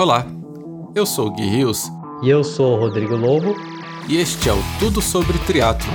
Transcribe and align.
Olá, 0.00 0.24
eu 0.94 1.04
sou 1.04 1.26
o 1.26 1.30
Gui 1.30 1.46
Rios. 1.46 1.92
E 2.22 2.30
eu 2.30 2.42
sou 2.42 2.74
o 2.74 2.80
Rodrigo 2.80 3.14
Lobo. 3.14 3.54
E 4.08 4.16
este 4.16 4.48
é 4.48 4.52
o 4.54 4.56
Tudo 4.78 5.02
Sobre 5.02 5.36
Triatlon 5.40 5.92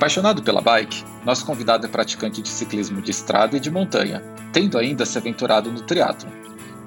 Apaixonado 0.00 0.42
pela 0.42 0.62
bike, 0.62 1.04
nosso 1.26 1.44
convidado 1.44 1.84
é 1.84 1.88
praticante 1.90 2.40
de 2.40 2.48
ciclismo 2.48 3.02
de 3.02 3.10
estrada 3.10 3.58
e 3.58 3.60
de 3.60 3.70
montanha, 3.70 4.22
tendo 4.50 4.78
ainda 4.78 5.04
se 5.04 5.18
aventurado 5.18 5.70
no 5.70 5.82
triatlo. 5.82 6.26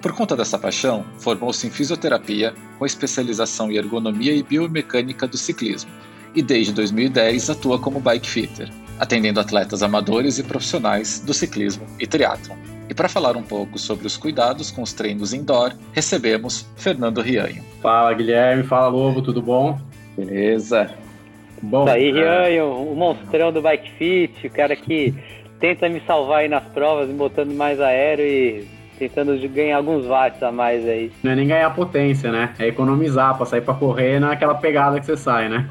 Por 0.01 0.13
conta 0.13 0.35
dessa 0.35 0.57
paixão, 0.57 1.05
formou-se 1.19 1.67
em 1.67 1.69
fisioterapia 1.69 2.55
com 2.79 2.87
especialização 2.87 3.71
em 3.71 3.75
ergonomia 3.75 4.33
e 4.33 4.41
biomecânica 4.41 5.27
do 5.27 5.37
ciclismo, 5.37 5.91
e 6.33 6.41
desde 6.41 6.73
2010 6.73 7.51
atua 7.51 7.77
como 7.77 7.99
bike 7.99 8.27
fitter, 8.27 8.67
atendendo 8.99 9.39
atletas 9.39 9.83
amadores 9.83 10.39
e 10.39 10.43
profissionais 10.43 11.19
do 11.19 11.35
ciclismo 11.35 11.85
e 11.99 12.07
triatlo. 12.07 12.57
E 12.89 12.95
para 12.95 13.07
falar 13.07 13.37
um 13.37 13.43
pouco 13.43 13.77
sobre 13.77 14.07
os 14.07 14.17
cuidados 14.17 14.71
com 14.71 14.81
os 14.81 14.91
treinos 14.91 15.35
indoor, 15.35 15.75
recebemos 15.91 16.65
Fernando 16.75 17.21
Rianho. 17.21 17.63
Fala 17.79 18.11
Guilherme, 18.15 18.63
fala 18.63 18.87
Lobo, 18.87 19.21
tudo 19.21 19.39
bom? 19.39 19.79
Beleza. 20.17 21.02
Bom, 21.63 21.85
Isso 21.85 21.93
aí, 21.93 22.11
Rian, 22.11 22.47
é... 22.49 22.63
o 22.63 22.93
monstrão 22.93 23.51
do 23.51 23.61
Bike 23.61 23.89
Fit, 23.91 24.47
o 24.47 24.51
cara 24.51 24.75
que 24.75 25.13
tenta 25.59 25.87
me 25.87 26.01
salvar 26.01 26.39
aí 26.39 26.49
nas 26.49 26.65
provas, 26.65 27.07
me 27.07 27.15
botando 27.15 27.53
mais 27.53 27.79
aéreo 27.79 28.25
e 28.25 28.67
tentando 29.09 29.37
ganhar 29.49 29.77
alguns 29.77 30.05
watts 30.05 30.41
a 30.41 30.51
mais 30.51 30.87
aí. 30.87 31.11
Não 31.21 31.31
é 31.31 31.35
nem 31.35 31.47
ganhar 31.47 31.69
potência, 31.73 32.31
né? 32.31 32.53
É 32.59 32.67
economizar 32.67 33.35
pra 33.35 33.45
sair 33.45 33.61
pra 33.61 33.73
correr 33.73 34.19
naquela 34.19 34.55
pegada 34.55 34.99
que 34.99 35.05
você 35.05 35.17
sai, 35.17 35.49
né? 35.49 35.67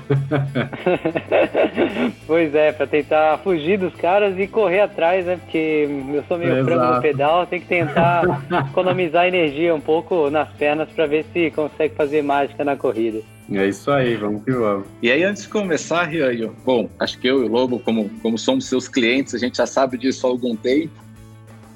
pois 2.27 2.55
é, 2.55 2.73
pra 2.73 2.87
tentar 2.87 3.39
fugir 3.39 3.79
dos 3.79 3.95
caras 3.95 4.39
e 4.39 4.47
correr 4.47 4.81
atrás, 4.81 5.25
né? 5.25 5.37
Porque 5.37 5.89
eu 6.13 6.23
sou 6.29 6.39
meio 6.39 6.65
frango 6.65 6.95
no 6.95 7.01
pedal, 7.01 7.47
tem 7.47 7.61
que 7.61 7.67
tentar 7.67 8.25
economizar 8.71 9.27
energia 9.27 9.75
um 9.75 9.81
pouco 9.81 10.31
nas 10.31 10.49
pernas 10.51 10.89
pra 10.91 11.07
ver 11.07 11.25
se 11.33 11.51
consegue 11.51 11.95
fazer 11.95 12.23
mágica 12.23 12.65
na 12.65 12.77
corrida. 12.77 13.21
É 13.51 13.67
isso 13.67 13.91
aí, 13.91 14.15
vamos 14.17 14.45
que 14.45 14.53
vamos. 14.53 14.87
E 15.03 15.11
aí, 15.11 15.23
antes 15.25 15.43
de 15.43 15.49
começar, 15.49 16.05
Rianho, 16.05 16.55
bom, 16.65 16.89
acho 16.99 17.19
que 17.19 17.27
eu 17.27 17.43
e 17.43 17.47
o 17.47 17.49
Lobo, 17.49 17.79
como, 17.81 18.09
como 18.23 18.39
somos 18.39 18.67
seus 18.67 18.89
clientes, 18.89 19.35
a 19.35 19.39
gente 19.39 19.57
já 19.57 19.67
sabe 19.67 19.99
disso 19.99 20.27
há 20.27 20.31
algum 20.31 20.57
tempo, 20.57 20.93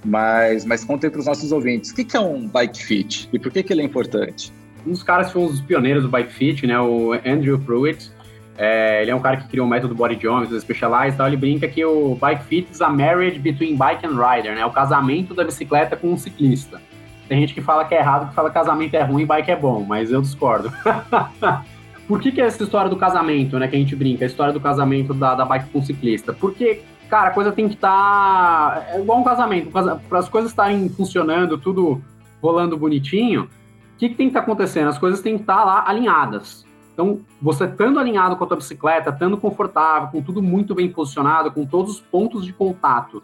mas, 0.06 0.64
mas 0.64 0.84
contem 0.84 1.10
para 1.10 1.18
os 1.18 1.26
nossos 1.26 1.50
ouvintes, 1.50 1.90
o 1.90 1.94
que, 1.94 2.04
que 2.04 2.16
é 2.16 2.20
um 2.20 2.46
bike 2.46 2.82
fit 2.82 3.28
e 3.32 3.38
por 3.38 3.50
que, 3.50 3.62
que 3.62 3.72
ele 3.72 3.82
é 3.82 3.84
importante? 3.84 4.52
Um 4.86 4.92
dos 4.92 5.02
caras 5.02 5.26
que 5.26 5.32
foi 5.32 5.42
um 5.42 5.48
dos 5.48 5.60
pioneiros 5.60 6.04
do 6.04 6.08
bike 6.08 6.32
fit, 6.32 6.66
né, 6.66 6.78
o 6.78 7.12
Andrew 7.12 7.58
Pruitt, 7.58 8.10
é, 8.56 9.02
ele 9.02 9.10
é 9.10 9.14
um 9.14 9.20
cara 9.20 9.36
que 9.36 9.48
criou 9.48 9.66
o 9.66 9.70
método 9.70 9.94
Body 9.94 10.18
Geometry, 10.20 10.58
Specialized, 10.60 11.14
então 11.14 11.27
ele 11.27 11.36
brinca 11.36 11.66
que 11.66 11.84
o 11.84 12.14
bike 12.14 12.44
fit 12.44 12.68
is 12.70 12.80
a 12.80 12.88
marriage 12.88 13.38
between 13.38 13.77
bike 13.77 14.06
and 14.06 14.14
rider, 14.16 14.54
né, 14.54 14.64
o 14.64 14.70
casamento 14.70 15.34
da 15.34 15.44
bicicleta 15.44 15.96
com 15.96 16.12
um 16.12 16.16
ciclista. 16.16 16.80
Tem 17.28 17.40
gente 17.40 17.54
que 17.54 17.60
fala 17.60 17.84
que 17.84 17.94
é 17.94 17.98
errado, 17.98 18.28
que 18.28 18.34
fala 18.34 18.48
que 18.48 18.54
casamento 18.54 18.94
é 18.94 19.02
ruim 19.02 19.22
e 19.22 19.27
bike 19.27 19.50
é 19.50 19.56
bom, 19.56 19.84
mas 19.86 20.12
eu 20.12 20.22
discordo. 20.22 20.72
Por 22.06 22.20
que, 22.20 22.30
que 22.30 22.40
é 22.40 22.45
essa 22.45 22.62
história 22.62 22.89
do 22.89 22.96
casamento, 22.96 23.58
né, 23.58 23.66
que 23.66 23.74
a 23.74 23.78
gente 23.78 23.96
brinca, 23.96 24.24
a 24.24 24.28
história 24.28 24.52
do 24.52 24.61
casamento 24.61 25.12
da, 25.12 25.34
da 25.34 25.45
bike 25.45 25.70
com 25.70 25.83
ciclista? 25.83 26.33
Porque, 26.33 26.83
cara, 27.08 27.28
a 27.28 27.33
coisa 27.33 27.52
tem 27.52 27.68
que 27.68 27.74
estar. 27.74 27.90
Tá, 27.90 28.86
é 28.89 29.00
igual 29.00 29.20
um 29.20 29.24
casamento, 29.24 29.70
para 29.70 30.18
as 30.18 30.28
coisas 30.28 30.50
estarem 30.50 30.89
funcionando, 30.89 31.58
tudo 31.58 32.02
rolando 32.42 32.77
bonitinho, 32.77 33.44
o 33.44 33.98
que, 33.98 34.11
que 34.11 34.14
tem 34.14 34.27
que 34.27 34.30
estar 34.30 34.40
tá 34.40 34.44
acontecendo? 34.44 34.89
As 34.89 34.98
coisas 34.98 35.20
têm 35.20 35.36
que 35.36 35.42
estar 35.42 35.58
tá 35.58 35.64
lá 35.64 35.84
alinhadas. 35.86 36.66
Então, 36.92 37.20
você 37.42 37.64
estando 37.64 37.98
alinhado 37.98 38.36
com 38.36 38.45
a 38.45 38.46
tua 38.46 38.56
bicicleta, 38.56 39.11
estando 39.11 39.36
confortável, 39.36 40.08
com 40.08 40.22
tudo 40.22 40.42
muito 40.42 40.74
bem 40.74 40.90
posicionado, 40.90 41.50
com 41.50 41.66
todos 41.66 41.96
os 41.96 42.00
pontos 42.00 42.45
de 42.45 42.52
contato 42.52 43.22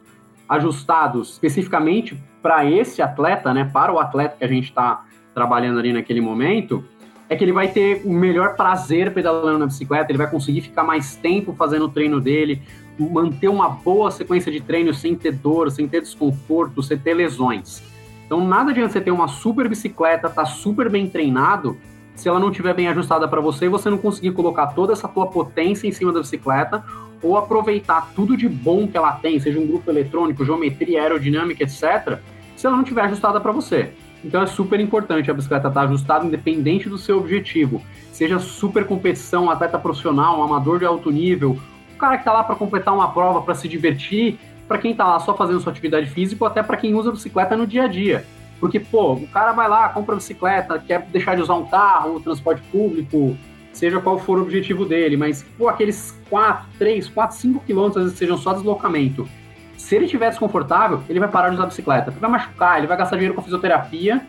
ajustados 0.49 1.31
especificamente 1.33 2.23
para 2.43 2.69
esse 2.71 3.01
atleta, 3.01 3.55
né, 3.55 3.65
para 3.73 3.91
o 3.91 3.99
atleta 3.99 4.37
que 4.37 4.45
a 4.45 4.49
gente 4.49 4.65
está 4.65 5.05
trabalhando 5.33 5.79
ali 5.79 5.93
naquele 5.93 6.21
momento, 6.21 6.85
é 7.31 7.37
que 7.37 7.43
ele 7.43 7.53
vai 7.53 7.69
ter 7.69 8.03
o 8.05 8.13
melhor 8.13 8.57
prazer 8.57 9.15
pedalando 9.15 9.59
na 9.59 9.67
bicicleta, 9.67 10.11
ele 10.11 10.19
vai 10.19 10.31
conseguir 10.31 10.61
ficar 10.61 10.85
mais 10.85 11.17
tempo 11.17 11.55
fazendo 11.55 11.87
o 11.87 11.89
treino 11.89 12.21
dele, 12.21 12.61
manter 12.99 13.49
uma 13.49 13.69
boa 13.69 14.11
sequência 14.11 14.51
de 14.51 14.61
treino 14.61 14.93
sem 14.93 15.15
ter 15.15 15.33
dor, 15.33 15.71
sem 15.71 15.89
ter 15.89 16.01
desconforto, 16.01 16.83
sem 16.83 16.99
ter 16.99 17.15
lesões. 17.15 17.83
Então, 18.27 18.47
nada 18.47 18.71
adianta 18.71 18.93
você 18.93 19.01
ter 19.01 19.11
uma 19.11 19.29
super 19.29 19.69
bicicleta, 19.69 20.29
tá 20.29 20.45
super 20.45 20.89
bem 20.89 21.09
treinado, 21.09 21.77
se 22.15 22.29
ela 22.29 22.39
não 22.39 22.51
estiver 22.51 22.75
bem 22.75 22.89
ajustada 22.89 23.27
para 23.27 23.41
você 23.41 23.67
e 23.67 23.69
você 23.69 23.89
não 23.89 23.99
conseguir 23.99 24.33
colocar 24.33 24.69
toda 24.69 24.93
essa 24.93 25.09
tua 25.09 25.27
potência 25.27 25.87
em 25.87 25.93
cima 25.93 26.13
da 26.13 26.21
bicicleta 26.21 26.85
ou 27.23 27.37
aproveitar 27.37 28.11
tudo 28.15 28.37
de 28.37 28.49
bom 28.49 28.87
que 28.87 28.97
ela 28.97 29.13
tem, 29.13 29.39
seja 29.39 29.59
um 29.59 29.67
grupo 29.67 29.91
eletrônico, 29.91 30.45
geometria, 30.45 31.03
aerodinâmica, 31.03 31.63
etc., 31.63 32.19
se 32.57 32.67
ela 32.67 32.77
não 32.77 32.83
estiver 32.83 33.03
ajustada 33.03 33.41
para 33.41 33.53
você. 33.53 33.93
Então 34.25 34.43
é 34.43 34.47
super 34.47 34.79
importante 34.79 35.31
a 35.31 35.35
bicicleta 35.35 35.69
estar 35.69 35.81
tá 35.81 35.87
ajustada 35.87 36.27
independente 36.27 36.89
do 36.89 36.99
seu 36.99 37.19
objetivo. 37.19 37.83
Seja 38.13 38.39
super 38.39 38.87
competição, 38.87 39.51
atleta 39.51 39.79
profissional, 39.79 40.43
amador 40.43 40.79
de 40.79 40.85
alto 40.85 41.11
nível, 41.11 41.59
cara 42.03 42.17
que 42.17 42.23
está 42.23 42.33
lá 42.33 42.43
para 42.43 42.57
completar 42.57 42.93
uma 42.93 43.13
prova, 43.13 43.41
para 43.43 43.55
se 43.55 43.69
divertir, 43.69 44.37
para 44.67 44.77
quem 44.79 44.91
está 44.91 45.07
lá 45.07 45.21
só 45.21 45.37
fazendo 45.37 45.61
sua 45.61 45.71
atividade 45.71 46.11
física 46.11 46.43
ou 46.43 46.49
até 46.49 46.61
para 46.61 46.77
quem 46.77 46.95
usa 46.95 47.13
bicicleta 47.13 47.57
no 47.57 47.65
dia 47.65 47.85
a 47.85 47.87
dia. 47.87 48.27
Porque, 48.59 48.81
pô, 48.81 49.13
o 49.13 49.29
cara 49.29 49.53
vai 49.53 49.69
lá, 49.69 49.89
compra 49.89 50.17
bicicleta, 50.17 50.81
quer 50.81 51.03
deixar 51.03 51.37
de 51.37 51.43
usar 51.43 51.55
um 51.55 51.65
carro, 51.65 52.19
transporte 52.19 52.61
público, 52.73 53.37
seja 53.73 54.01
qual 54.01 54.19
for 54.19 54.37
o 54.39 54.43
objetivo 54.43 54.85
dele, 54.85 55.17
mas, 55.17 55.45
pô, 55.57 55.69
aqueles 55.69 56.19
4, 56.29 56.67
3, 56.77 57.09
4, 57.09 57.37
5 57.37 57.65
quilômetros, 57.65 57.99
às 57.99 58.03
vezes 58.05 58.19
sejam 58.19 58.37
só 58.37 58.53
deslocamento. 58.53 59.29
Se 59.77 59.95
ele 59.95 60.07
estiver 60.07 60.31
desconfortável, 60.31 61.03
ele 61.09 61.21
vai 61.21 61.29
parar 61.29 61.51
de 61.51 61.55
usar 61.55 61.67
bicicleta. 61.67 62.11
Ele 62.11 62.21
vai 62.21 62.31
machucar, 62.31 62.79
ele 62.79 62.87
vai 62.89 62.97
gastar 62.97 63.17
dinheiro 63.17 63.35
com 63.35 63.43
fisioterapia, 63.43 64.27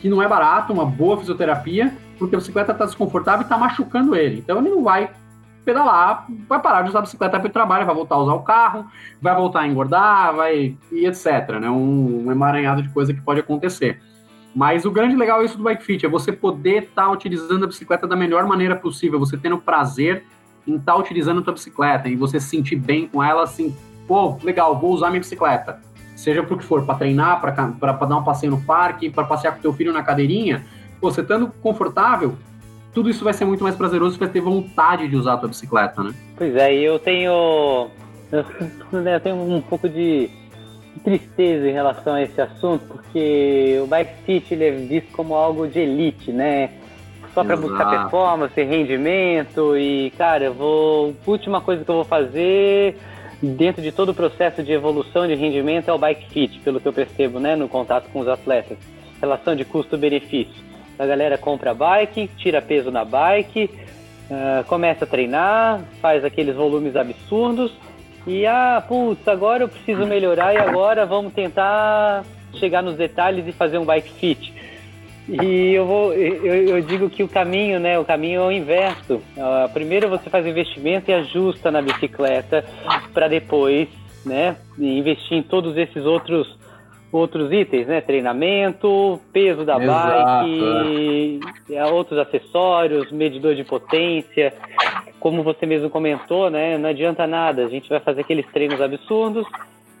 que 0.00 0.08
não 0.08 0.22
é 0.22 0.28
barato, 0.28 0.72
uma 0.72 0.86
boa 0.86 1.18
fisioterapia, 1.18 1.94
porque 2.18 2.34
a 2.34 2.38
bicicleta 2.38 2.72
está 2.72 2.86
desconfortável 2.86 3.40
e 3.40 3.44
está 3.44 3.58
machucando 3.58 4.14
ele. 4.14 4.38
Então 4.38 4.58
ele 4.58 4.70
não 4.70 4.82
vai 4.82 5.10
pedalar, 5.64 6.26
vai 6.48 6.60
parar 6.60 6.82
de 6.82 6.90
usar 6.90 7.00
a 7.00 7.02
bicicleta 7.02 7.40
para 7.40 7.48
o 7.48 7.52
trabalho, 7.52 7.86
vai 7.86 7.94
voltar 7.94 8.16
a 8.16 8.18
usar 8.18 8.34
o 8.34 8.42
carro, 8.42 8.86
vai 9.20 9.34
voltar 9.34 9.60
a 9.60 9.66
engordar, 9.66 10.34
vai 10.34 10.76
e 10.92 11.06
etc. 11.06 11.58
Né? 11.60 11.70
Um, 11.70 12.26
um 12.26 12.32
emaranhado 12.32 12.82
de 12.82 12.88
coisa 12.90 13.14
que 13.14 13.20
pode 13.20 13.40
acontecer. 13.40 14.00
Mas 14.54 14.84
o 14.84 14.90
grande 14.90 15.16
legal 15.16 15.42
é 15.42 15.46
isso 15.46 15.58
do 15.58 15.64
Bike 15.64 15.82
Fit, 15.82 16.06
é 16.06 16.08
você 16.08 16.30
poder 16.30 16.84
estar 16.84 17.06
tá 17.06 17.10
utilizando 17.10 17.64
a 17.64 17.66
bicicleta 17.66 18.06
da 18.06 18.14
melhor 18.14 18.46
maneira 18.46 18.76
possível, 18.76 19.18
você 19.18 19.36
tendo 19.36 19.58
prazer 19.58 20.24
em 20.66 20.76
estar 20.76 20.92
tá 20.92 20.98
utilizando 20.98 21.40
a 21.40 21.42
tua 21.42 21.54
bicicleta, 21.54 22.08
e 22.08 22.14
você 22.14 22.38
se 22.38 22.48
sentir 22.48 22.76
bem 22.76 23.08
com 23.08 23.22
ela, 23.22 23.42
assim, 23.42 23.74
pô, 24.06 24.38
legal, 24.44 24.78
vou 24.78 24.92
usar 24.92 25.08
minha 25.08 25.20
bicicleta. 25.20 25.80
Seja 26.14 26.42
para 26.44 26.54
o 26.54 26.58
que 26.58 26.64
for, 26.64 26.86
para 26.86 26.94
treinar, 26.94 27.40
para 27.40 28.06
dar 28.06 28.16
um 28.16 28.22
passeio 28.22 28.52
no 28.52 28.60
parque, 28.60 29.10
para 29.10 29.24
passear 29.24 29.56
com 29.56 29.60
teu 29.60 29.72
filho 29.72 29.92
na 29.92 30.04
cadeirinha, 30.04 30.64
pô, 31.00 31.10
você 31.10 31.20
estando 31.20 31.48
confortável, 31.60 32.36
tudo 32.94 33.10
isso 33.10 33.24
vai 33.24 33.32
ser 33.32 33.44
muito 33.44 33.62
mais 33.62 33.74
prazeroso, 33.74 34.12
você 34.12 34.20
vai 34.20 34.28
ter 34.28 34.40
vontade 34.40 35.08
de 35.08 35.16
usar 35.16 35.34
a 35.34 35.36
tua 35.36 35.48
bicicleta, 35.48 36.02
né? 36.02 36.14
Pois 36.36 36.54
é, 36.54 36.74
e 36.74 36.84
eu 36.84 36.98
tenho 36.98 37.90
eu 38.92 39.20
tenho 39.20 39.36
um 39.36 39.60
pouco 39.60 39.88
de 39.88 40.30
tristeza 41.02 41.68
em 41.68 41.72
relação 41.72 42.14
a 42.14 42.22
esse 42.22 42.40
assunto, 42.40 42.84
porque 42.86 43.80
o 43.82 43.86
bike 43.86 44.14
fit 44.24 44.54
ele 44.54 44.64
é 44.64 44.70
visto 44.70 45.12
como 45.12 45.34
algo 45.34 45.66
de 45.66 45.80
elite, 45.80 46.32
né? 46.32 46.70
Só 47.34 47.42
para 47.42 47.56
buscar 47.56 47.90
performance, 47.90 48.62
rendimento 48.62 49.76
e, 49.76 50.12
cara, 50.16 50.44
eu 50.44 50.54
vou. 50.54 51.16
A 51.26 51.30
última 51.30 51.60
coisa 51.60 51.84
que 51.84 51.90
eu 51.90 51.96
vou 51.96 52.04
fazer 52.04 52.96
dentro 53.42 53.82
de 53.82 53.90
todo 53.90 54.10
o 54.10 54.14
processo 54.14 54.62
de 54.62 54.72
evolução 54.72 55.26
de 55.26 55.34
rendimento 55.34 55.88
é 55.88 55.92
o 55.92 55.98
bike 55.98 56.30
fit, 56.30 56.60
pelo 56.60 56.80
que 56.80 56.86
eu 56.86 56.92
percebo, 56.92 57.40
né, 57.40 57.56
no 57.56 57.68
contato 57.68 58.08
com 58.12 58.20
os 58.20 58.28
atletas. 58.28 58.78
Relação 59.20 59.56
de 59.56 59.64
custo-benefício. 59.64 60.62
A 60.98 61.06
galera 61.06 61.36
compra 61.36 61.72
a 61.72 61.74
bike, 61.74 62.30
tira 62.36 62.62
peso 62.62 62.90
na 62.90 63.04
bike, 63.04 63.70
uh, 64.30 64.64
começa 64.66 65.04
a 65.04 65.08
treinar, 65.08 65.80
faz 66.00 66.24
aqueles 66.24 66.54
volumes 66.54 66.94
absurdos 66.96 67.72
e 68.26 68.46
ah, 68.46 68.82
putz, 68.86 69.26
agora 69.28 69.64
eu 69.64 69.68
preciso 69.68 70.06
melhorar 70.06 70.54
e 70.54 70.56
agora 70.56 71.04
vamos 71.04 71.32
tentar 71.32 72.24
chegar 72.54 72.82
nos 72.82 72.96
detalhes 72.96 73.46
e 73.46 73.52
fazer 73.52 73.78
um 73.78 73.84
bike 73.84 74.10
fit. 74.12 74.54
E 75.28 75.72
eu 75.72 75.86
vou, 75.86 76.12
eu, 76.12 76.68
eu 76.68 76.80
digo 76.82 77.08
que 77.08 77.22
o 77.22 77.28
caminho, 77.28 77.80
né, 77.80 77.98
o 77.98 78.04
caminho 78.04 78.42
é 78.42 78.44
o 78.46 78.52
inverso. 78.52 79.14
Uh, 79.14 79.68
primeiro 79.72 80.08
você 80.08 80.28
faz 80.28 80.44
o 80.44 80.48
investimento 80.48 81.10
e 81.10 81.14
ajusta 81.14 81.70
na 81.70 81.80
bicicleta 81.80 82.64
para 83.12 83.26
depois 83.26 83.88
né? 84.24 84.56
Investir 84.78 85.36
em 85.36 85.42
todos 85.42 85.76
esses 85.76 86.04
outros 86.04 86.48
outros 87.18 87.52
itens, 87.52 87.86
né? 87.86 88.00
Treinamento, 88.00 89.20
peso 89.32 89.64
da 89.64 89.78
bike, 89.78 91.40
é. 91.70 91.84
outros 91.86 92.18
acessórios, 92.18 93.12
medidor 93.12 93.54
de 93.54 93.62
potência. 93.62 94.52
Como 95.20 95.42
você 95.42 95.64
mesmo 95.64 95.88
comentou, 95.88 96.50
né? 96.50 96.76
Não 96.76 96.88
adianta 96.88 97.26
nada. 97.26 97.64
A 97.64 97.68
gente 97.68 97.88
vai 97.88 98.00
fazer 98.00 98.22
aqueles 98.22 98.46
treinos 98.46 98.80
absurdos 98.80 99.46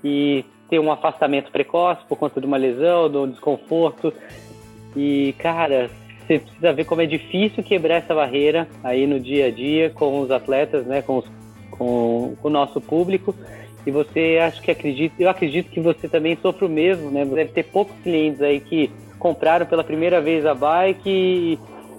e 0.02 0.44
ter 0.68 0.80
um 0.80 0.90
afastamento 0.90 1.52
precoce 1.52 2.00
por 2.08 2.18
conta 2.18 2.40
de 2.40 2.46
uma 2.46 2.56
lesão, 2.56 3.08
de 3.08 3.16
um 3.16 3.30
desconforto. 3.30 4.12
E, 4.96 5.34
cara, 5.38 5.90
você 6.26 6.40
precisa 6.40 6.72
ver 6.72 6.84
como 6.84 7.00
é 7.00 7.06
difícil 7.06 7.62
quebrar 7.62 7.96
essa 7.96 8.14
barreira 8.14 8.66
aí 8.82 9.06
no 9.06 9.20
dia 9.20 9.46
a 9.46 9.50
dia 9.50 9.90
com 9.90 10.20
os 10.20 10.32
atletas, 10.32 10.84
né? 10.84 11.00
Com, 11.00 11.18
os, 11.18 11.26
com, 11.70 12.34
com 12.42 12.48
o 12.48 12.50
nosso 12.50 12.80
público. 12.80 13.34
E 13.86 13.90
você 13.90 14.38
acho 14.42 14.62
que 14.62 14.70
acredita, 14.70 15.14
eu 15.18 15.28
acredito 15.28 15.70
que 15.70 15.80
você 15.80 16.08
também 16.08 16.38
sofre 16.40 16.64
o 16.64 16.68
mesmo, 16.68 17.10
né? 17.10 17.24
Deve 17.24 17.50
ter 17.50 17.64
poucos 17.64 17.94
clientes 18.02 18.40
aí 18.40 18.60
que 18.60 18.90
compraram 19.18 19.66
pela 19.66 19.84
primeira 19.84 20.20
vez 20.20 20.46
a 20.46 20.54
bike 20.54 21.08
e, 21.08 21.58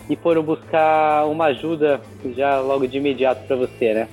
e 0.10 0.16
foram 0.16 0.42
buscar 0.42 1.26
uma 1.26 1.46
ajuda 1.46 2.02
já 2.36 2.60
logo 2.60 2.88
de 2.88 2.98
imediato 2.98 3.46
para 3.46 3.56
você, 3.56 3.94
né? 3.94 4.08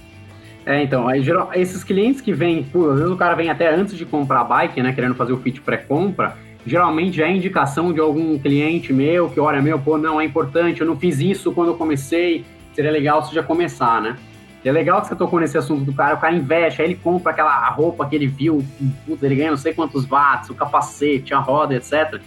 É, 0.65 0.83
então, 0.83 1.09
aí, 1.09 1.23
geral, 1.23 1.51
esses 1.55 1.83
clientes 1.83 2.21
que 2.21 2.33
vêm, 2.33 2.63
pô, 2.63 2.91
às 2.91 2.99
vezes 2.99 3.11
o 3.11 3.17
cara 3.17 3.35
vem 3.35 3.51
até 3.51 3.69
antes 3.69 3.97
de 3.97 4.05
comprar 4.05 4.43
a 4.43 4.45
bike, 4.45 4.81
né, 4.81 4.93
querendo 4.93 5.15
fazer 5.15 5.33
o 5.33 5.39
fit 5.39 5.61
pré-compra, 5.61 6.37
geralmente 6.65 7.17
já 7.17 7.27
é 7.27 7.33
indicação 7.33 7.93
de 7.93 7.99
algum 7.99 8.39
cliente 8.39 8.93
meu 8.93 9.29
que, 9.29 9.41
olha, 9.41 9.61
meu, 9.61 9.79
pô, 9.79 9.99
não, 9.99 10.21
é 10.21 10.25
importante, 10.25 10.81
eu 10.81 10.87
não 10.87 10.97
fiz 10.97 11.19
isso 11.19 11.53
quando 11.53 11.69
eu 11.69 11.75
comecei, 11.75 12.45
seria 12.75 12.93
legal 12.93 13.23
você 13.23 13.35
já 13.35 13.43
começar, 13.43 14.01
né? 14.01 14.17
E 14.65 14.69
é 14.69 14.73
legal 14.73 15.01
que 15.01 15.09
você 15.09 15.17
tocou 15.17 15.41
nesse 15.41 15.59
assunto 15.59 15.85
do 15.85 15.93
cara, 15.93 16.15
o 16.15 16.21
cara 16.21 16.35
investe, 16.35 16.81
aí 16.81 16.89
ele 16.89 16.95
compra 16.95 17.33
aquela 17.33 17.69
roupa 17.71 18.07
que 18.07 18.15
ele 18.15 18.29
viu, 18.29 18.65
puta, 19.05 19.27
ele 19.27 19.35
ganha 19.35 19.51
não 19.51 19.57
sei 19.57 19.75
quantos 19.75 20.05
watts, 20.05 20.51
o 20.51 20.55
capacete, 20.55 21.35
a 21.35 21.39
roda, 21.39 21.75
etc. 21.75 22.21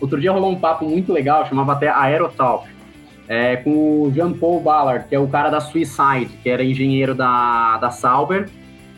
Outro 0.00 0.20
dia 0.20 0.32
rolou 0.32 0.50
um 0.50 0.58
papo 0.58 0.84
muito 0.84 1.12
legal, 1.12 1.46
chamava 1.46 1.72
até 1.72 1.88
Aerotalk, 1.88 2.68
é, 3.28 3.56
com 3.56 4.02
o 4.02 4.12
Jean-Paul 4.12 4.60
Ballard, 4.60 5.08
que 5.08 5.14
é 5.14 5.18
o 5.18 5.28
cara 5.28 5.48
da 5.48 5.60
Suicide, 5.60 6.30
que 6.42 6.50
era 6.50 6.64
engenheiro 6.64 7.14
da, 7.14 7.76
da 7.78 7.90
Sauber, 7.90 8.48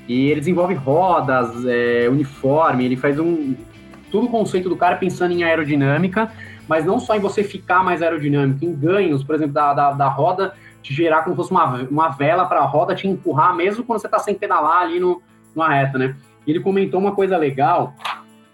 e 0.08 0.30
ele 0.30 0.40
desenvolve 0.40 0.72
rodas, 0.72 1.66
é, 1.66 2.08
uniforme, 2.08 2.86
ele 2.86 2.96
faz 2.96 3.18
um... 3.18 3.54
Tudo 4.10 4.26
o 4.26 4.30
conceito 4.30 4.70
do 4.70 4.76
cara 4.76 4.96
pensando 4.96 5.34
em 5.34 5.44
aerodinâmica, 5.44 6.32
mas 6.66 6.86
não 6.86 6.98
só 6.98 7.14
em 7.14 7.20
você 7.20 7.44
ficar 7.44 7.84
mais 7.84 8.00
aerodinâmico, 8.00 8.64
em 8.64 8.74
ganhos, 8.74 9.22
por 9.22 9.34
exemplo, 9.34 9.52
da, 9.52 9.74
da, 9.74 9.92
da 9.92 10.08
roda 10.08 10.54
te 10.88 10.94
gerar 10.94 11.22
como 11.22 11.34
se 11.34 11.36
fosse 11.36 11.50
uma, 11.50 11.82
uma 11.90 12.08
vela 12.08 12.46
para 12.46 12.60
a 12.60 12.64
roda 12.64 12.94
te 12.94 13.06
empurrar, 13.06 13.54
mesmo 13.54 13.84
quando 13.84 14.00
você 14.00 14.06
está 14.06 14.18
sem 14.18 14.34
pedalar 14.34 14.82
ali 14.82 14.98
no, 14.98 15.20
numa 15.54 15.68
reta, 15.68 15.98
né? 15.98 16.16
Ele 16.46 16.60
comentou 16.60 16.98
uma 16.98 17.12
coisa 17.12 17.36
legal, 17.36 17.92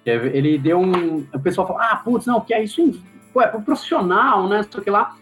é, 0.05 0.15
ele 0.15 0.59
deu 0.59 0.81
um... 0.81 1.25
O 1.33 1.39
pessoal 1.39 1.65
falou, 1.65 1.81
ah, 1.81 1.95
putz, 2.05 2.27
não, 2.27 2.41
que 2.41 2.53
é 2.53 2.65
isso, 2.65 3.01
pô, 3.33 3.41
é 3.41 3.47
profissional, 3.47 4.49
né? 4.49 4.67
Só 4.69 4.81
que 4.81 4.91
lá, 4.91 5.15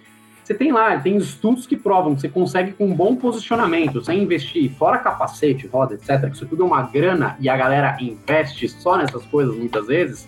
você 0.42 0.54
tem 0.54 0.72
lá, 0.72 0.98
tem 0.98 1.18
estudos 1.18 1.66
que 1.66 1.76
provam 1.76 2.14
que 2.14 2.22
você 2.22 2.30
consegue 2.30 2.72
com 2.72 2.86
um 2.86 2.94
bom 2.94 3.14
posicionamento, 3.14 4.02
sem 4.02 4.22
investir 4.22 4.72
fora 4.78 4.96
capacete, 4.96 5.66
roda, 5.66 5.94
etc., 5.94 6.18
que 6.30 6.36
isso 6.36 6.46
tudo 6.46 6.62
é 6.62 6.66
uma 6.66 6.80
grana 6.80 7.36
e 7.40 7.48
a 7.50 7.56
galera 7.58 7.94
investe 8.00 8.70
só 8.70 8.96
nessas 8.96 9.26
coisas 9.26 9.54
muitas 9.54 9.86
vezes, 9.86 10.26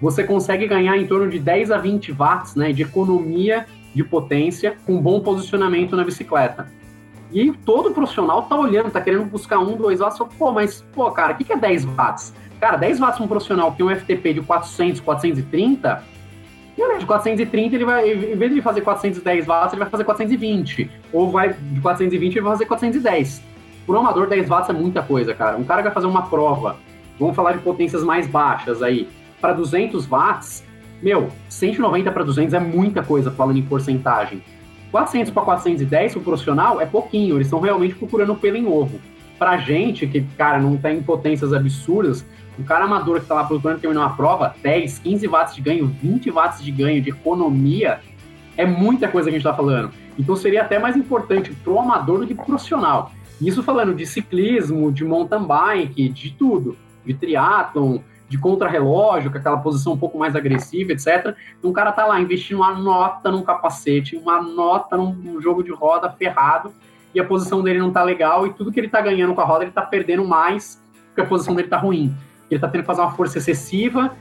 você 0.00 0.22
consegue 0.22 0.68
ganhar 0.68 0.96
em 0.96 1.06
torno 1.06 1.28
de 1.28 1.40
10 1.40 1.72
a 1.72 1.78
20 1.78 2.12
watts 2.12 2.54
né, 2.54 2.72
de 2.72 2.82
economia 2.82 3.66
de 3.94 4.02
potência 4.04 4.76
com 4.86 5.00
bom 5.00 5.20
posicionamento 5.20 5.96
na 5.96 6.04
bicicleta. 6.04 6.66
E 7.32 7.52
todo 7.64 7.92
profissional 7.92 8.42
tá 8.42 8.56
olhando, 8.56 8.90
tá 8.90 9.00
querendo 9.00 9.24
buscar 9.24 9.58
um, 9.58 9.76
dois 9.76 10.00
watts, 10.00 10.18
pô, 10.38 10.52
mas, 10.52 10.84
pô, 10.94 11.10
cara, 11.10 11.32
o 11.32 11.36
que, 11.36 11.44
que 11.44 11.52
é 11.52 11.56
10 11.56 11.84
watts? 11.86 12.34
Cara, 12.60 12.76
10 12.76 13.00
watts 13.00 13.20
um 13.20 13.26
profissional 13.26 13.70
que 13.70 13.78
tem 13.78 13.86
um 13.86 13.94
FTP 13.94 14.34
de 14.34 14.40
400, 14.42 15.00
430, 15.00 16.02
de 17.02 17.06
430 17.06 17.74
ele 17.74 17.84
vai, 17.84 18.10
em 18.10 18.36
vez 18.36 18.54
de 18.54 18.62
fazer 18.62 18.80
410 18.80 19.46
watts, 19.46 19.72
ele 19.72 19.80
vai 19.80 19.90
fazer 19.90 20.04
420. 20.04 20.90
Ou 21.12 21.30
vai 21.30 21.52
de 21.52 21.80
420 21.80 22.32
ele 22.32 22.40
vai 22.40 22.52
fazer 22.52 22.66
410. 22.66 23.42
Por 23.86 23.96
um 23.96 24.00
amador, 24.00 24.28
10 24.28 24.48
watts 24.48 24.70
é 24.70 24.72
muita 24.72 25.02
coisa, 25.02 25.34
cara. 25.34 25.56
Um 25.56 25.64
cara 25.64 25.82
vai 25.82 25.92
fazer 25.92 26.06
uma 26.06 26.22
prova, 26.22 26.76
vamos 27.18 27.34
falar 27.34 27.52
de 27.52 27.58
potências 27.58 28.02
mais 28.02 28.26
baixas 28.26 28.82
aí, 28.82 29.08
para 29.40 29.52
200 29.52 30.06
watts, 30.06 30.64
meu, 31.02 31.30
190 31.48 32.12
para 32.12 32.22
200 32.22 32.54
é 32.54 32.60
muita 32.60 33.02
coisa 33.02 33.30
falando 33.30 33.58
em 33.58 33.62
porcentagem. 33.62 34.42
400 34.92 35.32
para 35.32 35.42
410 35.42 36.16
o 36.16 36.20
profissional 36.20 36.80
é 36.80 36.86
pouquinho, 36.86 37.36
eles 37.36 37.46
estão 37.46 37.60
realmente 37.60 37.94
procurando 37.94 38.34
pelo 38.36 38.56
em 38.56 38.66
ovo. 38.66 39.00
Pra 39.38 39.56
gente, 39.56 40.06
que, 40.06 40.20
cara, 40.36 40.60
não 40.60 40.76
tem 40.76 41.02
potências 41.02 41.52
absurdas, 41.52 42.24
um 42.58 42.62
cara 42.62 42.84
amador 42.84 43.20
que 43.20 43.26
tá 43.26 43.34
lá 43.34 43.44
procurando 43.44 43.80
terminar 43.80 44.02
uma 44.02 44.16
prova, 44.16 44.54
10, 44.62 44.98
15 45.00 45.26
watts 45.26 45.54
de 45.56 45.62
ganho, 45.62 45.86
20 45.86 46.30
watts 46.30 46.62
de 46.62 46.70
ganho 46.70 47.02
de 47.02 47.10
economia, 47.10 48.00
é 48.56 48.66
muita 48.66 49.08
coisa 49.08 49.28
que 49.28 49.34
a 49.34 49.38
gente 49.38 49.48
tá 49.48 49.54
falando. 49.54 49.90
Então 50.18 50.36
seria 50.36 50.62
até 50.62 50.78
mais 50.78 50.96
importante 50.96 51.50
pro 51.64 51.78
amador 51.78 52.20
do 52.20 52.26
que 52.26 52.34
pro 52.34 52.44
profissional. 52.44 53.10
Isso 53.40 53.62
falando 53.62 53.94
de 53.94 54.06
ciclismo, 54.06 54.92
de 54.92 55.04
mountain 55.04 55.44
bike, 55.44 56.08
de 56.10 56.30
tudo, 56.32 56.76
de 57.04 57.14
triatlon, 57.14 57.98
de 58.32 58.38
contrarrelógio, 58.38 59.30
com 59.30 59.36
aquela 59.36 59.58
posição 59.58 59.92
um 59.92 59.98
pouco 59.98 60.18
mais 60.18 60.34
agressiva, 60.34 60.92
etc. 60.92 61.36
Então 61.58 61.70
o 61.70 61.72
cara 61.74 61.92
tá 61.92 62.06
lá 62.06 62.18
investindo 62.18 62.56
uma 62.56 62.72
nota 62.72 63.30
num 63.30 63.42
capacete, 63.42 64.16
uma 64.16 64.40
nota 64.40 64.96
num, 64.96 65.38
jogo 65.38 65.62
de 65.62 65.70
roda 65.70 66.10
ferrado, 66.10 66.72
e 67.14 67.20
a 67.20 67.24
posição 67.24 67.62
dele 67.62 67.78
não 67.78 67.90
tá 67.90 68.02
legal, 68.02 68.46
e 68.46 68.54
tudo 68.54 68.72
que 68.72 68.80
ele 68.80 68.88
tá 68.88 69.02
ganhando 69.02 69.34
com 69.34 69.42
a 69.42 69.44
roda, 69.44 69.64
ele 69.64 69.70
tá 69.70 69.82
perdendo 69.82 70.24
mais, 70.24 70.82
porque 71.08 71.20
a 71.20 71.26
posição 71.26 71.54
dele 71.54 71.68
tá 71.68 71.76
ruim. 71.76 72.14
Ele 72.50 72.58
tá 72.58 72.68
tendo 72.68 72.80
que 72.80 72.86
fazer 72.86 73.02
uma 73.02 73.12
força 73.12 73.36
excessiva 73.36 74.16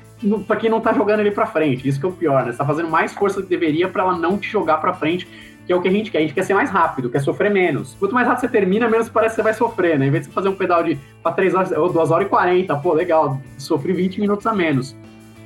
para 0.45 0.57
quem 0.57 0.69
não 0.69 0.81
tá 0.81 0.91
jogando 0.91 1.21
ele 1.21 1.31
para 1.31 1.45
frente. 1.45 1.87
Isso 1.87 1.97
que 1.97 2.05
é 2.05 2.09
o 2.09 2.11
pior, 2.11 2.45
né? 2.45 2.51
Você 2.51 2.57
tá 2.57 2.65
fazendo 2.65 2.89
mais 2.89 3.13
força 3.13 3.39
do 3.39 3.43
que 3.43 3.49
deveria 3.49 3.87
para 3.87 4.03
ela 4.03 4.17
não 4.17 4.37
te 4.37 4.49
jogar 4.49 4.77
para 4.77 4.93
frente 4.93 5.25
que 5.65 5.73
é 5.73 5.75
o 5.75 5.81
que 5.81 5.87
a 5.87 5.91
gente 5.91 6.11
quer. 6.11 6.19
A 6.19 6.21
gente 6.21 6.33
quer 6.33 6.43
ser 6.43 6.53
mais 6.53 6.69
rápido, 6.69 7.09
quer 7.09 7.19
sofrer 7.19 7.51
menos. 7.51 7.95
Quanto 7.99 8.13
mais 8.13 8.27
rápido 8.27 8.41
você 8.41 8.47
termina, 8.47 8.89
menos 8.89 9.09
parece 9.09 9.35
que 9.35 9.41
você 9.41 9.43
vai 9.43 9.53
sofrer, 9.53 9.97
né? 9.99 10.07
Em 10.07 10.11
vez 10.11 10.23
de 10.23 10.29
você 10.29 10.33
fazer 10.33 10.49
um 10.49 10.55
pedal 10.55 10.83
de 10.83 10.97
para 11.21 11.31
3 11.33 11.53
horas 11.53 11.71
ou 11.71 11.91
2 11.91 12.11
horas 12.11 12.27
e 12.27 12.29
40, 12.29 12.75
pô, 12.77 12.93
legal, 12.93 13.39
sofri 13.57 13.93
20 13.93 14.19
minutos 14.19 14.45
a 14.47 14.53
menos. 14.53 14.95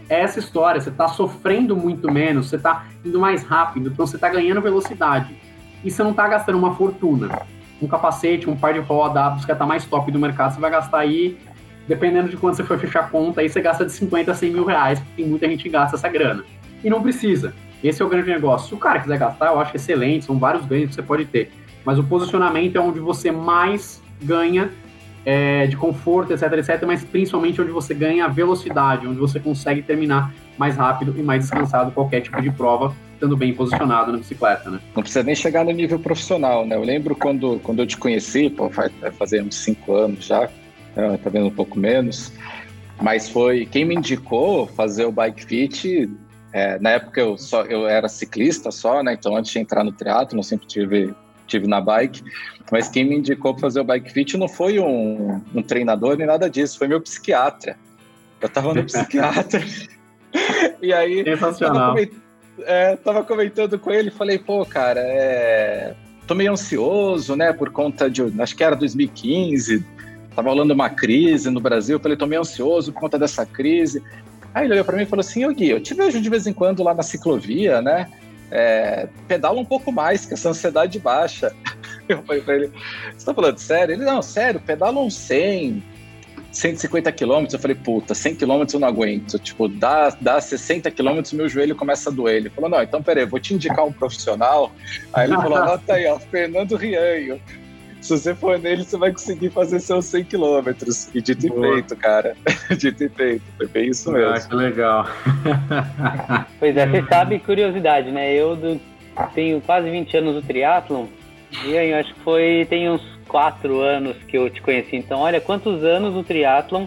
É 0.07 0.21
essa 0.21 0.39
história, 0.39 0.79
você 0.79 0.91
tá 0.91 1.07
sofrendo 1.07 1.75
muito 1.75 2.11
menos, 2.11 2.49
você 2.49 2.57
tá 2.57 2.85
indo 3.03 3.19
mais 3.19 3.43
rápido, 3.43 3.89
então 3.89 4.05
você 4.05 4.17
tá 4.17 4.29
ganhando 4.29 4.61
velocidade. 4.61 5.35
E 5.83 5.89
você 5.89 6.03
não 6.03 6.13
tá 6.13 6.27
gastando 6.27 6.57
uma 6.57 6.75
fortuna. 6.75 7.41
Um 7.81 7.87
capacete, 7.87 8.49
um 8.49 8.55
par 8.55 8.73
de 8.73 8.79
roda, 8.79 9.25
a 9.25 9.29
bicicleta 9.31 9.65
mais 9.65 9.85
top 9.85 10.11
do 10.11 10.19
mercado, 10.19 10.53
você 10.53 10.61
vai 10.61 10.71
gastar 10.71 10.99
aí, 10.99 11.37
dependendo 11.87 12.29
de 12.29 12.37
quando 12.37 12.55
você 12.55 12.63
for 12.63 12.77
fechar 12.77 13.01
a 13.01 13.07
conta, 13.07 13.41
aí 13.41 13.49
você 13.49 13.61
gasta 13.61 13.85
de 13.85 13.91
50 13.91 14.31
a 14.31 14.35
100 14.35 14.51
mil 14.51 14.65
reais, 14.65 14.99
porque 14.99 15.23
muita 15.23 15.47
gente 15.47 15.67
gasta 15.69 15.95
essa 15.95 16.07
grana. 16.07 16.43
E 16.83 16.89
não 16.89 17.01
precisa. 17.01 17.53
Esse 17.87 18.01
é 18.01 18.05
o 18.05 18.09
grande 18.09 18.29
negócio. 18.29 18.69
Se 18.69 18.73
o 18.73 18.77
cara 18.77 18.99
quiser 18.99 19.19
gastar, 19.19 19.47
eu 19.47 19.59
acho 19.59 19.75
excelente, 19.75 20.25
são 20.25 20.39
vários 20.39 20.65
ganhos 20.65 20.89
que 20.89 20.95
você 20.95 21.03
pode 21.03 21.25
ter. 21.25 21.51
Mas 21.85 21.99
o 21.99 22.03
posicionamento 22.03 22.75
é 22.75 22.79
onde 22.79 22.99
você 22.99 23.31
mais 23.31 24.01
ganha 24.23 24.71
é, 25.23 25.67
de 25.67 25.77
conforto, 25.77 26.33
etc, 26.33 26.51
etc, 26.53 26.83
mas 26.85 27.03
principalmente 27.03 27.61
onde 27.61 27.71
você 27.71 27.93
ganha 27.93 28.27
velocidade, 28.27 29.07
onde 29.07 29.19
você 29.19 29.39
consegue 29.39 29.83
terminar 29.83 30.33
mais 30.57 30.75
rápido 30.77 31.13
e 31.17 31.21
mais 31.21 31.41
descansado 31.41 31.91
qualquer 31.91 32.21
tipo 32.21 32.41
de 32.41 32.49
prova, 32.51 32.95
estando 33.13 33.37
bem 33.37 33.53
posicionado 33.53 34.11
na 34.11 34.17
bicicleta, 34.17 34.69
né? 34.69 34.79
Não 34.95 35.03
precisa 35.03 35.23
nem 35.23 35.35
chegar 35.35 35.63
no 35.63 35.71
nível 35.71 35.99
profissional, 35.99 36.65
né? 36.65 36.75
Eu 36.75 36.83
lembro 36.83 37.15
quando, 37.15 37.59
quando 37.59 37.79
eu 37.79 37.87
te 37.87 37.97
conheci, 37.97 38.49
pô, 38.49 38.69
fazer 39.17 39.43
uns 39.43 39.55
cinco 39.55 39.95
anos 39.95 40.25
já, 40.25 40.49
é, 40.95 41.17
tá 41.17 41.29
vendo 41.29 41.47
um 41.47 41.51
pouco 41.51 41.77
menos, 41.77 42.31
mas 43.01 43.29
foi 43.29 43.65
quem 43.65 43.85
me 43.85 43.95
indicou 43.95 44.67
fazer 44.67 45.05
o 45.05 45.11
bike 45.11 45.43
fit 45.45 46.09
é, 46.55 46.79
na 46.79 46.91
época 46.91 47.19
eu 47.19 47.37
só 47.37 47.63
eu 47.63 47.85
era 47.85 48.07
ciclista 48.07 48.71
só, 48.71 49.03
né? 49.03 49.11
Então 49.11 49.35
antes 49.35 49.51
de 49.51 49.59
entrar 49.59 49.83
no 49.83 49.91
triatlo, 49.91 50.39
eu 50.39 50.43
sempre 50.43 50.65
tive 50.65 51.13
tive 51.45 51.67
na 51.67 51.81
bike, 51.81 52.23
mas 52.71 52.87
quem 52.87 53.03
me 53.03 53.17
indicou 53.17 53.53
para 53.53 53.63
fazer 53.63 53.81
o 53.81 53.83
bike 53.83 54.09
fit 54.09 54.37
não 54.37 54.47
foi 54.47 54.79
um, 54.79 55.41
um, 55.53 55.61
treinador 55.61 56.15
nem 56.15 56.25
nada 56.25 56.49
disso, 56.49 56.77
foi 56.77 56.87
meu 56.87 57.01
psiquiatra. 57.01 57.77
Eu 58.39 58.47
tava 58.47 58.73
no 58.73 58.83
psiquiatra 58.87 59.61
e 60.81 60.93
aí 60.93 61.25
Sensacional. 61.25 61.93
É, 62.59 62.95
tava 62.95 63.21
comentando 63.25 63.77
com 63.77 63.91
ele, 63.91 64.09
falei, 64.09 64.39
pô, 64.39 64.65
cara, 64.65 65.01
é, 65.01 65.93
tô 66.25 66.33
meio 66.33 66.53
ansioso, 66.53 67.35
né? 67.35 67.51
Por 67.51 67.69
conta 67.69 68.09
de, 68.09 68.21
acho 68.41 68.55
que 68.55 68.63
era 68.63 68.77
2015, 68.77 69.85
tava 70.33 70.51
rolando 70.51 70.73
uma 70.73 70.89
crise 70.89 71.49
no 71.49 71.59
Brasil, 71.59 71.97
eu 71.97 71.99
falei, 71.99 72.15
tô 72.15 72.25
meio 72.25 72.39
ansioso 72.39 72.93
por 72.93 73.01
conta 73.01 73.19
dessa 73.19 73.45
crise. 73.45 74.01
Aí 74.55 74.65
ele 74.65 74.73
olhou 74.73 74.85
para 74.85 74.95
mim 74.95 75.03
e 75.03 75.05
falou 75.05 75.19
assim: 75.19 75.43
Ô 75.45 75.53
Gui, 75.53 75.69
eu 75.69 75.81
te 75.81 75.93
vejo 75.93 76.21
de 76.21 76.29
vez 76.29 76.47
em 76.47 76.53
quando 76.53 76.81
lá 76.81 76.93
na 76.93 77.03
ciclovia, 77.03 77.81
né? 77.81 78.09
É, 78.49 79.09
pedala 79.27 79.59
um 79.59 79.65
pouco 79.65 79.91
mais, 79.91 80.25
que 80.25 80.33
essa 80.33 80.49
ansiedade 80.49 80.97
baixa. 80.97 81.53
Eu 82.07 82.21
falei 82.23 82.41
pra 82.41 82.55
ele: 82.55 82.71
Você 83.17 83.25
tá 83.25 83.33
falando 83.33 83.57
sério? 83.57 83.93
Ele: 83.93 84.05
Não, 84.05 84.21
sério, 84.21 84.61
pedala 84.61 84.97
uns 85.01 85.15
100, 85.15 85.83
150 86.51 87.11
quilômetros. 87.11 87.53
Eu 87.55 87.59
falei: 87.59 87.75
Puta, 87.75 88.13
100 88.13 88.35
quilômetros 88.35 88.75
eu 88.75 88.79
não 88.79 88.87
aguento. 88.87 89.37
Tipo, 89.39 89.67
dá, 89.67 90.15
dá 90.21 90.39
60 90.39 90.89
quilômetros, 90.91 91.33
meu 91.33 91.49
joelho 91.49 91.75
começa 91.75 92.09
a 92.09 92.13
doer. 92.13 92.37
Ele 92.37 92.49
falou: 92.49 92.69
Não, 92.69 92.81
então 92.81 93.03
peraí, 93.03 93.25
vou 93.25 93.39
te 93.39 93.53
indicar 93.53 93.83
um 93.83 93.91
profissional. 93.91 94.71
Aí 95.11 95.27
ele 95.27 95.35
falou: 95.35 95.57
Anota 95.57 95.95
aí, 95.95 96.05
ó, 96.05 96.17
Fernando 96.17 96.77
Rianho 96.77 97.41
Se 98.05 98.11
você 98.11 98.35
for 98.35 98.59
nele, 98.59 98.83
você 98.83 98.97
vai 98.97 99.11
conseguir 99.11 99.49
fazer 99.49 99.79
seus 99.79 100.05
100 100.05 100.25
quilômetros. 100.25 101.09
E 101.15 101.19
dito 101.19 101.47
Boa. 101.47 101.69
e 101.69 101.73
feito, 101.73 101.95
cara. 101.95 102.37
dito 102.77 103.03
e 103.03 103.09
feito. 103.09 103.41
Foi 103.57 103.67
bem 103.67 103.89
isso 103.89 104.11
mesmo. 104.11 104.29
Ah, 104.29 104.39
que 104.39 104.55
legal. 104.55 105.07
pois 106.59 106.77
é, 106.77 106.85
você 106.85 107.03
sabe, 107.07 107.39
curiosidade, 107.39 108.11
né? 108.11 108.31
Eu 108.31 108.55
do, 108.55 108.79
tenho 109.33 109.59
quase 109.59 109.89
20 109.89 110.17
anos 110.17 110.35
no 110.35 110.41
triatlon. 110.43 111.07
E 111.65 111.75
aí, 111.75 111.95
acho 111.95 112.13
que 112.13 112.19
foi. 112.19 112.67
Tem 112.69 112.87
uns 112.91 113.01
4 113.27 113.81
anos 113.81 114.15
que 114.27 114.37
eu 114.37 114.51
te 114.51 114.61
conheci. 114.61 114.95
Então, 114.95 115.21
olha 115.21 115.41
quantos 115.41 115.83
anos 115.83 116.13
no 116.13 116.23
triatlon 116.23 116.85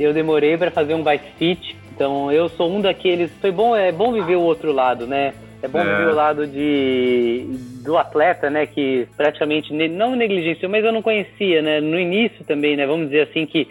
eu 0.00 0.14
demorei 0.14 0.56
para 0.56 0.70
fazer 0.70 0.94
um 0.94 1.02
bike 1.02 1.30
fit. 1.38 1.76
Então, 1.94 2.32
eu 2.32 2.48
sou 2.48 2.74
um 2.74 2.80
daqueles. 2.80 3.30
Foi 3.38 3.50
bom, 3.50 3.76
é 3.76 3.92
bom 3.92 4.10
viver 4.10 4.36
o 4.36 4.40
outro 4.40 4.72
lado, 4.72 5.06
né? 5.06 5.34
É 5.62 5.68
bom 5.68 5.78
é. 5.78 5.84
ver 5.84 6.08
o 6.08 6.14
lado 6.14 6.46
de, 6.46 7.46
do 7.84 7.96
atleta, 7.96 8.50
né, 8.50 8.66
que 8.66 9.06
praticamente 9.16 9.72
não 9.88 10.16
negligenciou, 10.16 10.70
mas 10.70 10.84
eu 10.84 10.92
não 10.92 11.00
conhecia, 11.00 11.62
né, 11.62 11.80
no 11.80 11.98
início 11.98 12.44
também, 12.44 12.76
né, 12.76 12.84
vamos 12.84 13.06
dizer 13.06 13.28
assim 13.28 13.46
que 13.46 13.68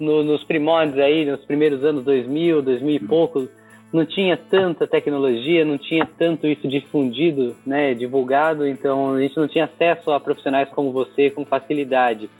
no, 0.00 0.24
nos 0.24 0.42
primórdios 0.44 0.98
aí, 0.98 1.26
nos 1.26 1.44
primeiros 1.44 1.84
anos 1.84 2.04
2000, 2.04 2.62
2000 2.62 2.96
e 2.96 3.00
pouco, 3.00 3.48
não 3.92 4.04
tinha 4.06 4.36
tanta 4.36 4.86
tecnologia, 4.86 5.64
não 5.64 5.78
tinha 5.78 6.08
tanto 6.18 6.46
isso 6.46 6.66
difundido, 6.66 7.54
né, 7.66 7.92
divulgado, 7.92 8.66
então 8.66 9.14
a 9.14 9.20
gente 9.20 9.36
não 9.36 9.46
tinha 9.46 9.64
acesso 9.64 10.10
a 10.10 10.20
profissionais 10.20 10.68
como 10.70 10.90
você 10.90 11.30
com 11.30 11.44
facilidade. 11.44 12.30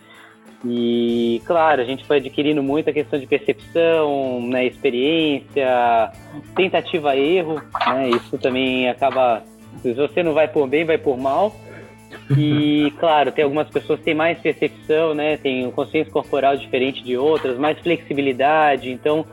E, 0.68 1.42
claro, 1.44 1.80
a 1.80 1.84
gente 1.84 2.04
foi 2.04 2.16
adquirindo 2.16 2.62
muita 2.62 2.92
questão 2.92 3.18
de 3.18 3.26
percepção, 3.26 4.40
né, 4.42 4.66
experiência, 4.66 6.10
tentativa-erro, 6.54 7.62
né, 7.86 8.10
isso 8.10 8.36
também 8.38 8.88
acaba, 8.88 9.42
se 9.82 9.92
você 9.92 10.22
não 10.22 10.32
vai 10.32 10.48
por 10.48 10.66
bem, 10.66 10.84
vai 10.84 10.98
por 10.98 11.16
mal. 11.16 11.54
E, 12.36 12.92
claro, 12.98 13.30
tem 13.30 13.44
algumas 13.44 13.68
pessoas 13.68 13.98
que 14.00 14.06
têm 14.06 14.14
mais 14.14 14.38
percepção, 14.38 15.14
né, 15.14 15.36
tem 15.36 15.70
consciência 15.70 16.12
corporal 16.12 16.56
diferente 16.56 17.02
de 17.02 17.16
outras, 17.16 17.58
mais 17.58 17.78
flexibilidade, 17.78 18.90
então 18.90 19.24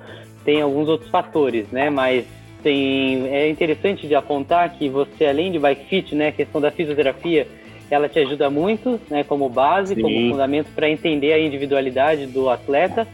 tem 0.46 0.62
alguns 0.62 0.88
outros 0.88 1.10
fatores, 1.10 1.68
né, 1.72 1.90
mas 1.90 2.26
tem, 2.62 3.28
é 3.28 3.50
interessante 3.50 4.08
de 4.08 4.14
apontar 4.14 4.78
que 4.78 4.88
você, 4.88 5.26
além 5.26 5.52
de 5.52 5.60
bike 5.60 5.86
fit, 5.86 6.16
né, 6.16 6.28
a 6.28 6.32
questão 6.32 6.62
da 6.62 6.70
fisioterapia, 6.70 7.48
ela 7.90 8.10
te 8.10 8.20
ajuda 8.20 8.50
muito, 8.50 9.00
né, 9.10 9.24
como 9.24 9.50
base, 9.50 9.96
Sim. 9.96 10.02
como 10.02 10.32
fundamento 10.32 10.68
para 10.76 10.90
entender 10.90 11.34
a 11.34 11.40
individualidade 11.40 12.26
do 12.26 12.50
atleta 12.50 13.08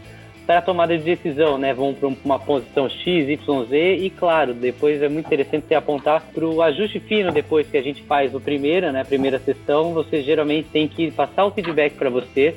para 0.46 0.58
a 0.58 0.62
tomada 0.62 0.96
de 0.96 1.04
decisão, 1.04 1.58
né? 1.58 1.72
Vão 1.72 1.94
para 1.94 2.08
uma 2.24 2.38
posição 2.38 2.88
X, 2.88 3.28
Y, 3.28 3.64
Z 3.66 3.96
e 3.96 4.10
claro, 4.10 4.54
depois 4.54 5.02
é 5.02 5.08
muito 5.08 5.26
interessante 5.26 5.66
você 5.68 5.74
apontar 5.74 6.22
para 6.34 6.44
o 6.44 6.62
ajuste 6.62 7.00
fino 7.00 7.32
depois 7.32 7.66
que 7.68 7.76
a 7.76 7.82
gente 7.82 8.02
faz 8.02 8.34
o 8.34 8.40
primeiro, 8.40 8.90
né? 8.92 9.04
Primeira 9.04 9.38
sessão, 9.38 9.92
você 9.92 10.22
geralmente 10.22 10.68
tem 10.72 10.88
que 10.88 11.10
passar 11.10 11.44
o 11.44 11.50
feedback 11.50 11.94
para 11.94 12.10
você 12.10 12.56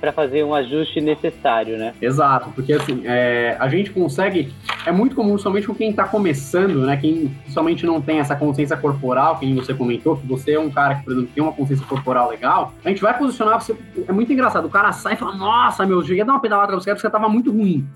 para 0.00 0.12
fazer 0.12 0.44
um 0.44 0.54
ajuste 0.54 1.00
necessário, 1.00 1.76
né? 1.76 1.92
Exato, 2.00 2.50
porque 2.54 2.72
assim, 2.72 3.02
é, 3.04 3.56
a 3.58 3.68
gente 3.68 3.90
consegue, 3.90 4.52
é 4.86 4.92
muito 4.92 5.14
comum, 5.14 5.36
somente 5.38 5.66
com 5.66 5.74
quem 5.74 5.90
está 5.90 6.04
começando, 6.04 6.86
né? 6.86 6.96
Quem 6.96 7.30
somente 7.48 7.84
não 7.84 8.00
tem 8.00 8.18
essa 8.18 8.34
consciência 8.34 8.76
corporal, 8.76 9.38
que 9.38 9.52
você 9.54 9.74
comentou, 9.74 10.16
que 10.16 10.26
você 10.26 10.52
é 10.52 10.60
um 10.60 10.70
cara 10.70 10.96
que, 10.96 11.04
por 11.04 11.12
exemplo, 11.12 11.30
tem 11.34 11.42
uma 11.42 11.52
consciência 11.52 11.86
corporal 11.86 12.30
legal, 12.30 12.72
a 12.84 12.88
gente 12.88 13.02
vai 13.02 13.16
posicionar 13.16 13.60
você. 13.60 13.76
É 14.08 14.12
muito 14.12 14.32
engraçado, 14.32 14.66
o 14.66 14.70
cara 14.70 14.92
sai 14.92 15.14
e 15.14 15.16
fala, 15.16 15.34
nossa, 15.34 15.84
meu, 15.84 16.02
eu 16.02 16.14
ia 16.14 16.24
dar 16.24 16.32
uma 16.32 16.40
pedalada 16.40 16.68
pra 16.68 16.76
você, 16.76 16.90
porque 16.90 17.02
você 17.02 17.06
tava 17.20 17.28
muito 17.28 17.50
ruim. 17.50 17.86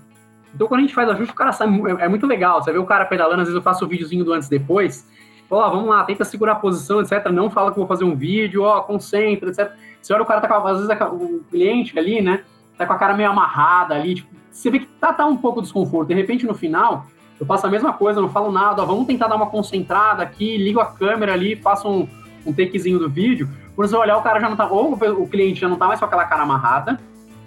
Então, 0.53 0.67
quando 0.67 0.79
a 0.79 0.83
gente 0.83 0.93
faz 0.93 1.09
ajuste, 1.09 1.33
o 1.33 1.35
cara 1.35 1.51
sai. 1.51 1.67
É, 1.67 2.05
é, 2.05 2.07
muito 2.07 2.25
legal. 2.25 2.63
Você 2.63 2.71
vê 2.71 2.77
o 2.77 2.85
cara 2.85 3.05
pedalando, 3.05 3.41
às 3.41 3.47
vezes 3.47 3.55
eu 3.55 3.61
faço 3.61 3.83
o 3.83 3.87
videozinho 3.87 4.23
do 4.23 4.31
antes 4.31 4.47
e 4.47 4.51
depois. 4.51 5.07
Ó, 5.49 5.69
vamos 5.69 5.89
lá, 5.89 6.03
tenta 6.03 6.23
segurar 6.23 6.53
a 6.53 6.55
posição, 6.55 7.01
etc. 7.01 7.27
Não 7.31 7.49
fala 7.49 7.71
que 7.71 7.77
vou 7.77 7.87
fazer 7.87 8.03
um 8.03 8.15
vídeo, 8.15 8.63
ó, 8.63 8.81
concentra, 8.81 9.49
etc. 9.49 9.71
Você 10.01 10.13
olha 10.13 10.23
o 10.23 10.25
cara 10.25 10.41
tá 10.41 10.47
com, 10.47 10.67
às 10.67 10.79
vezes 10.79 11.01
o 11.11 11.43
cliente 11.51 11.97
ali, 11.99 12.21
né? 12.21 12.43
Tá 12.77 12.85
com 12.85 12.93
a 12.93 12.97
cara 12.97 13.13
meio 13.13 13.29
amarrada 13.29 13.93
ali, 13.93 14.15
tipo, 14.15 14.35
você 14.51 14.69
vê 14.69 14.79
que 14.79 14.85
tá, 14.85 15.11
tá 15.11 15.25
um 15.25 15.37
pouco 15.37 15.61
desconforto. 15.61 16.07
De 16.07 16.13
repente, 16.13 16.45
no 16.45 16.53
final, 16.53 17.05
eu 17.39 17.45
faço 17.45 17.67
a 17.67 17.69
mesma 17.69 17.91
coisa, 17.93 18.21
não 18.21 18.29
falo 18.29 18.51
nada, 18.51 18.81
ó, 18.81 18.85
vamos 18.85 19.05
tentar 19.05 19.27
dar 19.27 19.35
uma 19.35 19.47
concentrada 19.47 20.23
aqui, 20.23 20.57
ligo 20.57 20.79
a 20.79 20.85
câmera 20.85 21.33
ali, 21.33 21.55
faço 21.55 21.89
um, 21.89 22.07
um 22.45 22.53
takezinho 22.53 22.97
do 22.97 23.09
vídeo. 23.09 23.49
Quando 23.75 23.89
você 23.89 23.95
olhar, 23.95 24.17
o 24.17 24.21
cara 24.21 24.39
já 24.39 24.49
não 24.49 24.55
tá, 24.55 24.67
ou 24.67 24.93
o 24.93 25.27
cliente 25.27 25.59
já 25.59 25.67
não 25.67 25.75
tá 25.75 25.87
mais 25.87 25.99
com 25.99 26.05
aquela 26.05 26.25
cara 26.25 26.43
amarrada, 26.43 26.99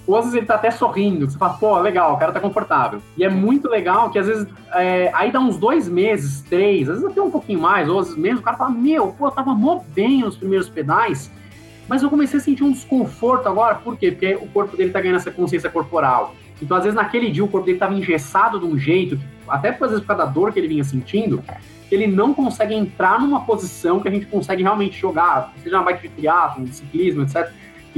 ou 0.08 0.16
às 0.16 0.24
vezes 0.24 0.38
ele 0.38 0.46
tá 0.46 0.54
até 0.54 0.70
sorrindo, 0.70 1.30
você 1.30 1.36
fala, 1.36 1.52
pô, 1.52 1.78
legal, 1.78 2.14
o 2.14 2.16
cara 2.16 2.32
tá 2.32 2.40
confortável. 2.40 3.02
E 3.14 3.22
é 3.22 3.28
muito 3.28 3.68
legal 3.68 4.10
que 4.10 4.18
às 4.18 4.26
vezes, 4.26 4.48
é, 4.72 5.10
aí 5.12 5.30
dá 5.30 5.38
uns 5.38 5.58
dois 5.58 5.86
meses, 5.86 6.40
três, 6.40 6.88
às 6.88 6.96
vezes 6.96 7.10
até 7.10 7.20
um 7.20 7.30
pouquinho 7.30 7.60
mais, 7.60 7.90
ou 7.90 7.98
às 7.98 8.06
vezes 8.06 8.18
mesmo, 8.18 8.40
o 8.40 8.42
cara 8.42 8.56
fala, 8.56 8.70
meu, 8.70 9.08
pô, 9.08 9.30
tava 9.30 9.54
mó 9.54 9.82
bem 9.94 10.22
nos 10.22 10.34
primeiros 10.34 10.66
pedais, 10.66 11.30
mas 11.86 12.02
eu 12.02 12.08
comecei 12.08 12.40
a 12.40 12.42
sentir 12.42 12.64
um 12.64 12.72
desconforto 12.72 13.46
agora, 13.50 13.74
por 13.74 13.98
quê? 13.98 14.10
Porque 14.10 14.34
o 14.34 14.46
corpo 14.48 14.78
dele 14.78 14.90
tá 14.90 15.00
ganhando 15.00 15.16
essa 15.16 15.30
consciência 15.30 15.68
corporal. 15.68 16.34
Então, 16.60 16.74
às 16.74 16.84
vezes, 16.84 16.96
naquele 16.96 17.30
dia, 17.30 17.44
o 17.44 17.48
corpo 17.48 17.66
dele 17.66 17.78
tava 17.78 17.94
engessado 17.94 18.58
de 18.58 18.64
um 18.64 18.78
jeito, 18.78 19.20
até 19.46 19.68
às 19.68 19.78
vezes 19.78 20.00
por 20.00 20.06
causa 20.06 20.24
da 20.24 20.30
dor 20.30 20.52
que 20.54 20.58
ele 20.58 20.68
vinha 20.68 20.84
sentindo, 20.84 21.44
ele 21.90 22.06
não 22.06 22.32
consegue 22.32 22.74
entrar 22.74 23.20
numa 23.20 23.42
posição 23.42 24.00
que 24.00 24.08
a 24.08 24.10
gente 24.10 24.24
consegue 24.26 24.62
realmente 24.62 24.98
jogar, 24.98 25.52
seja 25.62 25.76
na 25.76 25.82
bike 25.82 26.08
de 26.08 26.14
triatlo, 26.14 26.64
de 26.64 26.74
ciclismo, 26.74 27.22
etc., 27.22 27.50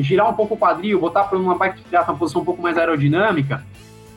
girar 0.02 0.28
um 0.28 0.34
pouco 0.34 0.54
o 0.54 0.56
quadril, 0.56 1.00
botar 1.00 1.24
para 1.24 1.38
uma 1.38 1.56
bike 1.56 1.82
triatlo 1.82 2.12
uma 2.12 2.18
posição 2.18 2.42
um 2.42 2.44
pouco 2.44 2.62
mais 2.62 2.76
aerodinâmica 2.76 3.64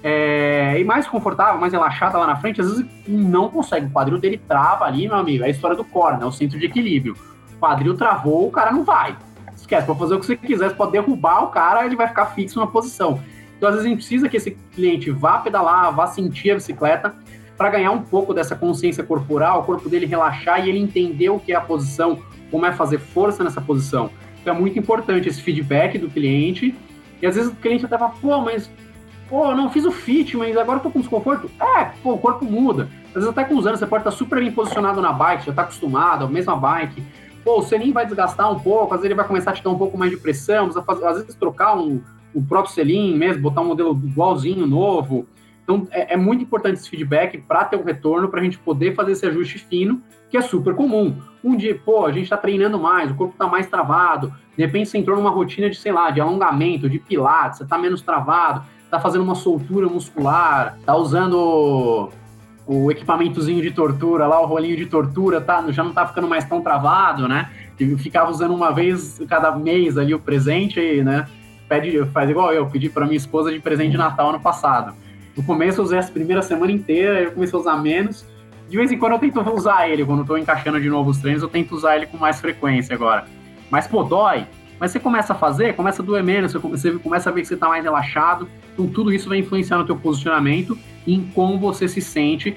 é, 0.03 0.79
e 0.79 0.83
mais 0.83 1.07
confortável, 1.07 1.59
mais 1.59 1.71
relaxada 1.71 2.17
lá 2.17 2.27
na 2.27 2.35
frente, 2.35 2.59
às 2.59 2.69
vezes 2.69 2.85
não 3.07 3.49
consegue. 3.49 3.85
O 3.85 3.89
quadril 3.89 4.17
dele 4.17 4.37
trava 4.37 4.83
ali, 4.83 5.07
meu 5.07 5.15
amigo. 5.15 5.43
É 5.43 5.47
a 5.47 5.49
história 5.49 5.77
do 5.77 5.83
core, 5.83 6.17
né? 6.17 6.25
O 6.25 6.31
centro 6.31 6.59
de 6.59 6.65
equilíbrio. 6.65 7.15
O 7.55 7.59
quadril 7.59 7.95
travou, 7.95 8.47
o 8.47 8.51
cara 8.51 8.71
não 8.71 8.83
vai. 8.83 9.15
Esquece, 9.55 9.87
pode 9.87 9.99
fazer 9.99 10.15
o 10.15 10.19
que 10.19 10.25
você 10.25 10.35
quiser, 10.35 10.69
você 10.69 10.75
pode 10.75 10.91
derrubar 10.91 11.43
o 11.45 11.47
cara, 11.47 11.85
ele 11.85 11.95
vai 11.95 12.07
ficar 12.09 12.25
fixo 12.27 12.59
na 12.59 12.67
posição. 12.67 13.21
Então, 13.57 13.69
às 13.69 13.75
vezes, 13.75 13.85
a 13.85 13.89
gente 13.89 13.99
precisa 13.99 14.27
que 14.27 14.35
esse 14.35 14.51
cliente 14.51 15.09
vá 15.09 15.37
pedalar, 15.37 15.95
vá 15.95 16.05
sentir 16.05 16.51
a 16.51 16.55
bicicleta, 16.55 17.15
para 17.57 17.69
ganhar 17.69 17.91
um 17.91 18.01
pouco 18.01 18.33
dessa 18.33 18.57
consciência 18.57 19.03
corporal, 19.03 19.61
o 19.61 19.63
corpo 19.63 19.87
dele 19.87 20.05
relaxar 20.05 20.65
e 20.65 20.69
ele 20.69 20.79
entender 20.79 21.29
o 21.29 21.39
que 21.39 21.53
é 21.53 21.55
a 21.55 21.61
posição, 21.61 22.19
como 22.51 22.65
é 22.65 22.73
fazer 22.73 22.97
força 22.97 23.41
nessa 23.41 23.61
posição. 23.61 24.09
Então 24.43 24.53
é 24.53 24.59
muito 24.59 24.77
importante 24.77 25.29
esse 25.29 25.41
feedback 25.41 25.97
do 25.97 26.09
cliente. 26.09 26.75
E 27.21 27.25
às 27.25 27.35
vezes 27.35 27.49
o 27.49 27.55
cliente 27.55 27.85
até 27.85 27.97
fala, 27.97 28.13
pô, 28.21 28.41
mas 28.41 28.69
pô, 29.29 29.55
não 29.55 29.69
fiz 29.69 29.85
o 29.85 29.91
fit, 29.91 30.35
mas 30.35 30.57
agora 30.57 30.79
eu 30.79 30.83
tô 30.83 30.91
com 30.91 30.99
desconforto. 30.99 31.49
É, 31.59 31.85
pô, 32.03 32.13
o 32.13 32.17
corpo 32.17 32.43
muda. 32.43 32.89
Às 33.07 33.13
vezes 33.13 33.29
até 33.29 33.45
com 33.45 33.55
os 33.55 33.65
anos 33.65 33.79
você 33.79 33.87
pode 33.87 34.01
estar 34.01 34.11
super 34.11 34.39
bem 34.39 34.51
posicionado 34.51 35.01
na 35.01 35.13
bike, 35.13 35.45
já 35.45 35.53
tá 35.53 35.61
acostumado, 35.61 36.25
a 36.25 36.27
mesma 36.27 36.57
bike. 36.57 37.01
Pô, 37.41 37.59
o 37.59 37.63
selim 37.63 37.93
vai 37.93 38.05
desgastar 38.05 38.51
um 38.51 38.59
pouco, 38.59 38.93
às 38.93 38.99
vezes 38.99 39.05
ele 39.05 39.15
vai 39.15 39.25
começar 39.25 39.51
a 39.51 39.53
te 39.53 39.63
dar 39.63 39.69
um 39.69 39.77
pouco 39.77 39.97
mais 39.97 40.11
de 40.11 40.17
pressão, 40.17 40.69
fazer, 40.71 41.05
às 41.05 41.17
vezes 41.19 41.35
trocar 41.35 41.77
um, 41.77 42.01
um 42.35 42.43
próprio 42.43 42.73
selim 42.73 43.17
mesmo, 43.17 43.41
botar 43.41 43.61
um 43.61 43.67
modelo 43.67 43.99
igualzinho, 44.03 44.67
novo. 44.67 45.25
Então 45.63 45.87
é, 45.91 46.13
é 46.13 46.17
muito 46.17 46.43
importante 46.43 46.75
esse 46.75 46.89
feedback 46.89 47.37
para 47.39 47.65
ter 47.65 47.77
um 47.77 47.83
retorno, 47.83 48.27
para 48.27 48.41
a 48.41 48.43
gente 48.43 48.57
poder 48.59 48.93
fazer 48.95 49.13
esse 49.13 49.25
ajuste 49.25 49.59
fino, 49.59 50.01
que 50.29 50.37
é 50.37 50.41
super 50.41 50.75
comum. 50.75 51.17
Um 51.43 51.55
dia, 51.55 51.79
pô, 51.83 52.05
a 52.05 52.11
gente 52.11 52.23
está 52.23 52.37
treinando 52.37 52.79
mais, 52.79 53.11
o 53.11 53.15
corpo 53.15 53.33
está 53.33 53.47
mais 53.47 53.67
travado, 53.67 54.33
de 54.57 54.63
repente 54.63 54.89
você 54.89 54.97
entrou 54.97 55.17
numa 55.17 55.29
rotina 55.29 55.69
de, 55.69 55.77
sei 55.77 55.91
lá, 55.91 56.11
de 56.11 56.21
alongamento, 56.21 56.89
de 56.89 56.99
pilates, 56.99 57.57
você 57.57 57.63
está 57.63 57.77
menos 57.77 58.01
travado, 58.01 58.63
está 58.83 58.99
fazendo 58.99 59.23
uma 59.23 59.35
soltura 59.35 59.87
muscular, 59.87 60.75
está 60.79 60.95
usando 60.95 62.09
o 62.65 62.91
equipamentozinho 62.91 63.61
de 63.61 63.71
tortura 63.71 64.27
lá, 64.27 64.39
o 64.41 64.45
rolinho 64.45 64.77
de 64.77 64.85
tortura, 64.85 65.41
tá, 65.41 65.63
já 65.69 65.83
não 65.83 65.89
está 65.89 66.05
ficando 66.05 66.27
mais 66.27 66.45
tão 66.45 66.61
travado, 66.61 67.27
né? 67.27 67.49
Ficava 67.97 68.29
usando 68.29 68.53
uma 68.53 68.71
vez 68.71 69.19
cada 69.27 69.51
mês 69.51 69.97
ali 69.97 70.13
o 70.13 70.19
presente, 70.19 71.03
né? 71.03 71.27
Pede, 71.67 72.05
faz 72.05 72.29
igual 72.29 72.53
eu, 72.53 72.67
pedi 72.67 72.87
para 72.89 73.05
minha 73.05 73.17
esposa 73.17 73.51
de 73.51 73.59
presente 73.59 73.91
de 73.91 73.97
Natal 73.97 74.29
ano 74.29 74.39
passado. 74.39 74.93
No 75.35 75.43
começo 75.43 75.79
eu 75.79 75.85
usei 75.85 75.97
essa 75.97 76.11
primeira 76.11 76.41
semana 76.41 76.71
inteira, 76.71 77.21
eu 77.21 77.31
comecei 77.31 77.57
a 77.57 77.61
usar 77.61 77.77
menos. 77.77 78.25
De 78.69 78.77
vez 78.77 78.91
em 78.91 78.97
quando 78.97 79.13
eu 79.13 79.19
tento 79.19 79.39
usar 79.53 79.89
ele, 79.89 80.05
quando 80.05 80.19
eu 80.19 80.25
tô 80.25 80.37
encaixando 80.37 80.79
de 80.79 80.89
novo 80.89 81.09
os 81.09 81.17
treinos, 81.17 81.43
eu 81.43 81.49
tento 81.49 81.75
usar 81.75 81.95
ele 81.95 82.05
com 82.05 82.17
mais 82.17 82.39
frequência 82.39 82.95
agora. 82.95 83.25
Mas, 83.69 83.87
pô, 83.87 84.03
dói. 84.03 84.45
Mas 84.79 84.91
você 84.91 84.99
começa 84.99 85.33
a 85.33 85.35
fazer, 85.35 85.75
começa 85.75 86.01
a 86.01 86.05
doer 86.05 86.23
menos, 86.23 86.53
você 86.53 86.91
começa 86.91 87.29
a 87.29 87.33
ver 87.33 87.41
que 87.41 87.47
você 87.47 87.55
tá 87.55 87.67
mais 87.67 87.83
relaxado. 87.83 88.47
Então, 88.73 88.87
tudo 88.87 89.13
isso 89.13 89.29
vai 89.29 89.37
influenciar 89.37 89.77
no 89.77 89.85
teu 89.85 89.95
posicionamento 89.95 90.77
e 91.05 91.13
em 91.13 91.23
como 91.33 91.57
você 91.57 91.87
se 91.87 92.01
sente 92.01 92.55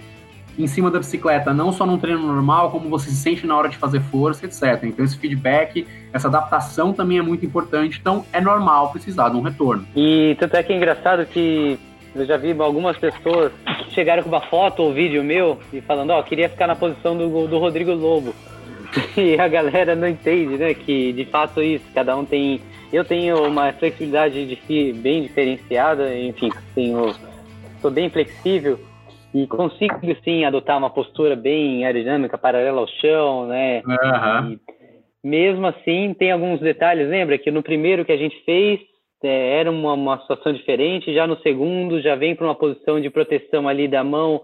em 0.59 0.66
cima 0.66 0.90
da 0.90 0.99
bicicleta, 0.99 1.52
não 1.52 1.71
só 1.71 1.85
num 1.85 1.99
treino 1.99 2.26
normal, 2.26 2.71
como 2.71 2.88
você 2.88 3.11
se 3.11 3.16
sente 3.16 3.47
na 3.47 3.56
hora 3.56 3.68
de 3.68 3.76
fazer 3.76 4.00
força, 4.00 4.47
etc. 4.47 4.85
Então, 4.85 5.04
esse 5.04 5.18
feedback, 5.18 5.87
essa 6.12 6.28
adaptação 6.28 6.92
também 6.92 7.18
é 7.18 7.23
muito 7.23 7.45
importante. 7.45 7.99
Então, 8.00 8.25
é 8.33 8.40
normal 8.40 8.90
precisar 8.90 9.28
de 9.28 9.37
um 9.37 9.42
retorno. 9.42 9.87
E 9.95 10.35
tanto 10.40 10.56
é 10.56 10.62
que 10.62 10.73
é 10.73 10.76
engraçado 10.76 11.26
que 11.26 11.78
eu 12.19 12.27
já 12.27 12.37
vi 12.37 12.55
algumas 12.59 12.97
pessoas 12.97 13.53
que 13.85 13.95
chegaram 13.95 14.23
com 14.23 14.29
uma 14.29 14.41
foto 14.41 14.83
ou 14.83 14.93
vídeo 14.93 15.23
meu 15.23 15.59
e 15.73 15.81
falando, 15.81 16.11
ó, 16.11 16.21
oh, 16.21 16.25
queria 16.25 16.49
ficar 16.49 16.67
na 16.67 16.77
posição 16.77 17.17
do, 17.17 17.47
do 17.47 17.59
Rodrigo 17.59 17.93
Lobo. 17.93 18.35
E 19.17 19.39
a 19.39 19.49
galera 19.49 19.95
não 19.95 20.09
entende, 20.09 20.57
né? 20.57 20.73
Que 20.73 21.13
de 21.13 21.25
fato 21.27 21.63
isso, 21.63 21.85
cada 21.93 22.17
um 22.17 22.25
tem. 22.25 22.61
Eu 22.93 23.05
tenho 23.05 23.45
uma 23.47 23.73
flexibilidade 23.73 24.47
de 24.47 24.93
bem 24.93 25.23
diferenciada, 25.23 26.15
enfim, 26.17 26.51
tenho, 26.75 27.13
sou 27.81 27.91
bem 27.91 28.09
flexível 28.09 28.79
e 29.35 29.47
consigo 29.47 29.99
sim 30.25 30.45
adotar 30.45 30.79
uma 30.79 30.89
postura 30.89 31.37
bem 31.37 31.85
aerodinâmica, 31.85 32.39
paralela 32.39 32.81
ao 32.81 32.87
chão, 32.87 33.47
né? 33.47 33.83
Uhum. 33.87 34.53
E, 34.53 34.61
mesmo 35.29 35.67
assim, 35.67 36.15
tem 36.15 36.31
alguns 36.31 36.61
detalhes. 36.61 37.09
Lembra 37.09 37.37
que 37.37 37.51
no 37.51 37.63
primeiro 37.63 38.05
que 38.05 38.13
a 38.13 38.17
gente 38.17 38.37
fez 38.45 38.81
é, 39.23 39.61
era 39.61 39.71
uma, 39.71 39.95
uma 39.95 40.21
situação 40.21 40.53
diferente, 40.53 41.15
já 41.15 41.27
no 41.27 41.39
segundo 41.39 42.01
já 42.01 42.15
vem 42.15 42.35
para 42.35 42.47
uma 42.47 42.55
posição 42.55 43.01
de 43.01 43.11
proteção 43.11 43.69
ali 43.69 43.89
da 43.89 44.05
mão 44.05 44.43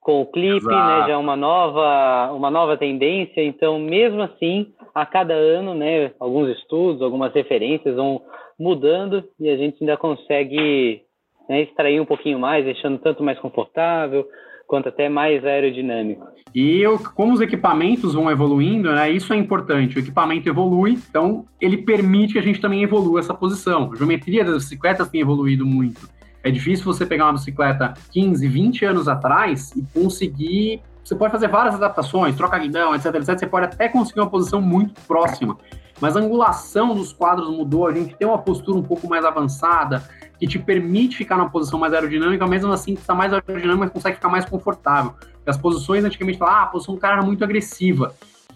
com 0.00 0.22
o 0.22 0.26
clipe, 0.26 0.66
né? 0.66 1.04
Já 1.08 1.18
uma 1.18 1.36
nova, 1.36 2.32
uma 2.32 2.50
nova 2.50 2.76
tendência. 2.76 3.42
Então, 3.42 3.78
mesmo 3.78 4.22
assim, 4.22 4.72
a 4.94 5.04
cada 5.04 5.34
ano, 5.34 5.74
né? 5.74 6.12
Alguns 6.18 6.48
estudos, 6.56 7.02
algumas 7.02 7.32
referências 7.32 7.96
vão 7.96 8.22
mudando 8.58 9.24
e 9.38 9.48
a 9.48 9.56
gente 9.56 9.76
ainda 9.80 9.96
consegue 9.96 11.02
né, 11.48 11.62
extrair 11.62 12.00
um 12.00 12.06
pouquinho 12.06 12.38
mais, 12.38 12.64
deixando 12.64 12.98
tanto 12.98 13.22
mais 13.22 13.38
confortável, 13.38 14.26
quanto 14.70 14.88
até 14.88 15.08
mais 15.08 15.44
aerodinâmico. 15.44 16.28
E 16.54 16.80
eu, 16.80 16.96
como 16.96 17.32
os 17.32 17.40
equipamentos 17.40 18.14
vão 18.14 18.30
evoluindo, 18.30 18.92
né, 18.92 19.10
isso 19.10 19.32
é 19.32 19.36
importante. 19.36 19.96
O 19.96 19.98
equipamento 19.98 20.48
evolui, 20.48 20.92
então 20.92 21.44
ele 21.60 21.78
permite 21.78 22.34
que 22.34 22.38
a 22.38 22.42
gente 22.42 22.60
também 22.60 22.84
evolua 22.84 23.18
essa 23.18 23.34
posição. 23.34 23.90
A 23.92 23.96
geometria 23.96 24.44
das 24.44 24.62
bicicletas 24.62 25.08
tem 25.08 25.20
evoluído 25.20 25.66
muito. 25.66 26.08
É 26.44 26.52
difícil 26.52 26.84
você 26.84 27.04
pegar 27.04 27.26
uma 27.26 27.32
bicicleta 27.32 27.94
15, 28.12 28.46
20 28.46 28.84
anos 28.84 29.08
atrás 29.08 29.72
e 29.74 29.82
conseguir. 29.92 30.80
Você 31.02 31.16
pode 31.16 31.32
fazer 31.32 31.48
várias 31.48 31.74
adaptações, 31.74 32.36
troca 32.36 32.56
guidão, 32.56 32.94
etc, 32.94 33.06
etc. 33.16 33.38
Você 33.40 33.46
pode 33.48 33.66
até 33.66 33.88
conseguir 33.88 34.20
uma 34.20 34.30
posição 34.30 34.62
muito 34.62 35.00
próxima. 35.02 35.58
Mas 36.00 36.16
a 36.16 36.20
angulação 36.20 36.94
dos 36.94 37.12
quadros 37.12 37.50
mudou, 37.50 37.86
a 37.86 37.92
gente 37.92 38.14
tem 38.16 38.26
uma 38.26 38.38
postura 38.38 38.78
um 38.78 38.82
pouco 38.82 39.06
mais 39.06 39.24
avançada, 39.24 40.02
que 40.38 40.46
te 40.46 40.58
permite 40.58 41.16
ficar 41.16 41.36
numa 41.36 41.50
posição 41.50 41.78
mais 41.78 41.92
aerodinâmica, 41.92 42.46
mesmo 42.46 42.72
assim 42.72 42.94
está 42.94 43.14
mais 43.14 43.32
aerodinâmica, 43.32 43.76
mas 43.76 43.90
consegue 43.90 44.16
ficar 44.16 44.30
mais 44.30 44.44
confortável. 44.44 45.14
as 45.46 45.56
posições 45.56 46.04
antigamente 46.04 46.38
falavam, 46.38 46.60
ah, 46.60 46.64
a 46.64 46.66
posição 46.66 46.94
do 46.94 47.00
cara 47.00 47.16
era 47.16 47.22
muito 47.22 47.44
agressiva. 47.44 48.14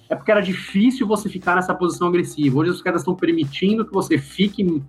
É 0.08 0.14
porque 0.14 0.30
era 0.30 0.40
difícil 0.40 1.06
você 1.06 1.28
ficar 1.28 1.54
nessa 1.56 1.74
posição 1.74 2.08
agressiva. 2.08 2.58
Hoje 2.58 2.70
os 2.70 2.82
caras 2.82 3.00
estão 3.00 3.14
permitindo 3.14 3.84
que 3.84 3.92
você 3.92 4.16
fique 4.16 4.82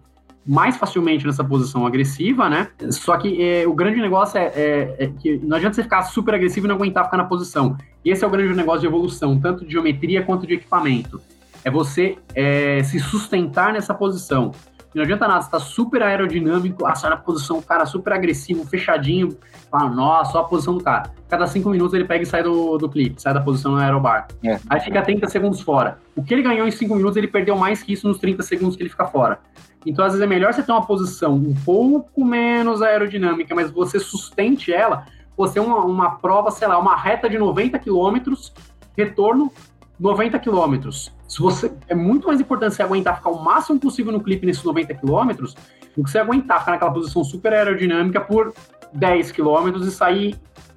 mais 0.45 0.77
facilmente 0.77 1.25
nessa 1.25 1.43
posição 1.43 1.88
agressiva, 1.88 2.47
né? 2.47 2.69
Só 2.91 3.17
que 3.17 3.41
é, 3.41 3.67
o 3.67 3.74
grande 3.74 4.00
negócio 4.00 4.38
é, 4.38 4.45
é, 4.55 4.95
é, 5.00 5.07
que 5.07 5.38
não 5.39 5.57
adianta 5.57 5.75
você 5.75 5.83
ficar 5.83 6.03
super 6.03 6.35
agressivo 6.35 6.67
e 6.67 6.69
não 6.69 6.75
aguentar 6.75 7.05
ficar 7.05 7.17
na 7.17 7.25
posição. 7.25 7.75
Esse 8.03 8.24
é 8.24 8.27
o 8.27 8.29
grande 8.29 8.55
negócio 8.55 8.81
de 8.81 8.88
evolução, 8.88 9.39
tanto 9.39 9.65
de 9.65 9.71
geometria 9.71 10.21
quanto 10.24 10.45
de 10.45 10.53
equipamento. 10.53 11.19
É 11.65 11.72
você 11.72 12.17
é, 12.36 12.81
se 12.84 13.00
sustentar 13.00 13.74
nessa 13.74 13.93
posição. 13.93 14.51
Não 14.93 15.03
adianta 15.03 15.27
nada, 15.27 15.41
você 15.41 15.51
tá 15.51 15.60
super 15.60 16.01
aerodinâmico, 16.01 16.86
sai 16.95 17.10
na 17.10 17.17
posição, 17.17 17.62
cara 17.62 17.86
super 17.86 18.13
agressivo, 18.13 18.65
fechadinho, 18.65 19.38
fala, 19.69 19.89
nossa, 19.89 20.31
só 20.31 20.39
a 20.39 20.43
posição 20.45 20.77
do 20.77 20.81
cara. 20.81 21.12
Cada 21.27 21.45
cinco 21.48 21.69
minutos 21.69 21.93
ele 21.93 22.05
pega 22.05 22.24
e 22.24 22.25
sai 22.25 22.43
do, 22.43 22.77
do 22.77 22.88
clipe, 22.88 23.22
sai 23.22 23.34
da 23.34 23.41
posição 23.41 23.74
no 23.74 23.77
aerobar. 23.79 24.27
É. 24.41 24.57
Aí 24.69 24.79
fica 24.79 25.01
30 25.01 25.27
segundos 25.27 25.60
fora. 25.60 25.98
O 26.15 26.24
que 26.24 26.34
ele 26.34 26.43
ganhou 26.43 26.65
em 26.65 26.72
cinco 26.72 26.95
minutos, 26.95 27.17
ele 27.17 27.27
perdeu 27.27 27.57
mais 27.57 27.84
que 27.84 27.91
isso 27.91 28.07
nos 28.07 28.19
30 28.19 28.41
segundos 28.43 28.77
que 28.77 28.84
ele 28.84 28.89
fica 28.89 29.05
fora. 29.05 29.39
Então, 29.86 30.05
às 30.05 30.13
vezes, 30.13 30.24
é 30.24 30.27
melhor 30.27 30.53
você 30.53 30.63
ter 30.63 30.72
uma 30.72 30.86
posição 30.86 31.34
um 31.34 31.53
pouco 31.65 32.24
menos 32.24 32.81
aerodinâmica, 32.81 33.53
mas 33.53 33.69
você 33.69 34.00
sustente 34.00 34.72
ela, 34.72 35.05
você 35.36 35.60
uma, 35.60 35.84
uma 35.84 36.12
prova, 36.12 36.51
sei 36.51 36.67
lá, 36.69 36.79
uma 36.79 36.95
reta 36.95 37.29
de 37.29 37.38
90 37.38 37.77
quilômetros, 37.79 38.53
retorno 38.98 39.51
90 40.00 40.39
quilômetros. 40.39 41.14
Se 41.27 41.39
você 41.39 41.72
é 41.88 41.96
muito 41.96 42.27
mais 42.27 42.39
importante 42.39 42.75
você 42.75 42.84
aguentar 42.84 43.17
ficar 43.17 43.29
o 43.29 43.44
máximo 43.44 43.79
possível 43.79 44.12
no 44.12 44.22
clipe 44.22 44.46
nesses 44.46 44.63
90 44.63 44.94
quilômetros 44.96 45.55
do 45.96 46.03
que 46.03 46.10
você 46.10 46.20
aguentar 46.20 46.60
ficar 46.60 46.74
naquela 46.74 46.91
posição 46.91 47.24
super 47.24 47.53
aerodinâmica 47.53 48.22
por 48.22 48.53
10 48.94 49.32
quilômetros 49.32 49.88
e 49.88 49.91
sair 49.91 50.36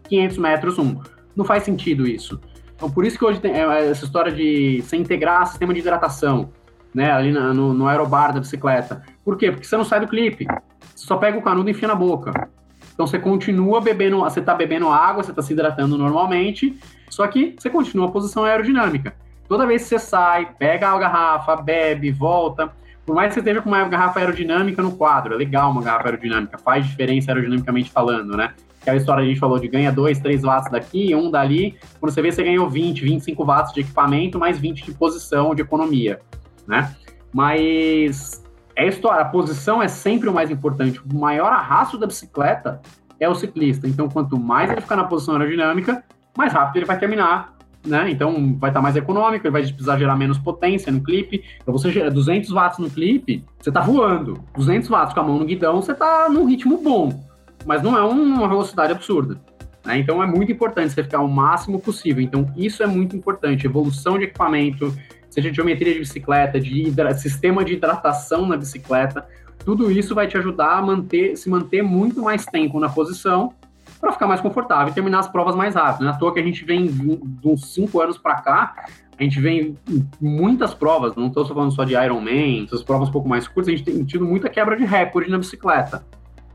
500 0.09 0.39
metros 0.39 0.79
um. 0.79 1.01
Não 1.37 1.45
faz 1.45 1.63
sentido 1.63 2.07
isso. 2.07 2.41
Então, 2.75 2.91
por 2.91 3.05
isso 3.05 3.19
que 3.19 3.25
hoje 3.25 3.41
tem 3.41 3.53
é, 3.53 3.91
essa 3.91 4.05
história 4.05 4.33
de 4.33 4.83
você 4.83 4.97
integrar 4.97 5.47
sistema 5.47 5.75
de 5.75 5.81
hidratação, 5.81 6.51
né, 6.95 7.11
ali 7.11 7.33
no, 7.33 7.75
no 7.75 7.87
aerobar 7.87 8.33
da 8.33 8.41
bicicleta. 8.41 9.03
Por 9.25 9.37
quê? 9.37 9.51
Porque 9.51 9.67
você 9.67 9.77
não 9.77 9.85
sai 9.85 10.01
do 10.01 10.09
clipe. 10.09 10.47
Você 10.95 11.07
só 11.07 11.17
pega 11.17 11.37
o 11.37 11.43
canudo 11.43 11.69
e 11.69 11.73
enfia 11.73 11.89
na 11.89 11.95
boca. 11.95 12.49
Então 12.95 13.07
você 13.07 13.19
continua 13.19 13.81
bebendo, 13.81 14.19
você 14.19 14.41
está 14.41 14.55
bebendo 14.55 14.89
água, 14.89 15.23
você 15.23 15.31
está 15.31 15.43
se 15.43 15.53
hidratando 15.53 15.97
normalmente, 15.97 16.77
só 17.09 17.27
que 17.29 17.55
você 17.57 17.71
continua 17.71 18.09
a 18.09 18.11
posição 18.11 18.45
aerodinâmica. 18.45 19.15
Toda 19.49 19.67
vez 19.67 19.83
que 19.83 19.89
você 19.89 19.99
sai, 19.99 20.51
pega 20.59 20.89
a 20.89 20.99
garrafa, 20.99 21.57
bebe, 21.57 22.13
volta. 22.13 22.71
Por 23.07 23.17
mais 23.17 23.29
que 23.29 23.35
você 23.35 23.41
esteja 23.41 23.63
com 23.63 23.71
uma 23.71 23.89
garrafa 23.89 24.21
aerodinâmica 24.21 24.83
no 24.83 24.93
quadro, 24.93 25.33
é 25.33 25.37
legal 25.39 25.71
uma 25.71 25.83
garrafa 25.83 26.09
aerodinâmica, 26.09 26.59
faz 26.59 26.87
diferença 26.87 27.31
aerodinamicamente 27.31 27.91
falando, 27.91 28.37
né? 28.37 28.53
Aquela 28.83 28.99
história 28.99 29.25
a 29.25 29.27
gente 29.27 29.41
falou 29.41 29.59
de 29.59 29.67
ganha 29.67 29.91
2, 29.91 30.19
3 30.19 30.43
watts 30.43 30.71
daqui, 30.71 31.15
um 31.15 31.31
dali. 31.31 31.79
Quando 31.99 32.13
você 32.13 32.21
vê, 32.21 32.31
você 32.31 32.43
ganhou 32.43 32.69
20, 32.69 33.03
25 33.03 33.45
watts 33.45 33.73
de 33.73 33.81
equipamento, 33.81 34.39
mais 34.39 34.59
20 34.59 34.85
de 34.85 34.93
posição, 34.93 35.55
de 35.55 35.63
economia, 35.63 36.21
né? 36.67 36.95
Mas 37.33 38.45
é 38.77 38.87
história, 38.87 39.23
a 39.23 39.25
posição 39.25 39.83
é 39.83 39.89
sempre 39.89 40.29
o 40.29 40.33
mais 40.33 40.51
importante. 40.51 41.01
O 41.01 41.19
maior 41.19 41.53
arrasto 41.53 41.99
da 41.99 42.07
bicicleta 42.07 42.81
é 43.19 43.29
o 43.29 43.35
ciclista. 43.35 43.89
Então, 43.89 44.09
quanto 44.09 44.39
mais 44.39 44.71
ele 44.71 44.81
ficar 44.81 44.97
na 44.97 45.05
posição 45.05 45.35
aerodinâmica, 45.35 46.05
mais 46.37 46.53
rápido 46.53 46.77
ele 46.77 46.87
vai 46.87 46.99
terminar, 46.99 47.58
né? 47.89 48.11
Então, 48.11 48.57
vai 48.59 48.71
estar 48.71 48.81
mais 48.81 48.97
econômico, 48.97 49.47
ele 49.47 49.53
vai 49.53 49.63
precisar 49.63 49.99
gerar 49.99 50.17
menos 50.17 50.39
potência 50.39 50.93
no 50.93 51.03
clipe. 51.03 51.43
Então, 51.61 51.73
você 51.73 51.91
gera 51.91 52.11
200 52.11 52.51
watts 52.51 52.79
no 52.79 52.91
clipe, 52.91 53.45
você 53.59 53.71
está 53.71 53.81
voando. 53.81 54.43
200 54.57 54.89
watts 54.89 55.15
com 55.15 55.21
a 55.21 55.23
mão 55.23 55.39
no 55.39 55.45
guidão, 55.45 55.81
você 55.81 55.93
está 55.93 56.29
num 56.29 56.45
ritmo 56.47 56.79
bom, 56.79 57.25
mas 57.65 57.83
não 57.83 57.97
é 57.97 58.03
uma 58.03 58.49
velocidade 58.49 58.93
absurda. 58.93 59.41
Né? 59.85 59.99
Então, 59.99 60.23
é 60.23 60.27
muito 60.27 60.53
importante 60.53 60.93
você 60.93 61.03
ficar 61.03 61.21
o 61.21 61.29
máximo 61.29 61.81
possível. 61.81 62.23
Então, 62.23 62.53
isso 62.57 62.83
é 62.83 62.87
muito 62.87 63.17
importante. 63.17 63.67
Evolução 63.67 64.19
de 64.19 64.25
equipamento, 64.25 64.95
seja 65.31 65.51
de 65.51 65.57
geometria 65.57 65.95
de 65.95 66.01
bicicleta, 66.01 66.61
de 66.61 66.93
sistema 67.19 67.65
de 67.65 67.73
hidratação 67.73 68.47
na 68.47 68.57
bicicleta, 68.57 69.27
tudo 69.65 69.91
isso 69.91 70.15
vai 70.15 70.27
te 70.27 70.37
ajudar 70.39 70.79
a 70.79 70.83
manter, 70.83 71.37
se 71.37 71.51
manter 71.51 71.83
muito 71.83 72.23
mais 72.23 72.45
tempo 72.47 72.79
na 72.79 72.89
posição 72.89 73.53
para 74.01 74.13
ficar 74.13 74.27
mais 74.27 74.41
confortável 74.41 74.89
e 74.89 74.95
terminar 74.95 75.21
as 75.21 75.29
provas 75.29 75.55
mais 75.55 75.75
rápido. 75.75 76.05
Não 76.05 76.13
é 76.13 76.19
toa 76.19 76.33
que 76.33 76.41
a 76.41 76.43
gente 76.43 76.65
vem 76.65 76.87
de 76.87 77.49
uns 77.49 77.73
cinco 77.73 78.01
anos 78.01 78.17
para 78.19 78.41
cá, 78.41 78.87
a 79.19 79.23
gente 79.23 79.41
vem 79.41 79.77
muitas 80.21 80.73
provas, 80.75 81.17
não 81.17 81.27
estou 81.27 81.45
falando 81.45 81.73
só 81.73 81.83
de 81.85 81.95
Ironman, 81.95 82.65
essas 82.65 82.85
provas 82.85 83.09
um 83.09 83.13
pouco 83.13 83.29
mais 83.29 83.49
curtas, 83.49 83.75
a 83.75 83.77
gente 83.77 83.85
tem 83.85 84.05
tido 84.05 84.25
muita 84.25 84.49
quebra 84.49 84.77
de 84.77 84.85
recorde 84.85 85.31
na 85.31 85.39
bicicleta. 85.39 86.05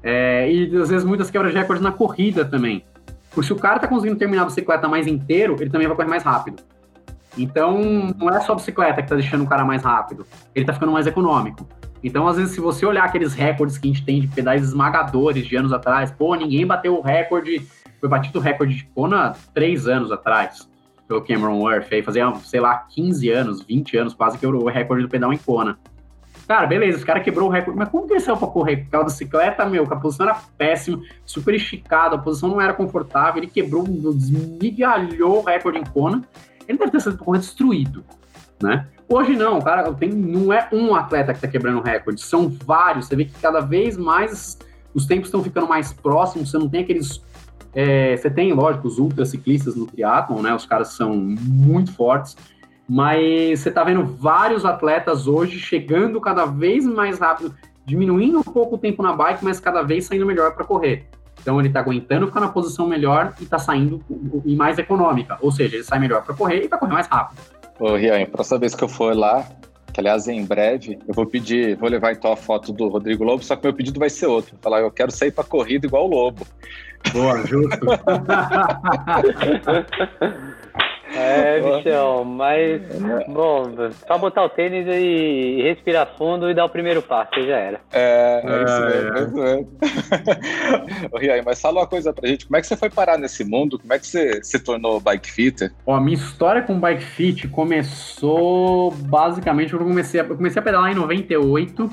É, 0.01 0.51
e 0.51 0.75
às 0.77 0.89
vezes 0.89 1.05
muitas 1.05 1.29
quebras 1.29 1.51
de 1.51 1.59
recorde 1.59 1.83
na 1.83 1.91
corrida 1.91 2.45
também. 2.45 2.85
Porque 3.29 3.47
se 3.47 3.53
o 3.53 3.55
cara 3.57 3.77
está 3.77 3.87
conseguindo 3.87 4.17
terminar 4.17 4.43
a 4.43 4.45
bicicleta 4.45 4.87
mais 4.87 5.07
inteiro, 5.07 5.57
ele 5.59 5.69
também 5.69 5.87
vai 5.87 5.95
correr 5.95 6.09
mais 6.09 6.23
rápido. 6.23 6.61
Então, 7.37 7.81
não 8.17 8.29
é 8.29 8.39
só 8.41 8.53
a 8.53 8.55
bicicleta 8.55 8.95
que 8.95 9.01
está 9.01 9.15
deixando 9.15 9.43
o 9.43 9.47
cara 9.47 9.65
mais 9.65 9.83
rápido, 9.83 10.25
ele 10.53 10.63
está 10.63 10.73
ficando 10.73 10.91
mais 10.91 11.07
econômico. 11.07 11.67
Então, 12.03 12.27
às 12.27 12.35
vezes, 12.37 12.53
se 12.53 12.59
você 12.59 12.85
olhar 12.85 13.05
aqueles 13.05 13.33
recordes 13.33 13.77
que 13.77 13.87
a 13.87 13.91
gente 13.91 14.03
tem 14.03 14.19
de 14.19 14.27
pedais 14.27 14.61
esmagadores 14.61 15.47
de 15.47 15.55
anos 15.55 15.71
atrás, 15.71 16.11
pô, 16.11 16.35
ninguém 16.35 16.67
bateu 16.67 16.97
o 16.97 17.01
recorde, 17.01 17.65
foi 17.99 18.09
batido 18.09 18.39
o 18.39 18.41
recorde 18.41 18.75
de 18.75 18.83
Kona 18.93 19.33
três 19.53 19.87
anos 19.87 20.11
atrás, 20.11 20.69
pelo 21.07 21.21
Cameron 21.21 21.59
Worth, 21.59 21.91
aí 21.93 22.03
fazia, 22.03 22.33
sei 22.43 22.59
lá, 22.59 22.77
15 22.89 23.29
anos, 23.29 23.61
20 23.63 23.97
anos, 23.97 24.13
quase 24.13 24.37
que 24.37 24.45
o 24.45 24.65
recorde 24.67 25.03
do 25.03 25.09
pedal 25.09 25.31
em 25.31 25.37
Kona. 25.37 25.77
Cara, 26.45 26.67
beleza, 26.67 26.97
esse 26.97 27.05
cara 27.05 27.21
quebrou 27.21 27.47
o 27.47 27.51
recorde, 27.51 27.79
mas 27.79 27.87
como 27.87 28.05
que 28.05 28.13
ele 28.13 28.19
saiu 28.19 28.35
pra 28.35 28.47
correr? 28.49 28.77
Porque 28.77 28.95
a 28.95 29.03
bicicleta, 29.03 29.65
meu, 29.65 29.83
a 29.83 29.95
posição 29.95 30.27
era 30.27 30.37
péssima, 30.57 31.01
super 31.25 31.55
esticada, 31.55 32.15
a 32.15 32.19
posição 32.19 32.49
não 32.49 32.59
era 32.59 32.73
confortável, 32.73 33.41
ele 33.41 33.49
quebrou, 33.49 33.83
desmigalhou 33.85 35.39
o 35.39 35.43
recorde 35.43 35.79
em 35.79 35.85
Kona, 35.85 36.21
ele 36.67 36.77
deve 36.77 36.91
ter 36.91 36.99
sido 36.99 37.17
por 37.17 37.37
destruído, 37.37 38.03
né? 38.61 38.89
Hoje 39.07 39.35
não, 39.35 39.61
cara, 39.61 39.91
tem, 39.93 40.09
não 40.09 40.51
é 40.51 40.67
um 40.71 40.95
atleta 40.95 41.33
que 41.33 41.37
está 41.37 41.47
quebrando 41.47 41.81
recorde, 41.81 42.21
são 42.21 42.49
vários. 42.49 43.05
Você 43.05 43.15
vê 43.15 43.25
que 43.25 43.33
cada 43.39 43.59
vez 43.59 43.97
mais 43.97 44.57
os 44.93 45.05
tempos 45.05 45.27
estão 45.27 45.43
ficando 45.43 45.67
mais 45.67 45.91
próximos, 45.91 46.51
você 46.51 46.57
não 46.57 46.69
tem 46.69 46.81
aqueles. 46.81 47.21
É, 47.75 48.15
você 48.15 48.29
tem, 48.29 48.53
lógico, 48.53 48.87
os 48.87 48.99
ultraciclistas 48.99 49.75
no 49.75 49.85
triatlon, 49.87 50.41
né? 50.41 50.53
Os 50.53 50.65
caras 50.65 50.89
são 50.89 51.15
muito 51.15 51.91
fortes, 51.93 52.37
mas 52.87 53.59
você 53.59 53.69
está 53.69 53.83
vendo 53.83 54.05
vários 54.05 54.63
atletas 54.63 55.27
hoje 55.27 55.57
chegando 55.59 56.21
cada 56.21 56.45
vez 56.45 56.85
mais 56.85 57.19
rápido, 57.19 57.53
diminuindo 57.85 58.39
um 58.39 58.43
pouco 58.43 58.75
o 58.75 58.77
tempo 58.77 59.01
na 59.01 59.13
bike, 59.13 59.43
mas 59.43 59.59
cada 59.59 59.81
vez 59.81 60.05
saindo 60.05 60.25
melhor 60.25 60.53
para 60.53 60.63
correr. 60.63 61.07
Então 61.41 61.59
ele 61.59 61.67
está 61.67 61.79
aguentando 61.79 62.27
ficar 62.27 62.39
na 62.39 62.47
posição 62.47 62.87
melhor 62.87 63.33
e 63.39 63.43
está 63.43 63.59
saindo 63.59 64.01
e 64.45 64.55
mais 64.55 64.77
econômica. 64.77 65.37
Ou 65.41 65.51
seja, 65.51 65.75
ele 65.75 65.83
sai 65.83 65.99
melhor 65.99 66.23
para 66.23 66.33
correr 66.33 66.63
e 66.63 66.67
para 66.69 66.77
correr 66.77 66.93
mais 66.93 67.07
rápido. 67.07 67.41
Ô, 67.79 67.95
Rian, 67.95 68.25
próxima 68.25 68.59
vez 68.59 68.75
que 68.75 68.83
eu 68.83 68.87
for 68.87 69.15
lá, 69.15 69.47
que 69.91 69.99
aliás 69.99 70.27
em 70.27 70.45
breve, 70.45 70.99
eu 71.07 71.13
vou 71.13 71.25
pedir, 71.25 71.75
vou 71.77 71.89
levar 71.89 72.13
então 72.13 72.31
a 72.31 72.35
foto 72.35 72.73
do 72.73 72.87
Rodrigo 72.87 73.23
Lobo, 73.23 73.43
só 73.43 73.55
que 73.55 73.63
meu 73.63 73.73
pedido 73.73 73.99
vai 73.99 74.09
ser 74.09 74.27
outro. 74.27 74.55
Falar, 74.61 74.81
eu 74.81 74.91
quero 74.91 75.11
sair 75.11 75.31
para 75.31 75.43
corrida 75.43 75.85
igual 75.85 76.05
o 76.05 76.09
Lobo. 76.09 76.45
Boa, 77.11 77.45
justo. 77.45 77.85
é, 81.15 81.57
É, 81.57 81.61
bichão, 81.61 82.23
mas, 82.23 82.81
bom, 83.27 83.65
só 84.07 84.17
botar 84.17 84.43
o 84.43 84.49
tênis 84.49 84.87
e 84.87 85.61
respirar 85.63 86.15
fundo 86.17 86.49
e 86.49 86.53
dar 86.53 86.65
o 86.65 86.69
primeiro 86.69 87.01
passo, 87.01 87.41
já 87.41 87.57
era. 87.57 87.81
É, 87.91 88.41
é 88.43 88.63
isso 88.63 88.81
mesmo, 88.85 89.17
é 89.17 89.21
isso 89.21 89.33
mesmo. 89.33 89.69
Riai, 91.19 91.41
mas 91.41 91.61
fala 91.61 91.81
uma 91.81 91.87
coisa 91.87 92.11
pra 92.13 92.27
gente, 92.27 92.45
como 92.47 92.57
é 92.57 92.61
que 92.61 92.67
você 92.67 92.77
foi 92.77 92.89
parar 92.89 93.17
nesse 93.17 93.43
mundo? 93.43 93.77
Como 93.79 93.93
é 93.93 93.99
que 93.99 94.07
você 94.07 94.43
se 94.43 94.59
tornou 94.59 94.99
bike 94.99 95.31
fitter? 95.31 95.71
Ó, 95.85 95.95
a 95.95 96.01
minha 96.01 96.15
história 96.15 96.61
com 96.61 96.79
bike 96.79 97.03
fit 97.03 97.47
começou 97.47 98.91
basicamente, 98.91 99.73
eu 99.73 99.79
comecei 99.79 100.19
a, 100.19 100.23
eu 100.23 100.35
comecei 100.35 100.59
a 100.59 100.63
pedalar 100.63 100.91
em 100.91 100.95
98, 100.95 101.89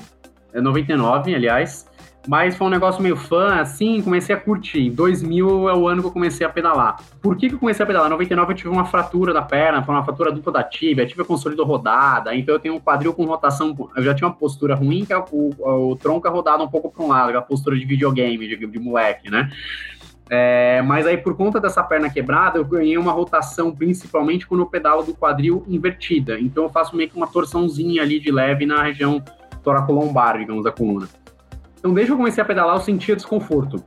99, 0.55 1.35
aliás, 1.35 1.87
mas 2.27 2.57
foi 2.57 2.67
um 2.67 2.71
negócio 2.71 3.03
meio 3.03 3.17
fã, 3.17 3.61
assim, 3.61 4.03
comecei 4.03 4.35
a 4.35 4.39
curtir. 4.39 4.91
2000 4.91 5.69
é 5.69 5.75
o 5.75 5.89
ano 5.89 6.03
que 6.03 6.09
eu 6.09 6.13
comecei 6.13 6.47
a 6.47 6.51
pedalar. 6.51 6.97
Por 7.21 7.37
que, 7.37 7.49
que 7.49 7.55
eu 7.55 7.59
comecei 7.59 7.83
a 7.83 7.87
pedalar? 7.87 8.09
Em 8.09 8.11
99 8.11 8.53
eu 8.53 8.57
tive 8.57 8.69
uma 8.69 8.85
fratura 8.85 9.33
da 9.33 9.43
perna, 9.43 9.83
foi 9.83 9.95
uma 9.95 10.05
fratura 10.05 10.31
dupla 10.31 10.53
da 10.53 10.63
tíbia, 10.63 11.07
tive 11.07 11.23
a 11.23 11.25
consolidou 11.25 11.65
rodada, 11.65 12.35
então 12.35 12.55
eu 12.55 12.59
tenho 12.61 12.75
um 12.75 12.81
quadril 12.81 13.15
com 13.15 13.25
rotação, 13.25 13.75
eu 13.97 14.03
já 14.03 14.15
tinha 14.15 14.29
uma 14.29 14.35
postura 14.35 14.75
ruim, 14.75 15.05
que 15.05 15.13
é 15.13 15.19
o, 15.19 15.25
o, 15.31 15.91
o 15.91 15.97
tronco 15.97 16.27
é 16.27 16.31
rodado 16.31 16.63
um 16.63 16.69
pouco 16.69 16.91
para 16.91 17.05
um 17.05 17.09
lado, 17.09 17.37
a 17.37 17.43
postura 17.43 17.77
de 17.77 17.85
videogame, 17.85 18.47
de, 18.47 18.67
de 18.67 18.79
moleque, 18.79 19.31
né? 19.31 19.51
É, 20.33 20.81
mas 20.83 21.09
aí, 21.09 21.17
por 21.17 21.37
conta 21.37 21.59
dessa 21.59 21.83
perna 21.83 22.09
quebrada, 22.09 22.57
eu 22.57 22.65
ganhei 22.65 22.97
uma 22.97 23.11
rotação, 23.11 23.75
principalmente 23.75 24.47
quando 24.47 24.61
eu 24.61 24.67
pedalo 24.67 25.03
do 25.03 25.13
quadril 25.13 25.65
invertida. 25.67 26.39
Então, 26.39 26.63
eu 26.63 26.71
faço 26.71 26.95
meio 26.95 27.11
que 27.11 27.17
uma 27.17 27.27
torçãozinha 27.27 28.01
ali 28.01 28.21
de 28.21 28.31
leve 28.31 28.65
na 28.65 28.85
região 28.85 29.21
toracolombar, 29.65 30.39
digamos, 30.39 30.63
da 30.63 30.71
coluna. 30.71 31.09
Então, 31.81 31.93
desde 31.95 32.11
que 32.11 32.13
eu 32.13 32.19
comecei 32.19 32.43
a 32.43 32.47
pedalar, 32.47 32.77
eu 32.77 32.81
sentia 32.81 33.17
desconforto. 33.17 33.83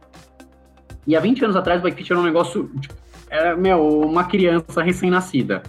E 1.06 1.16
há 1.16 1.20
20 1.20 1.46
anos 1.46 1.56
atrás, 1.56 1.80
o 1.80 1.84
bike 1.84 1.98
fit 1.98 2.12
era 2.12 2.20
um 2.20 2.24
negócio, 2.24 2.70
tipo, 2.80 2.94
era, 3.30 3.56
meu, 3.56 4.02
uma 4.02 4.24
criança 4.24 4.82
recém-nascida. 4.82 5.62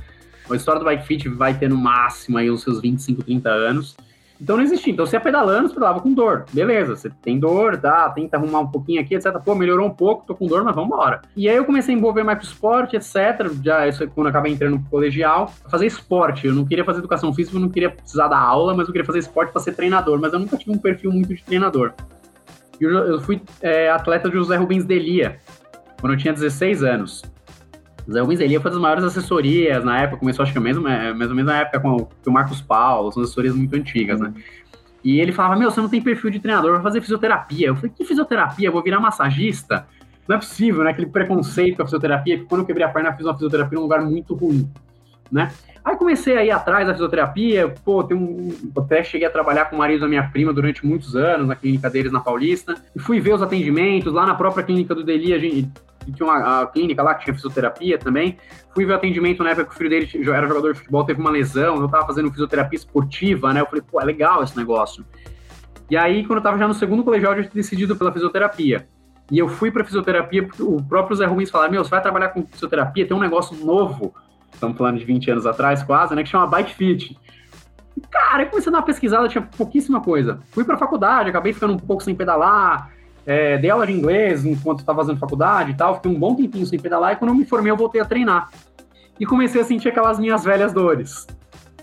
A 0.50 0.56
história 0.56 0.78
do 0.78 0.84
bike 0.84 1.06
fit 1.06 1.28
vai 1.28 1.54
ter 1.54 1.68
no 1.68 1.76
máximo 1.76 2.38
aí 2.38 2.50
os 2.50 2.62
seus 2.62 2.80
25, 2.80 3.22
30 3.22 3.48
anos. 3.50 3.96
Então 4.40 4.56
não 4.56 4.64
existia. 4.64 4.92
Então 4.92 5.06
você 5.06 5.16
ia 5.16 5.20
pedalando, 5.20 5.68
você 5.68 5.74
pedalava 5.74 6.00
com 6.00 6.12
dor. 6.12 6.44
Beleza, 6.52 6.96
você 6.96 7.10
tem 7.22 7.38
dor, 7.38 7.76
tá, 7.76 8.08
tenta 8.10 8.36
arrumar 8.36 8.60
um 8.60 8.66
pouquinho 8.66 9.00
aqui, 9.00 9.14
etc. 9.14 9.32
Pô, 9.44 9.54
melhorou 9.54 9.86
um 9.86 9.94
pouco, 9.94 10.26
tô 10.26 10.34
com 10.34 10.46
dor, 10.46 10.64
mas 10.64 10.74
vamos 10.74 10.92
embora. 10.92 11.22
E 11.36 11.48
aí 11.48 11.56
eu 11.56 11.64
comecei 11.64 11.94
a 11.94 11.98
envolver 11.98 12.22
mais 12.22 12.38
com 12.38 12.44
esporte, 12.44 12.96
etc. 12.96 13.50
Já 13.62 13.86
isso 13.86 14.06
quando 14.08 14.26
eu 14.26 14.30
acabei 14.30 14.52
entrando 14.52 14.78
pro 14.80 14.90
colegial, 14.90 15.52
fazer 15.70 15.86
esporte. 15.86 16.46
Eu 16.46 16.54
não 16.54 16.64
queria 16.64 16.84
fazer 16.84 16.98
educação 16.98 17.32
física, 17.32 17.56
eu 17.56 17.60
não 17.60 17.68
queria 17.68 17.90
precisar 17.90 18.28
da 18.28 18.38
aula, 18.38 18.74
mas 18.74 18.86
eu 18.88 18.92
queria 18.92 19.06
fazer 19.06 19.20
esporte 19.20 19.52
para 19.52 19.60
ser 19.60 19.72
treinador. 19.74 20.18
Mas 20.20 20.32
eu 20.32 20.38
nunca 20.38 20.56
tive 20.56 20.72
um 20.72 20.78
perfil 20.78 21.12
muito 21.12 21.34
de 21.34 21.42
treinador. 21.42 21.92
Eu, 22.80 22.90
eu 22.90 23.20
fui 23.20 23.40
é, 23.60 23.90
atleta 23.90 24.28
de 24.28 24.34
José 24.34 24.56
Rubens 24.56 24.84
Delia, 24.84 25.38
quando 26.00 26.14
eu 26.14 26.18
tinha 26.18 26.32
16 26.32 26.82
anos. 26.82 27.22
Zé 28.10 28.20
Rubens 28.20 28.40
Elia 28.40 28.60
foi 28.60 28.70
das 28.70 28.80
maiores 28.80 29.04
assessorias 29.04 29.84
na 29.84 30.00
época, 30.00 30.18
começou 30.18 30.42
acho 30.42 30.52
que 30.52 30.60
mesmo, 30.60 30.86
é, 30.86 31.12
mais 31.14 31.30
ou 31.30 31.36
menos 31.36 31.50
na 31.50 31.60
época 31.60 31.80
com 31.80 32.08
o 32.26 32.32
Marcos 32.32 32.60
Paulo, 32.60 33.10
são 33.12 33.22
assessorias 33.22 33.54
muito 33.54 33.74
antigas, 33.74 34.20
né? 34.20 34.32
E 35.02 35.20
ele 35.20 35.32
falava, 35.32 35.56
meu, 35.56 35.70
você 35.70 35.80
não 35.80 35.88
tem 35.88 36.00
perfil 36.00 36.30
de 36.30 36.40
treinador, 36.40 36.72
vai 36.72 36.82
fazer 36.82 37.00
fisioterapia. 37.00 37.68
Eu 37.68 37.76
falei, 37.76 37.92
que 37.94 38.04
fisioterapia? 38.04 38.70
Vou 38.70 38.82
virar 38.82 39.00
massagista? 39.00 39.86
Não 40.26 40.36
é 40.36 40.38
possível, 40.38 40.82
né? 40.82 40.90
Aquele 40.90 41.08
preconceito 41.08 41.76
com 41.76 41.82
a 41.82 41.84
fisioterapia, 41.84 42.38
que 42.38 42.44
quando 42.44 42.62
eu 42.62 42.66
quebrei 42.66 42.86
a 42.86 42.88
perna, 42.88 43.12
fiz 43.12 43.26
uma 43.26 43.34
fisioterapia 43.34 43.76
num 43.76 43.82
lugar 43.82 44.00
muito 44.00 44.34
ruim, 44.34 44.68
né? 45.30 45.50
Aí 45.84 45.96
comecei 45.96 46.38
a 46.38 46.44
ir 46.44 46.50
atrás 46.50 46.86
da 46.86 46.94
fisioterapia, 46.94 47.74
pô, 47.84 48.02
tem 48.02 48.16
um, 48.16 48.50
até 48.74 49.04
cheguei 49.04 49.28
a 49.28 49.30
trabalhar 49.30 49.66
com 49.66 49.76
o 49.76 49.78
marido 49.78 50.00
da 50.00 50.08
minha 50.08 50.22
prima 50.22 50.50
durante 50.50 50.86
muitos 50.86 51.14
anos 51.14 51.46
na 51.46 51.54
clínica 51.54 51.90
deles 51.90 52.10
na 52.10 52.20
Paulista, 52.20 52.74
e 52.96 52.98
fui 52.98 53.20
ver 53.20 53.34
os 53.34 53.42
atendimentos 53.42 54.10
lá 54.10 54.24
na 54.24 54.34
própria 54.34 54.64
clínica 54.64 54.94
do 54.94 55.04
Deli, 55.04 55.34
a 55.34 55.38
gente 55.38 55.70
tinha 56.12 56.28
uma 56.28 56.62
a 56.62 56.66
clínica 56.66 57.02
lá 57.02 57.14
que 57.14 57.24
tinha 57.24 57.34
fisioterapia 57.34 57.98
também. 57.98 58.36
Fui 58.74 58.84
ver 58.84 58.92
o 58.92 58.96
atendimento 58.96 59.42
na 59.42 59.50
época 59.50 59.66
que 59.66 59.74
o 59.74 59.78
filho 59.78 59.90
dele 59.90 60.08
era 60.30 60.46
jogador 60.46 60.72
de 60.72 60.78
futebol, 60.78 61.04
teve 61.04 61.20
uma 61.20 61.30
lesão, 61.30 61.76
eu 61.76 61.88
tava 61.88 62.06
fazendo 62.06 62.30
fisioterapia 62.30 62.76
esportiva, 62.76 63.52
né? 63.52 63.60
Eu 63.60 63.66
falei, 63.66 63.82
pô, 63.82 64.00
é 64.00 64.04
legal 64.04 64.42
esse 64.42 64.56
negócio. 64.56 65.04
E 65.90 65.96
aí, 65.96 66.26
quando 66.26 66.38
eu 66.38 66.42
tava 66.42 66.58
já 66.58 66.66
no 66.66 66.74
segundo 66.74 67.04
colegial, 67.04 67.32
eu 67.32 67.42
já 67.42 67.50
tinha 67.50 67.62
decidido 67.62 67.94
pela 67.94 68.12
fisioterapia. 68.12 68.88
E 69.30 69.38
eu 69.38 69.48
fui 69.48 69.70
para 69.70 69.84
fisioterapia, 69.84 70.46
o 70.60 70.82
próprio 70.82 71.16
Zé 71.16 71.24
Rubens 71.24 71.50
falou: 71.50 71.70
Meu, 71.70 71.84
você 71.84 71.90
vai 71.90 72.02
trabalhar 72.02 72.28
com 72.28 72.46
fisioterapia, 72.46 73.06
tem 73.06 73.16
um 73.16 73.20
negócio 73.20 73.56
novo, 73.64 74.14
estamos 74.52 74.76
falando 74.76 74.98
de 74.98 75.04
20 75.04 75.30
anos 75.30 75.46
atrás 75.46 75.82
quase, 75.82 76.14
né, 76.14 76.22
que 76.22 76.28
chama 76.28 76.46
Bike 76.46 76.74
Fit. 76.74 77.18
Cara, 78.10 78.42
eu 78.42 78.50
comecei 78.50 78.70
a 78.70 78.72
dar 78.72 78.78
uma 78.78 78.84
pesquisada, 78.84 79.28
tinha 79.28 79.42
pouquíssima 79.42 80.00
coisa. 80.00 80.40
Fui 80.50 80.64
para 80.64 80.76
faculdade, 80.76 81.30
acabei 81.30 81.52
ficando 81.52 81.74
um 81.74 81.78
pouco 81.78 82.02
sem 82.02 82.14
pedalar, 82.14 82.90
é, 83.26 83.58
dei 83.58 83.70
aula 83.70 83.86
de 83.86 83.92
inglês 83.92 84.44
enquanto 84.44 84.80
estava 84.80 85.00
fazendo 85.00 85.18
faculdade 85.18 85.70
e 85.70 85.74
tal, 85.74 85.96
fiquei 85.96 86.10
um 86.10 86.18
bom 86.18 86.34
tempinho 86.34 86.66
sem 86.66 86.78
pedalar, 86.78 87.12
e 87.12 87.16
quando 87.16 87.30
eu 87.30 87.34
me 87.34 87.44
formei 87.44 87.70
eu 87.72 87.76
voltei 87.76 88.00
a 88.00 88.04
treinar. 88.04 88.50
E 89.18 89.24
comecei 89.24 89.60
a 89.60 89.64
sentir 89.64 89.88
aquelas 89.88 90.18
minhas 90.18 90.44
velhas 90.44 90.72
dores. 90.72 91.26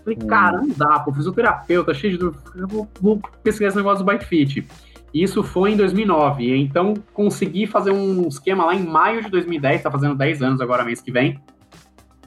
Falei, 0.04 0.18
hum. 0.22 0.28
cara, 0.28 0.62
não 0.62 0.70
dá, 0.70 1.00
pô, 1.00 1.14
fisioterapeuta, 1.14 1.94
cheio 1.94 2.14
de 2.14 2.20
dor, 2.20 2.36
eu 2.56 2.68
vou, 2.68 2.88
vou 3.00 3.22
pesquisar 3.44 3.68
esse 3.68 3.78
negócio 3.78 4.00
do 4.00 4.06
Bike 4.06 4.26
Fit. 4.26 4.68
Isso 5.14 5.44
foi 5.44 5.72
em 5.72 5.78
2009, 5.78 6.56
então 6.58 6.94
consegui 7.14 7.68
fazer 7.68 7.92
um 7.92 8.28
esquema 8.28 8.66
lá 8.66 8.74
em 8.74 8.84
maio 8.84 9.22
de 9.22 9.30
2010, 9.30 9.84
tá 9.84 9.92
fazendo 9.92 10.16
10 10.16 10.42
anos 10.42 10.62
agora, 10.62 10.86
mês 10.86 11.02
que 11.02 11.12
vem, 11.12 11.40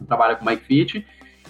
trabalho 0.07 0.37
com 0.37 0.45
Bike 0.45 0.65
Fit. 0.65 1.07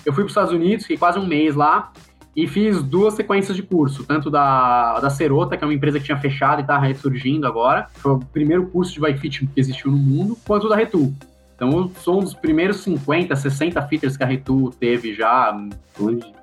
Eu 0.07 0.12
fui 0.12 0.22
para 0.22 0.27
os 0.27 0.33
Estados 0.33 0.53
Unidos, 0.53 0.85
fiquei 0.85 0.96
quase 0.96 1.18
um 1.18 1.27
mês 1.27 1.55
lá, 1.55 1.92
e 2.37 2.47
fiz 2.47 2.83
duas 2.83 3.14
sequências 3.14 3.57
de 3.57 3.62
curso, 3.62 4.05
tanto 4.05 4.31
da, 4.31 4.99
da 5.01 5.11
Serota, 5.11 5.57
que 5.57 5.64
é 5.64 5.66
uma 5.66 5.75
empresa 5.75 5.99
que 5.99 6.05
tinha 6.05 6.18
fechado 6.18 6.61
e 6.61 6.62
está 6.62 6.79
ressurgindo 6.79 7.47
agora, 7.47 7.88
foi 7.94 8.12
o 8.12 8.18
primeiro 8.18 8.66
curso 8.66 8.92
de 8.92 9.01
bike 9.01 9.20
fit 9.20 9.47
que 9.47 9.61
existiu 9.61 9.90
no 9.90 9.97
mundo, 9.97 10.37
quanto 10.44 10.68
da 10.68 10.77
Retu. 10.77 11.12
Então, 11.55 11.70
eu 11.70 11.90
sou 12.01 12.18
um 12.18 12.25
dos 12.25 12.35
primeiros 12.35 12.79
50, 12.79 13.35
60 13.37 13.81
fitters 13.83 14.16
que 14.16 14.25
a 14.25 14.27
Retu 14.27 14.70
teve 14.81 15.14
já 15.14 15.57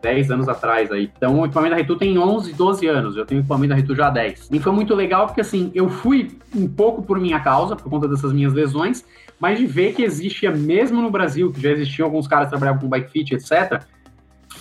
10 0.02 0.32
anos 0.32 0.48
atrás 0.48 0.90
aí. 0.90 1.12
Então, 1.18 1.42
o 1.42 1.46
equipamento 1.46 1.72
da 1.72 1.78
Retu 1.78 1.98
tem 1.98 2.18
11, 2.18 2.54
12 2.54 2.88
anos. 2.88 3.18
Eu 3.18 3.26
tenho 3.26 3.42
o 3.42 3.44
equipamento 3.44 3.70
da 3.70 3.76
Retu 3.76 3.94
já 3.94 4.08
há 4.08 4.10
10. 4.10 4.50
E 4.52 4.60
foi 4.60 4.72
muito 4.72 4.96
legal 4.96 5.28
porque, 5.28 5.42
assim, 5.42 5.70
eu 5.76 5.90
fui 5.90 6.32
um 6.56 6.68
pouco 6.68 7.02
por 7.04 7.20
minha 7.20 7.42
causa, 7.42 7.76
por 7.76 7.90
conta 7.90 8.08
dessas 8.08 8.32
minhas 8.32 8.54
lesões, 8.54 9.04
mas 9.38 9.60
de 9.60 9.66
ver 9.66 9.94
que 9.94 10.02
existia, 10.02 10.50
mesmo 10.50 11.02
no 11.02 11.12
Brasil, 11.12 11.52
que 11.52 11.62
já 11.62 11.72
existiam 11.72 12.06
alguns 12.06 12.26
caras 12.26 12.46
que 12.46 12.52
trabalhavam 12.52 12.82
com 12.82 12.88
bike 12.88 13.12
fit, 13.12 13.34
etc., 13.36 13.84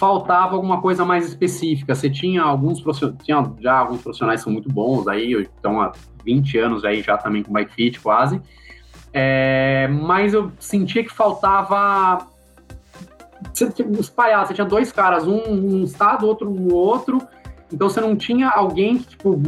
faltava 0.01 0.57
alguma 0.57 0.81
coisa 0.81 1.05
mais 1.05 1.29
específica. 1.29 1.95
Você 1.95 2.09
tinha 2.09 2.43
alguns 2.43 2.83
tinha 3.23 3.53
já 3.61 3.81
alguns 3.81 4.01
profissionais 4.01 4.41
são 4.41 4.51
muito 4.51 4.73
bons 4.73 5.07
aí, 5.07 5.33
estão 5.33 5.79
há 5.79 5.93
20 6.25 6.57
anos 6.57 6.85
aí 6.87 7.03
já 7.03 7.19
também 7.19 7.43
com 7.43 7.53
bike 7.53 7.75
fit 7.75 8.01
quase. 8.01 8.41
É, 9.13 9.89
mas 9.89 10.33
eu 10.33 10.51
sentia 10.59 11.05
que 11.05 11.13
faltava 11.13 12.27
você 13.53 13.71
espalhar, 13.99 14.47
você 14.47 14.55
tinha 14.55 14.67
dois 14.67 14.91
caras, 14.91 15.27
um 15.27 15.43
um 15.51 15.85
estado, 15.85 16.27
outro 16.27 16.49
no 16.49 16.73
outro, 16.75 17.21
então 17.71 17.89
você 17.89 18.01
não 18.01 18.17
tinha 18.17 18.49
alguém 18.49 18.99
que, 18.99 19.09
tipo, 19.09 19.39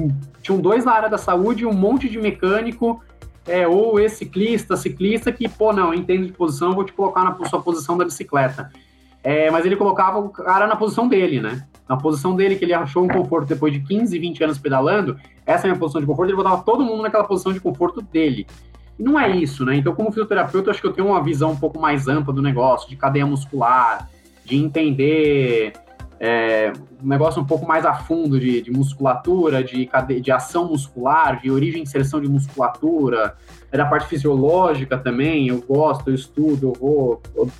tinham 0.43 0.61
dois 0.61 0.85
na 0.85 0.93
área 0.93 1.09
da 1.09 1.19
saúde, 1.19 1.65
um 1.65 1.73
monte 1.73 2.11
de 2.11 2.19
mecânico, 2.19 3.03
é, 3.47 3.67
ou 3.67 3.99
esse 3.99 4.17
ciclista, 4.17 4.77
ciclista 4.77 5.33
que, 5.33 5.49
pô, 5.49 5.73
não, 5.73 5.95
entendo 5.95 6.27
de 6.27 6.33
posição, 6.33 6.75
vou 6.75 6.85
te 6.85 6.93
colocar 6.93 7.25
na 7.25 7.45
sua 7.47 7.63
posição 7.63 7.97
da 7.97 8.05
bicicleta. 8.05 8.71
É, 9.23 9.51
mas 9.51 9.65
ele 9.65 9.77
colocava 9.77 10.19
o 10.19 10.29
cara 10.29 10.67
na 10.67 10.75
posição 10.75 11.07
dele, 11.07 11.41
né? 11.41 11.67
Na 11.89 11.97
posição 11.97 12.35
dele, 12.35 12.57
que 12.57 12.65
ele 12.65 12.75
achou 12.75 13.05
um 13.05 13.09
conforto 13.09 13.47
depois 13.47 13.73
de 13.73 13.81
15, 13.81 14.19
20 14.19 14.45
anos 14.45 14.59
pedalando, 14.59 15.17
essa 15.47 15.67
é 15.67 15.71
a 15.71 15.73
minha 15.73 15.79
posição 15.79 16.01
de 16.01 16.07
conforto, 16.07 16.31
ele 16.31 16.37
botava 16.37 16.63
todo 16.63 16.85
mundo 16.85 17.03
naquela 17.03 17.25
posição 17.25 17.53
de 17.53 17.61
conforto 17.61 18.03
dele. 18.03 18.47
E 18.99 19.03
não 19.03 19.19
é 19.19 19.31
isso, 19.31 19.65
né? 19.65 19.77
Então, 19.77 19.95
como 19.95 20.11
fisioterapeuta, 20.11 20.69
eu 20.69 20.71
acho 20.73 20.81
que 20.81 20.87
eu 20.87 20.93
tenho 20.93 21.09
uma 21.09 21.23
visão 21.23 21.53
um 21.53 21.57
pouco 21.57 21.79
mais 21.79 22.09
ampla 22.09 22.33
do 22.33 22.43
negócio, 22.43 22.89
de 22.89 22.97
cadeia 22.97 23.27
muscular, 23.27 24.09
de 24.45 24.57
entender 24.57 25.73
é, 26.25 26.73
um 27.03 27.09
negócio 27.09 27.43
um 27.43 27.45
pouco 27.45 27.67
mais 27.67 27.85
a 27.85 27.95
fundo 27.95 28.39
de, 28.39 28.63
de 28.63 28.71
musculatura, 28.71 29.65
de, 29.65 29.91
de 30.21 30.31
ação 30.31 30.69
muscular, 30.69 31.41
de 31.41 31.51
origem 31.51 31.81
e 31.81 31.83
inserção 31.83 32.21
de 32.21 32.29
musculatura, 32.29 33.35
é 33.73 33.77
da 33.77 33.85
parte 33.87 34.07
fisiológica 34.07 34.97
também, 34.97 35.49
eu 35.49 35.61
gosto, 35.61 36.09
eu 36.11 36.15
estudo, 36.15 36.69
eu 36.69 36.73
vou, 36.81 37.23
eu 37.35 37.51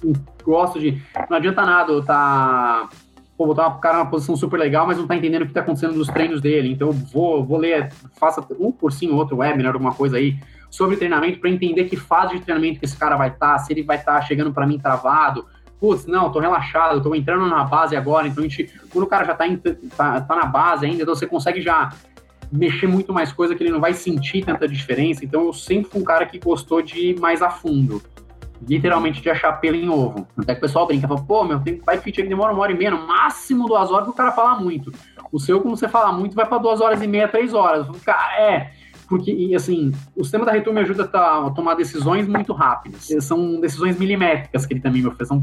gosto 0.45 0.79
de. 0.79 1.03
Não 1.29 1.39
adianta 1.39 1.67
nada 1.67 1.91
eu 1.91 2.05
tá. 2.05 2.89
Pô, 3.37 3.47
botar 3.47 3.67
o 3.67 3.81
cara 3.81 3.99
numa 3.99 4.11
posição 4.11 4.37
super 4.37 4.61
legal, 4.61 4.87
mas 4.87 4.97
não 4.97 5.09
tá 5.09 5.17
entendendo 5.17 5.43
o 5.43 5.47
que 5.47 5.53
tá 5.53 5.61
acontecendo 5.61 5.97
nos 5.97 6.07
treinos 6.07 6.41
dele. 6.41 6.71
Então 6.71 6.89
eu 6.89 6.93
vou, 6.93 7.45
vou 7.45 7.59
ler, 7.59 7.93
faça 8.13 8.47
um 8.61 8.71
cursinho, 8.71 9.17
outro 9.17 9.39
webinar, 9.39 9.73
alguma 9.73 9.93
coisa 9.93 10.19
aí 10.19 10.39
sobre 10.71 10.97
treinamento 10.97 11.41
para 11.41 11.51
entender 11.51 11.87
que 11.87 11.97
fase 11.97 12.35
de 12.35 12.45
treinamento 12.45 12.79
que 12.79 12.85
esse 12.85 12.97
cara 12.97 13.17
vai 13.17 13.31
estar, 13.31 13.55
tá, 13.55 13.59
se 13.59 13.73
ele 13.73 13.83
vai 13.83 13.97
estar 13.97 14.21
tá 14.21 14.23
chegando 14.23 14.53
para 14.53 14.69
mim 14.69 14.79
travado. 14.79 15.47
Putz, 15.83 16.07
não, 16.07 16.31
tô 16.31 16.39
relaxado, 16.39 17.03
tô 17.03 17.13
entrando 17.13 17.45
na 17.49 17.65
base 17.65 17.97
agora, 17.97 18.29
então 18.29 18.45
a 18.45 18.47
gente, 18.47 18.71
quando 18.93 19.05
o 19.05 19.09
cara 19.09 19.25
já 19.25 19.35
tá, 19.35 19.49
em, 19.49 19.57
tá, 19.57 20.21
tá 20.21 20.37
na 20.37 20.47
base 20.47 20.87
ainda, 20.87 21.03
então 21.03 21.13
você 21.13 21.27
consegue 21.27 21.61
já 21.61 21.89
mexer 22.53 22.87
muito 22.87 23.13
mais 23.13 23.33
coisa 23.33 23.53
que 23.53 23.65
ele 23.65 23.73
não 23.73 23.81
vai 23.81 23.93
sentir 23.93 24.45
tanta 24.45 24.69
diferença. 24.69 25.25
Então 25.25 25.45
eu 25.45 25.53
sempre 25.53 25.91
fui 25.91 26.01
um 26.01 26.05
cara 26.05 26.25
que 26.25 26.39
gostou 26.39 26.83
de 26.83 27.09
ir 27.09 27.19
mais 27.19 27.43
a 27.43 27.51
fundo. 27.51 28.01
Literalmente 28.65 29.21
de 29.21 29.29
achar 29.29 29.55
pelo 29.55 29.75
em 29.75 29.89
ovo. 29.89 30.25
Até 30.39 30.53
que 30.55 30.59
o 30.59 30.61
pessoal 30.61 30.87
brinca, 30.87 31.09
fala, 31.09 31.21
pô, 31.21 31.43
meu 31.43 31.59
tempo 31.59 31.85
vai 31.85 31.99
fit 31.99 32.23
demora 32.23 32.53
uma 32.53 32.63
hora 32.63 32.71
e 32.71 32.79
meia, 32.79 32.93
no 32.93 33.05
máximo 33.05 33.67
duas 33.67 33.91
horas, 33.91 34.07
o 34.07 34.13
cara 34.13 34.31
fala 34.31 34.61
muito. 34.61 34.93
O 35.33 35.41
seu, 35.41 35.61
como 35.61 35.77
você 35.77 35.89
fala 35.89 36.13
muito, 36.13 36.37
vai 36.37 36.47
para 36.47 36.59
duas 36.59 36.81
horas 36.81 37.03
e 37.03 37.09
meia, 37.09 37.27
três 37.27 37.55
horas. 37.55 37.89
Cara, 38.05 38.41
é. 38.41 38.71
Porque, 39.13 39.53
assim, 39.55 39.93
o 40.17 40.25
sistema 40.25 40.47
da 40.47 40.53
Retu 40.53 40.73
me 40.73 40.81
ajuda 40.81 41.05
a, 41.05 41.51
tomar 41.51 41.75
decisões 41.75 42.27
muito 42.27 42.55
rápidas. 42.55 43.11
São 43.21 43.61
decisões 43.61 43.99
milimétricas 43.99 44.65
que 44.65 44.73
ele 44.73 44.81
também 44.81 45.03
me 45.03 45.09
oferece. 45.09 45.35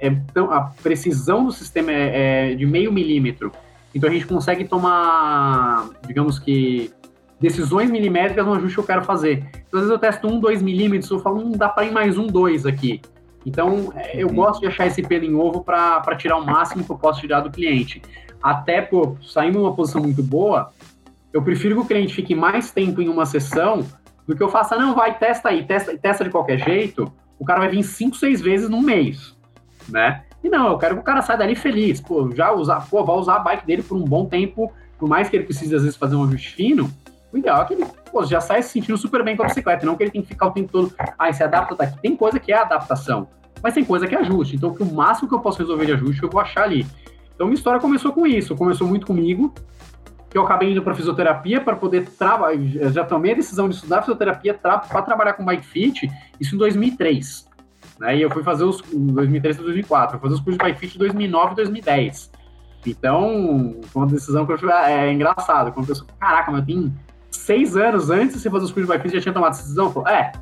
É, 0.00 0.08
é, 0.08 0.16
a 0.50 0.60
precisão 0.82 1.44
do 1.44 1.52
sistema 1.52 1.92
é, 1.92 2.52
é 2.52 2.54
de 2.54 2.64
meio 2.64 2.90
milímetro. 2.90 3.52
Então 3.94 4.08
a 4.08 4.12
gente 4.14 4.26
consegue 4.26 4.64
tomar, 4.64 5.90
digamos 6.06 6.38
que, 6.38 6.90
decisões 7.38 7.90
milimétricas 7.90 8.46
no 8.46 8.54
ajuste 8.54 8.76
que 8.76 8.80
eu 8.80 8.86
quero 8.86 9.04
fazer. 9.04 9.44
Então, 9.68 9.78
às 9.78 9.80
vezes 9.80 9.90
eu 9.90 9.98
testo 9.98 10.26
um, 10.26 10.40
dois 10.40 10.62
milímetros, 10.62 11.10
eu 11.10 11.18
falo, 11.18 11.38
hum, 11.38 11.52
dá 11.52 11.68
para 11.68 11.84
ir 11.84 11.92
mais 11.92 12.16
um, 12.16 12.26
dois 12.26 12.64
aqui. 12.64 13.02
Então, 13.44 13.92
é, 13.94 14.22
eu 14.22 14.28
uhum. 14.28 14.36
gosto 14.36 14.60
de 14.60 14.68
achar 14.68 14.86
esse 14.86 15.02
pelo 15.02 15.26
em 15.26 15.34
ovo 15.34 15.62
para 15.62 16.16
tirar 16.16 16.38
o 16.38 16.46
máximo 16.46 16.82
que 16.82 16.90
eu 16.90 16.96
posso 16.96 17.20
tirar 17.20 17.40
do 17.40 17.50
cliente. 17.50 18.00
Até, 18.42 18.80
pô, 18.80 19.18
saindo 19.20 19.60
uma 19.60 19.74
posição 19.74 20.00
muito 20.00 20.22
boa, 20.22 20.72
eu 21.36 21.42
prefiro 21.42 21.74
que 21.74 21.82
o 21.82 21.84
cliente 21.84 22.14
fique 22.14 22.34
mais 22.34 22.70
tempo 22.70 23.02
em 23.02 23.08
uma 23.08 23.26
sessão 23.26 23.86
do 24.26 24.34
que 24.34 24.42
eu 24.42 24.48
faça, 24.48 24.74
não, 24.76 24.94
vai, 24.94 25.18
testa 25.18 25.50
aí, 25.50 25.64
testa, 25.64 25.96
testa 25.96 26.24
de 26.24 26.30
qualquer 26.30 26.58
jeito, 26.58 27.12
o 27.38 27.44
cara 27.44 27.60
vai 27.60 27.68
vir 27.68 27.82
cinco, 27.82 28.16
seis 28.16 28.40
vezes 28.40 28.70
num 28.70 28.80
mês, 28.80 29.36
né? 29.86 30.24
E 30.42 30.48
não, 30.48 30.70
eu 30.70 30.78
quero 30.78 30.94
que 30.94 31.00
o 31.02 31.04
cara 31.04 31.20
saia 31.20 31.38
dali 31.38 31.54
feliz, 31.54 32.00
pô, 32.00 32.30
já 32.34 32.52
usar, 32.52 32.88
pô, 32.88 33.04
vai 33.04 33.16
usar 33.16 33.36
a 33.36 33.38
bike 33.40 33.66
dele 33.66 33.82
por 33.82 33.98
um 33.98 34.04
bom 34.04 34.24
tempo, 34.24 34.72
por 34.98 35.06
mais 35.06 35.28
que 35.28 35.36
ele 35.36 35.44
precise 35.44 35.74
às 35.74 35.82
vezes 35.82 35.96
fazer 35.96 36.16
um 36.16 36.24
ajuste 36.24 36.54
fino, 36.54 36.90
o 37.30 37.36
ideal 37.36 37.60
é 37.60 37.64
que 37.66 37.74
ele 37.74 37.84
pô, 38.10 38.24
já 38.24 38.40
saia 38.40 38.62
se 38.62 38.70
sentindo 38.70 38.96
super 38.96 39.22
bem 39.22 39.36
com 39.36 39.42
a 39.42 39.46
bicicleta, 39.46 39.84
não 39.84 39.94
que 39.94 40.04
ele 40.04 40.10
tem 40.10 40.22
que 40.22 40.28
ficar 40.28 40.46
o 40.46 40.52
tempo 40.52 40.72
todo, 40.72 40.94
ah, 41.18 41.30
se 41.30 41.42
adapta 41.42 41.74
daqui. 41.74 42.00
Tem 42.00 42.16
coisa 42.16 42.40
que 42.40 42.50
é 42.50 42.56
adaptação, 42.56 43.28
mas 43.62 43.74
tem 43.74 43.84
coisa 43.84 44.06
que 44.06 44.14
é 44.14 44.18
ajuste. 44.18 44.56
Então, 44.56 44.74
o 44.80 44.94
máximo 44.94 45.28
que 45.28 45.34
eu 45.34 45.40
posso 45.40 45.58
resolver 45.58 45.84
de 45.84 45.92
ajuste, 45.92 46.22
eu 46.22 46.30
vou 46.30 46.40
achar 46.40 46.62
ali. 46.62 46.86
Então, 47.34 47.46
minha 47.46 47.56
história 47.56 47.78
começou 47.78 48.10
com 48.12 48.26
isso, 48.26 48.56
começou 48.56 48.88
muito 48.88 49.06
comigo, 49.06 49.52
que 50.36 50.38
eu 50.38 50.44
acabei 50.44 50.70
indo 50.70 50.82
para 50.82 50.94
fisioterapia 50.94 51.62
para 51.62 51.74
poder 51.74 52.10
trabalhar. 52.10 52.90
Já 52.90 53.06
tomei 53.06 53.32
a 53.32 53.36
decisão 53.36 53.70
de 53.70 53.74
estudar 53.74 54.02
fisioterapia 54.02 54.52
para 54.52 55.00
trabalhar 55.00 55.32
com 55.32 55.42
bike 55.42 55.66
fit, 55.66 56.10
isso 56.38 56.54
em 56.54 56.58
2003. 56.58 57.48
Né? 57.98 58.18
E 58.18 58.22
eu 58.22 58.30
fui 58.30 58.42
fazer 58.42 58.64
os. 58.64 58.82
Em 58.92 59.06
2003 59.06 59.56
e 59.56 59.62
2004, 59.62 60.16
eu 60.16 60.20
fazer 60.20 60.34
os 60.34 60.40
cursos 60.40 60.58
de 60.58 60.64
bike 60.64 60.78
fit 60.78 60.94
em 60.94 60.98
2009 60.98 61.52
e 61.52 61.56
2010. 61.56 62.30
Então, 62.86 63.80
foi 63.84 64.02
uma 64.02 64.10
decisão 64.10 64.44
que 64.44 64.52
eu 64.52 64.58
tive. 64.58 64.70
É, 64.72 65.06
é 65.06 65.12
engraçado. 65.12 65.72
Quando 65.72 65.86
a 65.86 65.88
pessoa, 65.88 66.06
caraca, 66.20 66.50
mas 66.50 66.60
eu 66.60 66.66
tenho 66.66 66.94
seis 67.30 67.74
anos 67.74 68.10
antes 68.10 68.34
de 68.34 68.42
você 68.42 68.50
fazer 68.50 68.64
os 68.66 68.72
cursos 68.72 68.90
de 68.90 68.92
bike 68.92 69.04
fit, 69.04 69.14
já 69.14 69.22
tinha 69.22 69.32
tomado 69.32 69.52
essa 69.52 69.62
decisão? 69.62 69.86
Eu 69.86 69.92
falei, 69.92 70.14
é, 70.16 70.32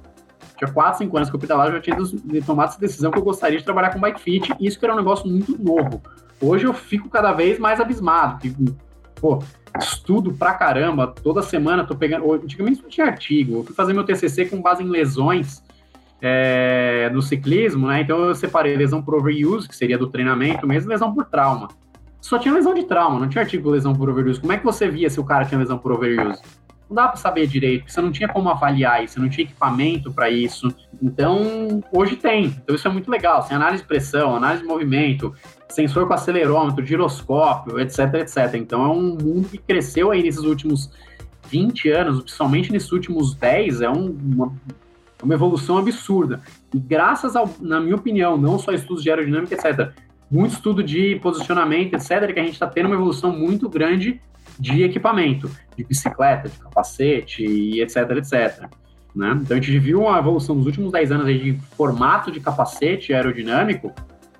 tinha 0.58 0.72
4, 0.72 0.98
5 0.98 1.16
anos 1.16 1.30
que 1.30 1.36
eu 1.36 1.40
pedalava, 1.40 1.70
já 1.70 1.80
tinha 1.80 1.96
tomado 2.44 2.70
essa 2.70 2.80
decisão 2.80 3.12
que 3.12 3.18
eu 3.18 3.22
gostaria 3.22 3.58
de 3.58 3.64
trabalhar 3.64 3.90
com 3.90 4.00
bike 4.00 4.20
fit, 4.20 4.52
e 4.58 4.66
isso 4.66 4.76
que 4.76 4.84
era 4.84 4.92
um 4.92 4.98
negócio 4.98 5.28
muito 5.28 5.56
novo. 5.56 6.02
Hoje 6.40 6.66
eu 6.66 6.74
fico 6.74 7.08
cada 7.08 7.32
vez 7.32 7.60
mais 7.60 7.80
abismado, 7.80 8.38
que, 8.40 8.52
pô, 9.20 9.40
estudo 9.78 10.32
pra 10.32 10.54
caramba, 10.54 11.06
toda 11.06 11.42
semana 11.42 11.84
tô 11.84 11.94
pegando. 11.94 12.32
Antigamente 12.32 12.82
não 12.82 12.88
tinha 12.88 13.06
artigo, 13.06 13.58
eu 13.58 13.64
fui 13.64 13.74
fazer 13.74 13.92
meu 13.92 14.04
TCC 14.04 14.46
com 14.46 14.60
base 14.60 14.82
em 14.82 14.88
lesões 14.88 15.62
é, 16.20 17.10
no 17.12 17.20
ciclismo, 17.20 17.88
né? 17.88 18.00
Então 18.00 18.18
eu 18.18 18.34
separei 18.34 18.76
lesão 18.76 19.02
por 19.02 19.14
overuse, 19.14 19.68
que 19.68 19.76
seria 19.76 19.98
do 19.98 20.06
treinamento 20.06 20.66
mesmo, 20.66 20.88
lesão 20.88 21.12
por 21.12 21.24
trauma. 21.26 21.68
Só 22.20 22.38
tinha 22.38 22.54
lesão 22.54 22.72
de 22.72 22.84
trauma, 22.84 23.20
não 23.20 23.28
tinha 23.28 23.42
artigo 23.42 23.68
lesão 23.68 23.94
por 23.94 24.08
overuse. 24.08 24.40
Como 24.40 24.52
é 24.52 24.56
que 24.56 24.64
você 24.64 24.88
via 24.88 25.10
se 25.10 25.20
o 25.20 25.24
cara 25.24 25.44
tinha 25.44 25.58
lesão 25.58 25.76
por 25.76 25.92
overuse? 25.92 26.40
Não 26.88 26.96
dá 26.96 27.08
para 27.08 27.16
saber 27.16 27.46
direito, 27.46 27.90
você 27.90 28.00
não 28.00 28.12
tinha 28.12 28.28
como 28.28 28.48
avaliar 28.48 29.02
isso, 29.02 29.14
você 29.14 29.20
não 29.20 29.28
tinha 29.28 29.44
equipamento 29.44 30.12
para 30.12 30.28
isso. 30.28 30.74
Então, 31.02 31.82
hoje 31.90 32.16
tem. 32.16 32.46
Então, 32.46 32.74
isso 32.76 32.86
é 32.86 32.90
muito 32.90 33.10
legal. 33.10 33.42
Tem 33.42 33.56
análise 33.56 33.82
de 33.82 33.88
pressão, 33.88 34.36
análise 34.36 34.62
de 34.62 34.68
movimento, 34.68 35.34
sensor 35.74 36.06
com 36.06 36.14
acelerômetro, 36.14 36.84
giroscópio, 36.84 37.80
etc, 37.80 38.14
etc. 38.14 38.54
Então 38.54 38.84
é 38.84 38.88
um 38.88 39.16
mundo 39.16 39.48
que 39.48 39.58
cresceu 39.58 40.10
aí 40.10 40.22
nesses 40.22 40.44
últimos 40.44 40.90
20 41.48 41.90
anos, 41.90 42.22
principalmente 42.22 42.72
nesses 42.72 42.90
últimos 42.92 43.34
10, 43.34 43.82
é 43.82 43.90
um, 43.90 44.16
uma, 44.22 44.52
uma 45.22 45.34
evolução 45.34 45.78
absurda. 45.78 46.40
E 46.72 46.78
graças 46.78 47.36
ao, 47.36 47.48
na 47.60 47.80
minha 47.80 47.96
opinião, 47.96 48.36
não 48.36 48.58
só 48.58 48.72
estudos 48.72 49.02
de 49.02 49.10
aerodinâmica, 49.10 49.54
etc., 49.54 49.92
muito 50.30 50.52
estudo 50.52 50.82
de 50.82 51.16
posicionamento, 51.16 51.94
etc., 51.94 52.32
que 52.32 52.40
a 52.40 52.44
gente 52.44 52.54
está 52.54 52.66
tendo 52.66 52.86
uma 52.86 52.94
evolução 52.94 53.36
muito 53.36 53.68
grande 53.68 54.20
de 54.58 54.82
equipamento, 54.82 55.50
de 55.76 55.84
bicicleta, 55.84 56.48
de 56.48 56.58
capacete 56.58 57.44
e 57.44 57.80
etc, 57.80 57.96
etc. 58.16 58.68
Né? 59.14 59.38
Então 59.42 59.56
a 59.56 59.60
gente 59.60 59.78
viu 59.78 60.02
uma 60.02 60.18
evolução 60.18 60.54
nos 60.54 60.66
últimos 60.66 60.92
10 60.92 61.12
anos 61.12 61.26
de 61.26 61.58
formato 61.76 62.30
de 62.30 62.40
capacete 62.40 63.12
aerodinâmico 63.12 63.92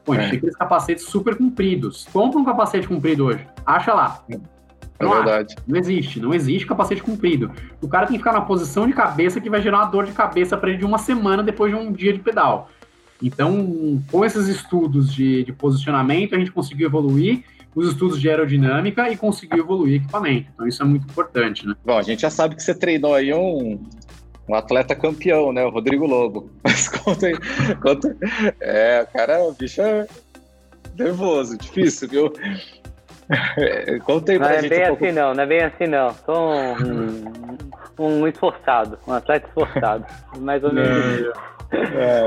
Pô, 0.05 0.13
a 0.13 0.17
gente 0.17 0.27
é. 0.27 0.31
tem 0.31 0.39
aqueles 0.39 0.57
capacetes 0.57 1.05
super 1.07 1.37
compridos. 1.37 2.07
Compra 2.13 2.39
um 2.39 2.45
capacete 2.45 2.87
comprido 2.87 3.25
hoje. 3.25 3.47
Acha 3.65 3.95
lá. 3.95 4.23
É 4.29 4.39
não 5.05 5.13
verdade. 5.13 5.55
Acha. 5.55 5.65
Não 5.67 5.79
existe. 5.79 6.21
Não 6.21 6.35
existe 6.35 6.67
capacete 6.67 7.03
comprido. 7.03 7.51
O 7.81 7.89
cara 7.89 8.07
tem 8.07 8.17
que 8.17 8.19
ficar 8.19 8.33
na 8.33 8.43
posição 8.43 8.87
de 8.87 8.93
cabeça 8.93 9.41
que 9.41 9.49
vai 9.49 9.63
gerar 9.63 9.79
uma 9.79 9.87
dor 9.87 10.05
de 10.05 10.13
cabeça 10.13 10.57
para 10.59 10.69
ele 10.69 10.79
de 10.79 10.85
uma 10.85 10.99
semana 10.99 11.43
depois 11.43 11.73
de 11.73 11.79
um 11.79 11.91
dia 11.91 12.13
de 12.13 12.19
pedal. 12.19 12.69
Então, 13.23 14.03
com 14.11 14.25
esses 14.25 14.47
estudos 14.47 15.13
de, 15.13 15.45
de 15.45 15.53
posicionamento, 15.53 16.35
a 16.35 16.39
gente 16.39 16.53
conseguiu 16.53 16.87
evoluir 16.87 17.43
os 17.75 17.89
estudos 17.89 18.21
de 18.21 18.29
aerodinâmica 18.29 19.11
e 19.11 19.17
conseguiu 19.17 19.59
evoluir 19.65 20.01
equipamento. 20.03 20.51
Então, 20.55 20.67
isso 20.67 20.83
é 20.83 20.87
muito 20.87 21.07
importante, 21.11 21.67
né? 21.67 21.75
Bom, 21.85 21.99
a 21.99 22.03
gente 22.03 22.23
já 22.23 22.31
sabe 22.31 22.55
que 22.55 22.63
você 22.63 22.75
treinou 22.75 23.15
aí 23.15 23.33
um, 23.33 23.83
um 24.49 24.55
atleta 24.55 24.95
campeão, 24.95 25.53
né? 25.53 25.65
O 25.65 25.71
Rodrigo 25.71 26.07
Lobo. 26.07 26.51
Mas 26.63 26.89
conta 26.89 27.27
aí. 27.27 27.35
Conta... 27.83 28.17
É, 28.61 29.07
cara, 29.13 29.43
o 29.43 29.53
bicho 29.53 29.81
é 29.81 30.07
nervoso, 30.97 31.59
difícil, 31.59 32.09
viu? 32.09 32.33
conta 34.05 34.33
aí 34.33 34.39
pra 34.39 34.49
não 34.49 34.55
é 34.55 34.63
gente. 34.63 34.71
Não 34.71 34.77
é 34.77 34.79
bem 34.79 34.85
um 34.85 34.89
pouco... 34.89 35.05
assim, 35.05 35.15
não, 35.15 35.35
não 35.35 35.43
é 35.43 35.47
bem 35.47 35.63
assim, 35.63 35.87
não. 35.87 36.15
Sou 36.15 36.55
um, 37.99 38.21
um 38.21 38.29
esforçado, 38.29 38.99
um 39.07 39.13
atleta 39.13 39.49
esforçado. 39.49 40.07
Mais 40.39 40.63
ou 40.63 40.73
menos. 40.73 41.27
É, 41.27 41.54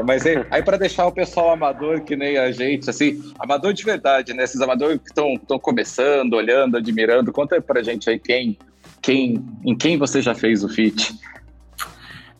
mas 0.06 0.26
aí, 0.26 0.46
aí 0.50 0.64
para 0.64 0.78
deixar 0.78 1.06
o 1.08 1.12
pessoal 1.12 1.52
amador 1.52 2.02
que 2.02 2.16
nem 2.16 2.38
a 2.38 2.52
gente, 2.52 2.90
assim, 2.90 3.22
amador 3.40 3.74
de 3.74 3.84
verdade, 3.84 4.34
né? 4.34 4.44
Esses 4.44 4.62
amadores 4.62 5.00
que 5.00 5.10
estão 5.10 5.60
começando, 5.60 6.34
olhando, 6.34 6.78
admirando, 6.78 7.32
conta 7.32 7.62
pra 7.62 7.84
gente 7.84 8.10
aí 8.10 8.20
quem, 8.20 8.58
quem, 9.02 9.44
em 9.66 9.76
quem 9.76 9.98
você 9.98 10.22
já 10.22 10.34
fez 10.34 10.64
o 10.64 10.70
fit. 10.70 11.16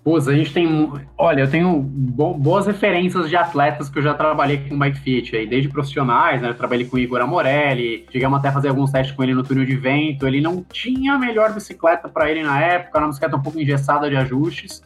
Putz, 0.08 0.26
a 0.26 0.34
gente 0.34 0.54
tem. 0.54 0.90
Olha, 1.18 1.42
eu 1.42 1.52
tenho 1.52 1.82
boas 1.82 2.66
referências 2.66 3.30
de 3.30 3.36
atletas 3.36 3.90
que 3.90 4.00
eu 4.00 4.04
já 4.04 4.14
trabalhei 4.14 4.58
com 4.60 4.78
bike 4.78 5.02
fit 5.02 5.36
aí, 5.36 5.46
desde 5.46 5.68
profissionais, 5.68 6.42
né? 6.42 6.48
Eu 6.48 6.54
trabalhei 6.54 6.86
com 6.86 6.96
o 6.96 7.00
Igor 7.00 7.20
Amorelli, 7.20 8.06
chegamos 8.10 8.40
até 8.40 8.48
a 8.48 8.54
fazer 8.54 8.70
alguns 8.70 8.90
testes 8.90 9.14
com 9.14 9.22
ele 9.22 9.34
no 9.34 9.44
túnel 9.44 9.66
de 9.66 9.76
vento. 9.76 10.26
Ele 10.26 10.40
não 10.40 10.64
tinha 10.64 11.16
a 11.16 11.20
melhor 11.20 11.54
bicicleta 11.54 12.08
para 12.08 12.32
ele 12.32 12.42
na 12.42 12.58
época, 12.58 12.92
era 12.98 13.06
uma 13.06 13.10
bicicleta 13.10 13.36
um 13.36 13.42
pouco 13.42 13.60
engessada 13.60 14.10
de 14.10 14.16
ajustes, 14.16 14.82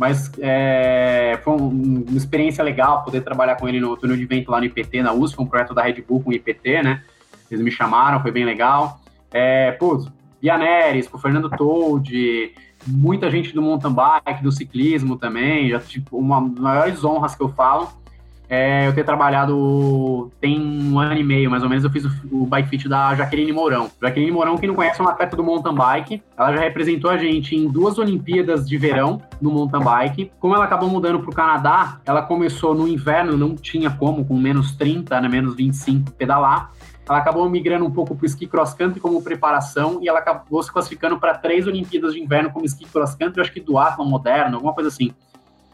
mas 0.00 0.32
é, 0.38 1.38
foi 1.44 1.52
um, 1.52 2.06
uma 2.08 2.16
experiência 2.16 2.64
legal 2.64 3.04
poder 3.04 3.20
trabalhar 3.20 3.56
com 3.56 3.68
ele 3.68 3.78
no 3.78 3.94
túnel 3.98 4.16
de 4.16 4.24
vento 4.24 4.50
lá 4.50 4.58
no 4.58 4.64
IPT, 4.64 5.02
na 5.02 5.12
USP, 5.12 5.38
um 5.42 5.44
projeto 5.44 5.74
da 5.74 5.82
Red 5.82 6.00
Bull 6.08 6.22
com 6.22 6.30
o 6.30 6.32
IPT, 6.32 6.82
né? 6.82 7.02
Eles 7.50 7.62
me 7.62 7.70
chamaram, 7.70 8.18
foi 8.22 8.30
bem 8.30 8.46
legal. 8.46 8.98
É, 9.30 9.72
putz, 9.72 10.10
Bianeres, 10.40 11.06
com 11.06 11.18
o 11.18 11.20
Fernando 11.20 11.50
Told 11.50 12.54
muita 12.86 13.30
gente 13.30 13.52
do 13.52 13.60
mountain 13.60 13.92
bike, 13.92 14.42
do 14.42 14.50
ciclismo 14.50 15.18
também, 15.18 15.68
já, 15.68 15.78
tipo, 15.78 16.16
uma 16.16 16.40
das 16.48 16.58
maiores 16.58 17.04
honras 17.04 17.34
que 17.34 17.42
eu 17.42 17.50
falo 17.50 17.99
é 18.50 18.88
eu 18.88 18.92
ter 18.92 19.04
trabalhado 19.04 20.28
tem 20.40 20.60
um 20.60 20.98
ano 20.98 21.14
e 21.14 21.22
meio, 21.22 21.48
mais 21.48 21.62
ou 21.62 21.68
menos, 21.68 21.84
eu 21.84 21.90
fiz 21.90 22.04
o, 22.04 22.10
o 22.32 22.46
bike 22.46 22.68
fit 22.68 22.88
da 22.88 23.14
Jaqueline 23.14 23.52
Mourão. 23.52 23.88
Jaqueline 24.02 24.32
Mourão, 24.32 24.58
quem 24.58 24.68
não 24.68 24.74
conhece, 24.74 25.00
é 25.00 25.04
uma 25.04 25.12
atleta 25.12 25.36
do 25.36 25.44
mountain 25.44 25.72
bike. 25.72 26.20
Ela 26.36 26.52
já 26.54 26.60
representou 26.60 27.08
a 27.08 27.16
gente 27.16 27.54
em 27.54 27.68
duas 27.68 27.96
Olimpíadas 27.96 28.68
de 28.68 28.76
verão 28.76 29.22
no 29.40 29.52
mountain 29.52 29.84
bike. 29.84 30.32
Como 30.40 30.52
ela 30.52 30.64
acabou 30.64 30.90
mudando 30.90 31.20
para 31.20 31.30
o 31.30 31.34
Canadá, 31.34 32.00
ela 32.04 32.22
começou 32.22 32.74
no 32.74 32.88
inverno, 32.88 33.36
não 33.36 33.54
tinha 33.54 33.88
como, 33.88 34.24
com 34.24 34.36
menos 34.36 34.72
30, 34.72 35.20
né, 35.20 35.28
menos 35.28 35.54
25, 35.54 36.10
pedalar. 36.12 36.72
Ela 37.08 37.18
acabou 37.18 37.48
migrando 37.48 37.84
um 37.84 37.90
pouco 37.90 38.16
para 38.16 38.24
o 38.24 38.26
esqui 38.26 38.48
cross 38.48 38.74
country 38.74 39.00
como 39.00 39.22
preparação 39.22 40.00
e 40.02 40.08
ela 40.08 40.18
acabou 40.18 40.60
se 40.62 40.72
classificando 40.72 41.18
para 41.18 41.34
três 41.34 41.68
Olimpíadas 41.68 42.14
de 42.14 42.20
inverno 42.20 42.50
como 42.50 42.64
esqui 42.64 42.84
cross 42.84 43.14
country, 43.14 43.40
acho 43.40 43.52
que 43.52 43.60
do 43.60 43.78
Athlon 43.78 44.04
moderno, 44.04 44.56
alguma 44.56 44.74
coisa 44.74 44.88
assim. 44.88 45.12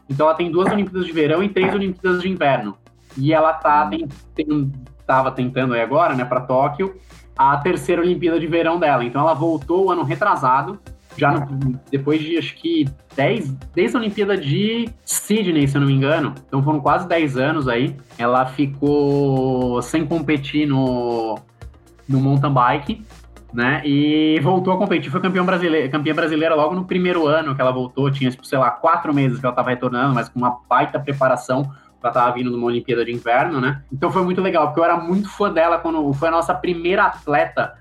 Então 0.09 0.27
ela 0.27 0.35
tem 0.35 0.51
duas 0.51 0.71
Olimpíadas 0.71 1.05
de 1.05 1.11
verão 1.11 1.43
e 1.43 1.49
três 1.49 1.73
Olimpíadas 1.73 2.21
de 2.21 2.29
inverno. 2.29 2.77
E 3.17 3.33
ela 3.33 3.53
tá 3.53 3.87
tem, 3.87 4.07
tem, 4.35 4.71
tava 5.05 5.31
tentando 5.31 5.73
aí 5.73 5.81
agora, 5.81 6.13
né, 6.13 6.23
para 6.23 6.41
Tóquio, 6.41 6.95
a 7.37 7.57
terceira 7.57 8.01
Olimpíada 8.01 8.39
de 8.39 8.47
verão 8.47 8.79
dela. 8.79 9.03
Então 9.03 9.21
ela 9.21 9.33
voltou 9.33 9.85
o 9.85 9.91
ano 9.91 10.03
retrasado 10.03 10.79
já 11.17 11.31
no, 11.31 11.79
depois 11.89 12.21
de 12.21 12.37
acho 12.37 12.55
que 12.55 12.87
10, 13.15 13.49
desde 13.73 13.97
a 13.97 13.99
Olimpíada 13.99 14.37
de 14.37 14.87
Sydney, 15.03 15.67
se 15.67 15.75
eu 15.75 15.81
não 15.81 15.87
me 15.87 15.93
engano, 15.93 16.33
então 16.47 16.61
foram 16.61 16.79
quase 16.79 17.07
10 17.07 17.37
anos 17.37 17.67
aí, 17.67 17.95
ela 18.17 18.45
ficou 18.45 19.81
sem 19.81 20.05
competir 20.05 20.67
no, 20.67 21.39
no 22.07 22.21
mountain 22.21 22.53
bike, 22.53 23.03
né? 23.57 23.81
E 23.83 24.39
voltou 24.43 24.71
a 24.71 24.77
competir, 24.77 25.09
foi 25.09 25.19
campeã 25.19 25.43
brasileira, 25.43 25.89
campeã 25.89 26.13
brasileira 26.13 26.53
logo 26.53 26.75
no 26.75 26.85
primeiro 26.85 27.25
ano 27.25 27.55
que 27.55 27.59
ela 27.59 27.71
voltou, 27.71 28.11
tinha, 28.11 28.29
tipo, 28.29 28.45
sei 28.45 28.59
lá, 28.59 28.69
quatro 28.69 29.11
meses 29.11 29.39
que 29.39 29.45
ela 29.47 29.51
estava 29.51 29.71
retornando, 29.71 30.13
mas 30.13 30.29
com 30.29 30.37
uma 30.37 30.59
baita 30.69 30.99
preparação, 30.99 31.61
ela 31.99 32.11
estava 32.11 32.31
vindo 32.35 32.51
numa 32.51 32.67
Olimpíada 32.67 33.03
de 33.03 33.11
Inverno, 33.11 33.59
né? 33.59 33.81
Então 33.91 34.11
foi 34.11 34.21
muito 34.21 34.41
legal, 34.41 34.67
porque 34.67 34.79
eu 34.79 34.83
era 34.83 34.95
muito 34.97 35.27
fã 35.27 35.51
dela 35.51 35.79
quando 35.79 36.13
foi 36.13 36.27
a 36.27 36.31
nossa 36.31 36.53
primeira 36.53 37.05
atleta 37.05 37.73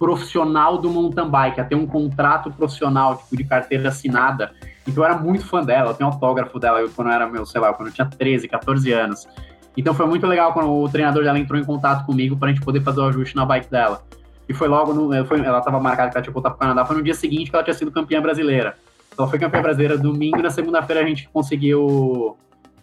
profissional 0.00 0.76
do 0.78 0.90
mountain 0.90 1.30
bike, 1.30 1.60
a 1.60 1.64
ter 1.64 1.76
um 1.76 1.86
contrato 1.86 2.50
profissional, 2.50 3.18
tipo, 3.18 3.36
de 3.36 3.44
carteira 3.44 3.88
assinada. 3.88 4.50
Então 4.84 5.04
eu 5.04 5.08
era 5.08 5.16
muito 5.16 5.46
fã 5.46 5.62
dela, 5.62 5.90
eu 5.90 5.94
tenho 5.94 6.10
autógrafo 6.10 6.58
dela 6.58 6.80
eu, 6.80 6.90
quando 6.90 7.06
eu 7.06 7.14
era 7.14 7.28
meu, 7.28 7.46
sei 7.46 7.60
lá, 7.60 7.72
quando 7.72 7.90
eu 7.90 7.94
tinha 7.94 8.08
13, 8.08 8.48
14 8.48 8.92
anos. 8.92 9.28
Então 9.76 9.94
foi 9.94 10.06
muito 10.06 10.26
legal 10.26 10.52
quando 10.52 10.72
o 10.72 10.88
treinador 10.88 11.22
dela 11.22 11.38
entrou 11.38 11.60
em 11.60 11.64
contato 11.64 12.04
comigo 12.04 12.36
para 12.36 12.48
a 12.48 12.52
gente 12.52 12.64
poder 12.64 12.82
fazer 12.82 12.98
o 12.98 13.04
ajuste 13.04 13.36
na 13.36 13.46
bike 13.46 13.70
dela. 13.70 14.02
E 14.50 14.52
foi 14.52 14.66
logo, 14.66 14.92
no, 14.92 15.24
foi, 15.26 15.38
ela 15.44 15.60
estava 15.60 15.78
marcada 15.78 16.10
que 16.10 16.16
ela 16.16 16.24
tinha 16.24 16.32
voltar 16.32 16.50
para 16.50 16.56
o 16.56 16.58
Canadá, 16.58 16.84
foi 16.84 16.96
no 16.96 17.04
dia 17.04 17.14
seguinte 17.14 17.50
que 17.50 17.56
ela 17.56 17.62
tinha 17.62 17.72
sido 17.72 17.92
campeã 17.92 18.20
brasileira. 18.20 18.76
Ela 19.16 19.28
foi 19.28 19.38
campeã 19.38 19.62
brasileira 19.62 19.96
domingo 19.96 20.40
e 20.40 20.42
na 20.42 20.50
segunda-feira 20.50 21.02
a 21.02 21.06
gente 21.06 21.28
conseguiu 21.32 22.36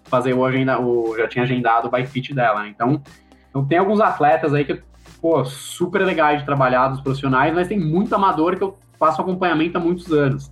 fazer 0.06 0.34
o 0.34 0.45
agenda, 0.45 0.80
o, 0.80 1.13
já 1.17 1.27
tinha 1.27 1.43
agendado 1.43 1.89
o 1.89 1.91
bike 1.91 2.08
fit 2.08 2.34
dela. 2.34 2.69
Então, 2.69 3.01
então 3.49 3.65
tem 3.65 3.80
alguns 3.80 3.99
atletas 3.99 4.53
aí 4.53 4.63
que, 4.63 4.82
pô, 5.21 5.43
super 5.43 6.06
legais 6.06 6.39
de 6.39 6.45
trabalhar, 6.45 6.88
dos 6.88 7.01
profissionais, 7.01 7.53
mas 7.53 7.67
tem 7.67 7.77
muito 7.77 8.15
amador 8.15 8.56
que 8.56 8.63
eu 8.63 8.77
faço 8.97 9.21
acompanhamento 9.21 9.77
há 9.77 9.82
muitos 9.82 10.10
anos. 10.13 10.49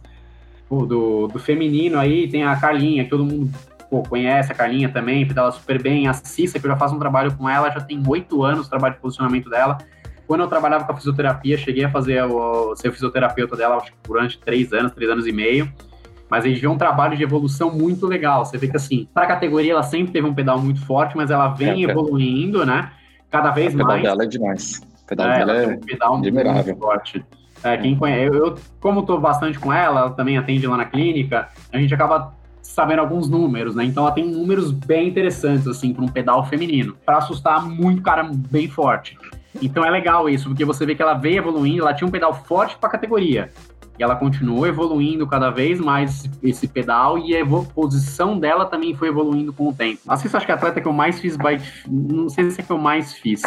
Pô, 0.67 0.85
do, 0.85 1.27
do 1.27 1.39
feminino 1.39 1.97
aí 1.97 2.27
tem 2.27 2.43
a 2.43 2.57
Carlinha, 2.57 3.05
que 3.05 3.09
todo 3.09 3.23
mundo 3.23 3.49
pô, 3.89 4.03
conhece 4.03 4.51
a 4.51 4.55
Carlinha 4.55 4.89
também, 4.89 5.25
pedala 5.25 5.53
super 5.53 5.81
bem. 5.81 6.09
A 6.09 6.13
Cissa, 6.13 6.59
que 6.59 6.65
eu 6.65 6.71
já 6.71 6.75
faço 6.75 6.93
um 6.93 6.99
trabalho 6.99 7.33
com 7.37 7.49
ela, 7.49 7.71
já 7.71 7.79
tem 7.79 8.03
oito 8.05 8.43
anos 8.43 8.67
o 8.67 8.69
trabalho 8.69 8.95
de 8.95 8.99
posicionamento 8.99 9.49
dela. 9.49 9.77
Quando 10.27 10.41
eu 10.41 10.47
trabalhava 10.47 10.85
com 10.85 10.91
a 10.91 10.95
fisioterapia, 10.95 11.57
cheguei 11.57 11.83
a 11.85 11.89
fazer 11.89 12.23
o, 12.23 12.75
ser 12.75 12.91
fisioterapeuta 12.91 13.55
dela 13.55 13.77
acho 13.77 13.91
que 13.91 13.97
durante 14.05 14.39
três 14.39 14.73
anos, 14.73 14.91
três 14.91 15.09
anos 15.09 15.27
e 15.27 15.31
meio. 15.31 15.71
Mas 16.29 16.43
a 16.43 16.47
gente 16.47 16.59
vê 16.59 16.67
um 16.67 16.77
trabalho 16.77 17.15
de 17.15 17.23
evolução 17.23 17.71
muito 17.71 18.07
legal. 18.07 18.43
Você 18.43 18.57
vê 18.57 18.67
que, 18.67 18.75
assim, 18.75 19.07
para 19.13 19.25
a 19.25 19.27
categoria, 19.27 19.73
ela 19.73 19.83
sempre 19.83 20.11
teve 20.11 20.25
um 20.27 20.33
pedal 20.33 20.59
muito 20.59 20.83
forte, 20.83 21.15
mas 21.15 21.29
ela 21.29 21.49
vem 21.49 21.85
é, 21.85 21.89
evoluindo, 21.89 22.65
né? 22.65 22.91
Cada 23.29 23.51
vez 23.51 23.75
mais. 23.75 23.85
O 23.85 23.87
pedal 23.87 24.01
dela 24.01 24.23
é 24.23 24.27
demais. 24.27 24.81
O 25.03 25.05
pedal 25.05 25.27
é, 25.27 25.37
dela 25.37 25.53
é 25.53 25.67
um 25.67 25.79
pedal 25.79 26.15
admirável. 26.15 26.63
muito 26.63 26.79
forte. 26.79 27.25
É, 27.63 27.77
quem 27.77 27.95
conhece, 27.95 28.27
eu, 28.27 28.47
eu 28.47 28.55
como 28.79 29.01
estou 29.01 29.19
bastante 29.19 29.57
com 29.57 29.71
ela, 29.71 30.01
ela 30.01 30.09
também 30.11 30.37
atende 30.37 30.67
lá 30.67 30.77
na 30.77 30.85
clínica, 30.85 31.49
a 31.71 31.77
gente 31.77 31.93
acaba 31.93 32.33
sabendo 32.61 32.99
alguns 32.99 33.29
números, 33.29 33.75
né? 33.75 33.85
Então 33.85 34.03
ela 34.03 34.11
tem 34.11 34.27
números 34.27 34.71
bem 34.71 35.07
interessantes, 35.07 35.67
assim, 35.67 35.93
para 35.93 36.03
um 36.03 36.07
pedal 36.07 36.45
feminino, 36.45 36.95
para 37.05 37.17
assustar 37.17 37.65
muito 37.65 38.01
cara 38.01 38.29
bem 38.33 38.67
forte. 38.67 39.17
Então 39.61 39.85
é 39.85 39.89
legal 39.89 40.29
isso, 40.29 40.49
porque 40.49 40.65
você 40.65 40.85
vê 40.85 40.95
que 40.95 41.01
ela 41.01 41.13
veio 41.13 41.37
evoluindo, 41.37 41.81
ela 41.81 41.93
tinha 41.93 42.07
um 42.07 42.11
pedal 42.11 42.33
forte 42.33 42.77
para 42.77 42.89
a 42.89 42.91
categoria. 42.91 43.49
E 43.97 44.03
ela 44.03 44.15
continuou 44.15 44.67
evoluindo 44.67 45.25
cada 45.25 45.49
vez 45.49 45.79
mais 45.79 46.29
esse 46.43 46.67
pedal 46.67 47.17
e 47.17 47.35
a 47.37 47.45
posição 47.73 48.37
dela 48.37 48.65
também 48.65 48.93
foi 48.93 49.07
evoluindo 49.07 49.53
com 49.53 49.69
o 49.69 49.73
tempo. 49.73 50.01
Assim, 50.07 50.27
acho 50.31 50.45
que 50.45 50.51
a 50.51 50.55
atleta 50.55 50.81
que 50.81 50.87
eu 50.87 50.91
mais 50.91 51.19
fiz 51.19 51.37
bike, 51.37 51.65
não 51.87 52.27
sei 52.27 52.51
se 52.51 52.59
é 52.59 52.63
que 52.63 52.71
eu 52.71 52.77
mais 52.77 53.13
fiz, 53.13 53.41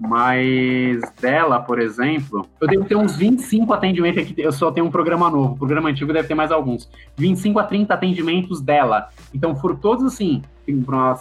mas 0.00 1.00
dela, 1.20 1.60
por 1.60 1.80
exemplo, 1.80 2.44
eu 2.60 2.66
devo 2.66 2.84
ter 2.84 2.96
uns 2.96 3.16
25 3.16 3.72
atendimentos 3.72 4.24
aqui, 4.24 4.34
eu 4.36 4.50
só 4.50 4.72
tenho 4.72 4.86
um 4.86 4.90
programa 4.90 5.30
novo, 5.30 5.54
o 5.54 5.56
programa 5.56 5.88
antigo 5.88 6.12
deve 6.12 6.26
ter 6.26 6.34
mais 6.34 6.50
alguns. 6.50 6.90
25 7.16 7.56
a 7.60 7.64
30 7.64 7.94
atendimentos 7.94 8.60
dela. 8.60 9.08
Então, 9.32 9.54
foram 9.54 9.76
todos 9.76 10.04
assim, 10.04 10.42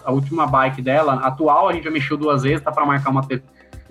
a 0.04 0.12
última 0.12 0.48
bike 0.48 0.82
dela, 0.82 1.16
atual, 1.16 1.70
a 1.70 1.74
gente 1.74 1.84
já 1.84 1.92
mexeu 1.92 2.18
duas 2.18 2.42
vezes, 2.42 2.64
tá 2.64 2.72
para 2.72 2.84
marcar 2.84 3.12
uma 3.12 3.22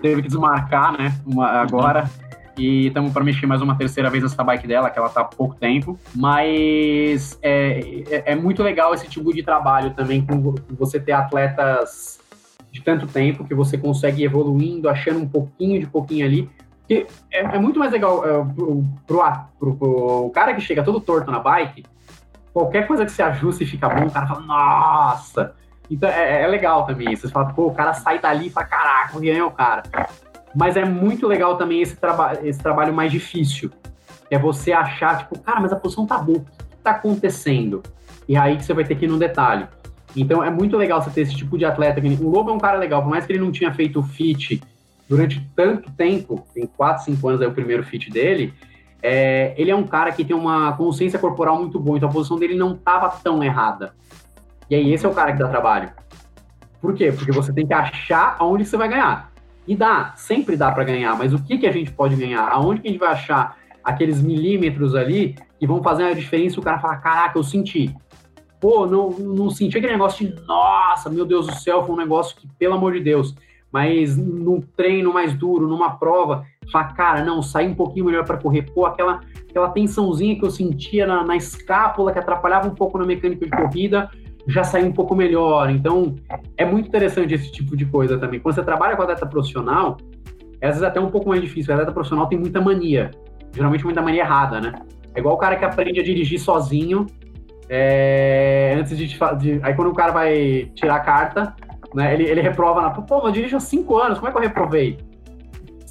teve 0.03 0.23
que 0.23 0.29
desmarcar, 0.29 0.93
né, 0.93 1.17
uma, 1.25 1.49
agora. 1.49 2.11
E 2.59 2.89
estamos 2.89 3.13
para 3.13 3.25
mexer 3.25 3.47
mais 3.47 3.63
uma 3.63 3.77
terceira 3.79 4.11
vez 4.11 4.23
nessa 4.23 4.45
bike 4.45 4.67
dela, 4.67 4.91
que 4.91 4.99
ela 4.99 5.09
tá 5.09 5.23
há 5.23 5.25
pouco 5.25 5.55
tempo. 5.55 5.99
Mas 6.15 7.39
é, 7.41 8.03
é, 8.11 8.33
é 8.33 8.35
muito 8.35 8.63
legal 8.63 8.93
esse 8.93 9.09
tipo 9.09 9.33
de 9.33 9.43
trabalho 9.43 9.95
também, 9.95 10.25
com 10.25 10.55
você 10.71 11.01
ter 11.01 11.13
atletas 11.13 12.21
de 12.71 12.83
tanto 12.83 13.07
tempo 13.07 13.45
que 13.45 13.55
você 13.55 13.79
consegue 13.79 14.23
ir 14.23 14.27
evoluindo, 14.27 14.89
achando 14.89 15.21
um 15.21 15.29
pouquinho 15.29 15.81
de 15.81 15.87
pouquinho 15.87 16.27
ali. 16.27 16.51
Porque 16.81 17.07
é, 17.31 17.57
é 17.57 17.59
muito 17.59 17.79
mais 17.79 17.93
legal 17.93 18.23
é, 18.23 18.45
pro, 18.55 18.85
pro, 19.07 19.23
pro, 19.59 19.77
pro, 19.77 20.31
cara 20.35 20.53
que 20.53 20.61
chega 20.61 20.83
todo 20.83 21.01
torto 21.01 21.31
na 21.31 21.39
bike, 21.39 21.85
qualquer 22.53 22.87
coisa 22.87 23.05
que 23.05 23.13
se 23.13 23.23
ajuste 23.23 23.65
e 23.65 23.67
fica 23.67 23.89
bom, 23.89 24.07
o 24.07 24.11
cara 24.11 24.27
fala, 24.27 24.41
nossa! 24.41 25.55
Então 25.91 26.09
é, 26.09 26.43
é 26.43 26.47
legal 26.47 26.87
também 26.87 27.13
isso. 27.13 27.27
Você 27.27 27.33
fala, 27.33 27.53
pô, 27.53 27.67
o 27.67 27.75
cara 27.75 27.95
sai 27.95 28.19
dali 28.19 28.47
e 28.47 28.51
fala, 28.51 28.67
caraca, 28.67 29.21
ganhou 29.21 29.49
o 29.49 29.53
cara. 29.53 29.83
Mas 30.55 30.77
é 30.77 30.85
muito 30.85 31.27
legal 31.27 31.57
também 31.57 31.81
esse, 31.81 31.97
traba 31.97 32.39
esse 32.43 32.59
trabalho 32.59 32.93
mais 32.93 33.11
difícil. 33.11 33.71
Que 34.29 34.35
é 34.35 34.39
você 34.39 34.73
achar, 34.73 35.19
tipo, 35.19 35.39
cara, 35.39 35.61
mas 35.61 35.73
a 35.73 35.77
posição 35.77 36.07
tá 36.07 36.19
boa, 36.19 36.39
o 36.39 36.43
que 36.43 36.77
tá 36.83 36.93
acontecendo? 36.93 37.83
E 38.29 38.37
aí 38.37 38.57
que 38.57 38.65
você 38.65 38.73
vai 38.73 38.85
ter 38.85 38.95
que 38.95 39.05
ir 39.05 39.09
no 39.09 39.19
detalhe. 39.19 39.67
Então 40.15 40.43
é 40.45 40.51
muito 40.51 40.77
legal 40.77 41.03
você 41.03 41.11
ter 41.11 41.23
esse 41.23 41.35
tipo 41.35 41.57
de 41.57 41.65
atleta. 41.65 42.01
O 42.01 42.31
Lobo 42.31 42.51
é 42.51 42.53
um 42.53 42.59
cara 42.59 42.79
legal, 42.79 43.03
por 43.03 43.11
mais 43.11 43.25
que 43.27 43.33
ele 43.33 43.41
não 43.41 43.51
tinha 43.51 43.73
feito 43.73 44.01
o 44.01 44.03
fit 44.03 44.63
durante 45.09 45.47
tanto 45.55 45.91
tempo, 45.93 46.47
tem 46.55 46.67
4, 46.67 47.05
5 47.05 47.29
anos 47.29 47.43
aí 47.43 47.47
o 47.47 47.53
primeiro 47.53 47.85
fit 47.85 48.11
dele, 48.11 48.55
é, 49.03 49.53
ele 49.59 49.71
é 49.71 49.77
um 49.77 49.87
cara 49.87 50.13
que 50.13 50.25
tem 50.25 50.35
uma 50.35 50.73
consciência 50.75 51.19
corporal 51.19 51.59
muito 51.59 51.79
boa, 51.79 51.97
então 51.97 52.09
a 52.09 52.13
posição 52.13 52.39
dele 52.39 52.55
não 52.55 52.75
estava 52.75 53.11
tão 53.11 53.43
errada. 53.43 53.95
E 54.69 54.75
aí 54.75 54.93
esse 54.93 55.05
é 55.05 55.09
o 55.09 55.15
cara 55.15 55.33
que 55.33 55.39
dá 55.39 55.49
trabalho. 55.49 55.91
Por 56.81 56.95
quê? 56.95 57.13
Porque 57.13 57.31
você 57.31 57.53
tem 57.53 57.67
que 57.67 57.75
achar 57.75 58.37
aonde 58.39 58.65
você 58.65 58.77
vai 58.77 58.89
ganhar. 58.89 59.33
E 59.67 59.77
dá, 59.77 60.13
sempre 60.17 60.57
dá 60.57 60.73
para 60.73 60.85
ganhar, 60.85 61.17
mas 61.17 61.33
o 61.33 61.43
que, 61.43 61.59
que 61.59 61.67
a 61.67 61.73
gente 61.73 61.93
pode 61.93 62.17
ganhar? 62.17 62.49
Aonde 62.49 62.81
que 62.81 62.89
a 62.89 62.91
gente 62.91 63.01
vai 63.01 63.11
achar 63.11 63.57
aqueles 63.85 64.21
milímetros 64.21 64.95
ali 64.95 65.37
que 65.59 65.67
vão 65.67 65.83
fazer 65.83 66.05
a 66.05 66.13
diferença 66.13 66.59
o 66.59 66.63
cara 66.63 66.79
fala, 66.79 66.97
caraca, 66.97 67.39
eu 67.39 67.45
senti 67.45 67.95
pô, 68.63 68.87
não, 68.87 69.11
não 69.11 69.51
senti 69.51 69.77
aquele 69.77 69.95
negócio 69.95 70.25
de, 70.25 70.41
nossa, 70.47 71.11
meu 71.11 71.27
Deus 71.27 71.49
do 71.49 71.55
céu, 71.57 71.83
foi 71.83 71.97
um 71.97 71.99
negócio 71.99 72.37
que, 72.37 72.47
pelo 72.57 72.75
amor 72.75 72.93
de 72.93 73.01
Deus, 73.01 73.35
mas 73.73 74.17
num 74.17 74.61
treino 74.61 75.13
mais 75.13 75.35
duro, 75.35 75.67
numa 75.67 75.97
prova, 75.97 76.47
fala, 76.71 76.85
cara, 76.93 77.25
não, 77.25 77.43
sair 77.43 77.67
um 77.67 77.75
pouquinho 77.75 78.05
melhor 78.05 78.25
para 78.25 78.37
correr, 78.37 78.63
pô, 78.73 78.87
aquela, 78.87 79.21
aquela 79.51 79.71
tensãozinha 79.71 80.39
que 80.39 80.45
eu 80.45 80.51
sentia 80.51 81.09
na, 81.09 81.25
na 81.25 81.37
escápula, 81.37 82.13
que 82.13 82.21
atrapalhava 82.21 82.69
um 82.69 82.75
pouco 82.75 82.97
na 82.99 83.05
mecânica 83.05 83.45
de 83.45 83.51
corrida, 83.51 84.09
já 84.47 84.65
saiu 84.65 84.87
um 84.87 84.93
pouco 84.93 85.15
melhor. 85.15 85.71
Então, 85.71 86.15
é 86.57 86.65
muito 86.65 86.89
interessante 86.89 87.35
esse 87.35 87.51
tipo 87.51 87.77
de 87.77 87.87
coisa 87.87 88.19
também. 88.19 88.41
Quando 88.41 88.55
você 88.55 88.63
trabalha 88.63 88.97
com 88.97 89.03
atleta 89.03 89.27
profissional, 89.27 89.97
é 90.61 90.69
às 90.69 90.75
vezes 90.75 90.83
até 90.83 91.01
um 91.01 91.11
pouco 91.11 91.29
mais 91.29 91.41
difícil. 91.41 91.71
O 91.71 91.75
atleta 91.75 91.93
profissional 91.93 92.27
tem 92.27 92.39
muita 92.39 92.61
mania, 92.61 93.11
geralmente 93.53 93.85
muita 93.85 94.03
mania 94.03 94.23
errada, 94.23 94.61
né? 94.61 94.73
É 95.15 95.21
igual 95.21 95.35
o 95.35 95.39
cara 95.39 95.57
que 95.57 95.65
aprende 95.65 96.01
a 96.01 96.03
dirigir 96.03 96.41
sozinho 96.41 97.07
é, 97.69 98.75
antes 98.79 98.97
de, 98.97 99.07
de, 99.07 99.61
Aí 99.63 99.75
quando 99.75 99.89
o 99.89 99.95
cara 99.95 100.13
vai 100.13 100.71
tirar 100.75 100.97
a 100.97 101.01
carta, 101.01 101.55
né, 101.95 102.13
ele, 102.13 102.25
ele 102.25 102.41
reprova 102.41 102.83
na. 102.83 102.91
Pô, 102.91 103.27
eu 103.27 103.33
dirijo 103.33 103.57
há 103.57 103.61
cinco 103.61 103.99
anos, 103.99 104.19
como 104.19 104.29
é 104.29 104.33
que 104.33 104.39
eu 104.39 104.43
reprovei? 104.43 104.99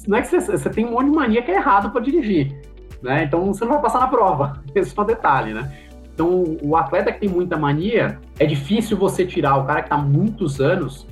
Não 0.06 0.18
é 0.18 0.22
que 0.22 0.28
você, 0.28 0.40
você 0.40 0.70
tem 0.70 0.84
um 0.84 0.92
monte 0.92 1.10
de 1.10 1.16
mania 1.16 1.42
que 1.42 1.50
é 1.50 1.56
errado 1.56 1.90
para 1.90 2.00
dirigir. 2.00 2.60
Né? 3.02 3.24
Então 3.24 3.46
você 3.46 3.64
não 3.64 3.72
vai 3.72 3.82
passar 3.82 4.00
na 4.00 4.08
prova. 4.08 4.62
Esse 4.74 4.96
é 4.96 5.02
um 5.02 5.04
detalhe, 5.04 5.54
né? 5.54 5.72
Então, 6.14 6.56
o 6.62 6.76
atleta 6.76 7.10
que 7.12 7.20
tem 7.20 7.28
muita 7.28 7.56
mania, 7.56 8.18
é 8.38 8.46
difícil 8.46 8.96
você 8.96 9.24
tirar 9.24 9.56
o 9.56 9.64
cara 9.64 9.80
que 9.80 9.86
está 9.86 9.96
muitos 9.96 10.60
anos, 10.60 11.06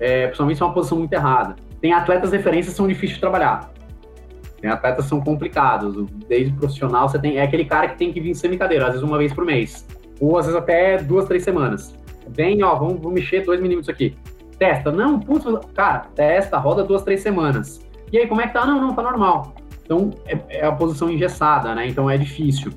é, 0.00 0.26
principalmente 0.26 0.56
se 0.56 0.62
é 0.62 0.66
uma 0.66 0.74
posição 0.74 0.98
muito 0.98 1.12
errada. 1.12 1.56
Tem 1.80 1.92
atletas 1.92 2.32
referências 2.32 2.74
são 2.74 2.88
difíceis 2.88 3.14
de 3.14 3.20
trabalhar. 3.20 3.70
Tem 4.60 4.70
atletas 4.70 5.04
são 5.04 5.20
complicados. 5.20 6.06
Desde 6.26 6.52
profissional, 6.54 7.08
você 7.08 7.18
tem. 7.18 7.36
É 7.36 7.42
aquele 7.42 7.66
cara 7.66 7.88
que 7.88 7.98
tem 7.98 8.12
que 8.12 8.20
vir 8.20 8.34
sem 8.34 8.56
cadeira, 8.56 8.86
às 8.86 8.92
vezes 8.92 9.06
uma 9.06 9.18
vez 9.18 9.32
por 9.32 9.44
mês 9.44 9.86
ou 10.20 10.38
às 10.38 10.46
vezes 10.46 10.60
até 10.60 10.98
duas, 10.98 11.26
três 11.26 11.42
semanas. 11.42 11.94
Vem, 12.28 12.62
ó, 12.62 12.74
vamos, 12.74 12.94
vamos 12.94 13.14
mexer 13.14 13.44
dois 13.44 13.60
milímetros 13.60 13.88
aqui. 13.88 14.16
Testa. 14.58 14.90
Não, 14.90 15.20
putz, 15.20 15.44
cara, 15.74 16.06
testa, 16.14 16.58
roda 16.58 16.82
duas, 16.82 17.02
três 17.02 17.20
semanas. 17.20 17.80
E 18.12 18.18
aí, 18.18 18.26
como 18.26 18.40
é 18.40 18.46
que 18.46 18.54
tá? 18.54 18.64
Não, 18.64 18.80
não, 18.80 18.94
tá 18.94 19.02
normal. 19.02 19.54
Então, 19.84 20.10
é, 20.26 20.38
é 20.48 20.66
a 20.66 20.72
posição 20.72 21.10
engessada, 21.10 21.74
né? 21.74 21.86
Então 21.86 22.08
é 22.08 22.16
difícil. 22.16 22.72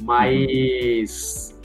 Mas, 0.00 1.58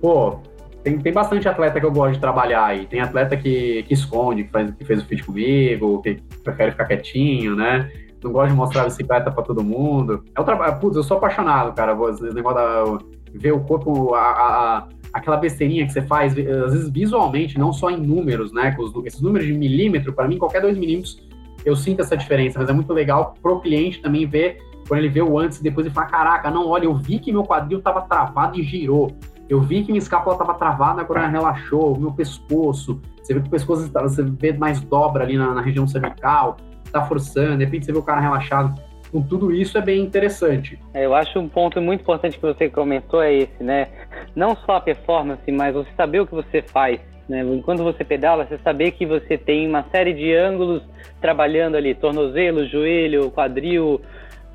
pô, 0.00 0.40
tem, 0.82 0.98
tem 0.98 1.12
bastante 1.12 1.48
atleta 1.48 1.80
que 1.80 1.86
eu 1.86 1.92
gosto 1.92 2.14
de 2.14 2.20
trabalhar 2.20 2.64
aí. 2.64 2.86
Tem 2.86 3.00
atleta 3.00 3.36
que, 3.36 3.82
que 3.84 3.94
esconde, 3.94 4.44
que, 4.44 4.50
faz, 4.50 4.70
que 4.72 4.84
fez 4.84 5.02
o 5.02 5.04
fit 5.06 5.24
comigo, 5.24 6.02
que 6.02 6.20
prefere 6.44 6.72
ficar 6.72 6.84
quietinho, 6.86 7.56
né? 7.56 7.90
Não 8.22 8.32
gosta 8.32 8.50
de 8.50 8.54
mostrar 8.54 8.82
a 8.82 8.84
bicicleta 8.86 9.30
para 9.30 9.42
todo 9.42 9.62
mundo. 9.62 10.24
É 10.34 10.40
o 10.40 10.44
trabalho. 10.44 10.78
Putz, 10.80 10.96
eu 10.96 11.02
sou 11.02 11.16
apaixonado, 11.16 11.74
cara. 11.74 11.96
Esse 12.10 12.22
negócio 12.32 12.56
da 12.56 13.16
ver 13.38 13.52
o 13.52 13.60
corpo, 13.60 14.14
a, 14.14 14.20
a, 14.20 14.88
aquela 15.12 15.36
besteirinha 15.36 15.86
que 15.86 15.92
você 15.92 16.02
faz, 16.02 16.32
às 16.32 16.72
vezes 16.72 16.90
visualmente, 16.90 17.58
não 17.58 17.72
só 17.72 17.90
em 17.90 17.98
números, 17.98 18.52
né? 18.52 18.74
Os, 18.78 18.92
esses 19.04 19.20
números 19.20 19.46
de 19.46 19.52
milímetro, 19.52 20.12
para 20.12 20.26
mim, 20.26 20.38
qualquer 20.38 20.62
dois 20.62 20.76
milímetros, 20.76 21.22
eu 21.64 21.74
sinto 21.76 22.00
essa 22.00 22.16
diferença, 22.16 22.58
mas 22.58 22.68
é 22.68 22.72
muito 22.72 22.92
legal 22.92 23.34
pro 23.42 23.60
cliente 23.60 24.00
também 24.00 24.26
ver, 24.26 24.58
quando 24.86 25.00
ele 25.00 25.08
vê 25.08 25.22
o 25.22 25.38
antes 25.38 25.58
e 25.58 25.62
depois 25.62 25.86
ele 25.86 25.94
fala, 25.94 26.06
caraca, 26.06 26.50
não, 26.50 26.68
olha, 26.68 26.84
eu 26.84 26.94
vi 26.94 27.18
que 27.18 27.32
meu 27.32 27.44
quadril 27.44 27.80
tava 27.80 28.02
travado 28.02 28.58
e 28.58 28.62
girou. 28.62 29.12
Eu 29.48 29.60
vi 29.60 29.82
que 29.82 29.92
minha 29.92 29.98
escápula 29.98 30.36
tava 30.36 30.54
travada, 30.54 31.00
agora 31.00 31.26
relaxou, 31.26 31.94
o 31.94 32.00
meu 32.00 32.12
pescoço. 32.12 33.00
Você 33.22 33.34
vê 33.34 33.40
que 33.40 33.46
o 33.46 33.50
pescoço, 33.50 33.88
você 33.88 34.22
vê 34.22 34.52
mais 34.52 34.80
dobra 34.80 35.24
ali 35.24 35.36
na, 35.36 35.54
na 35.54 35.60
região 35.60 35.86
cervical, 35.86 36.56
tá 36.90 37.04
forçando, 37.04 37.58
de 37.58 37.64
repente 37.64 37.86
você 37.86 37.92
vê 37.92 37.98
o 37.98 38.02
cara 38.02 38.20
relaxado 38.20 38.74
com 39.10 39.22
tudo 39.22 39.52
isso 39.52 39.78
é 39.78 39.80
bem 39.80 40.02
interessante. 40.02 40.78
É, 40.92 41.06
eu 41.06 41.14
acho 41.14 41.38
um 41.38 41.48
ponto 41.48 41.80
muito 41.80 42.00
importante 42.00 42.36
que 42.36 42.42
você 42.42 42.68
comentou 42.68 43.22
é 43.22 43.32
esse, 43.32 43.62
né? 43.62 43.88
Não 44.34 44.56
só 44.56 44.76
a 44.76 44.80
performance, 44.80 45.50
mas 45.50 45.74
você 45.74 45.90
saber 45.96 46.20
o 46.20 46.26
que 46.26 46.34
você 46.34 46.60
faz. 46.60 47.00
Né? 47.28 47.44
Quando 47.64 47.82
você 47.82 48.04
pedala, 48.04 48.46
você 48.46 48.58
saber 48.58 48.92
que 48.92 49.06
você 49.06 49.36
tem 49.36 49.66
uma 49.66 49.84
série 49.90 50.12
de 50.12 50.34
ângulos 50.34 50.82
trabalhando 51.20 51.76
ali, 51.76 51.94
tornozelo, 51.94 52.66
joelho, 52.66 53.30
quadril, 53.30 54.00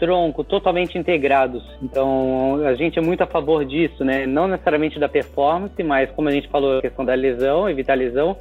tronco, 0.02 0.43
totalmente 0.43 0.97
integrados. 0.97 1.64
Então, 1.80 2.60
a 2.66 2.74
gente 2.74 2.97
é 2.97 3.02
muito 3.04 3.22
a 3.22 3.28
favor 3.28 3.64
disso, 3.64 4.04
né? 4.04 4.26
Não 4.26 4.47
necessariamente 4.47 4.99
da 4.99 5.08
performance, 5.08 5.84
mas 5.84 6.10
como 6.10 6.28
a 6.28 6.32
gente 6.32 6.47
falou, 6.47 6.80
a 6.80 6.82
questão 6.82 7.06
da 7.06 7.14
lesão, 7.14 7.70
evitar 7.70 7.93
lesão, 7.93 8.36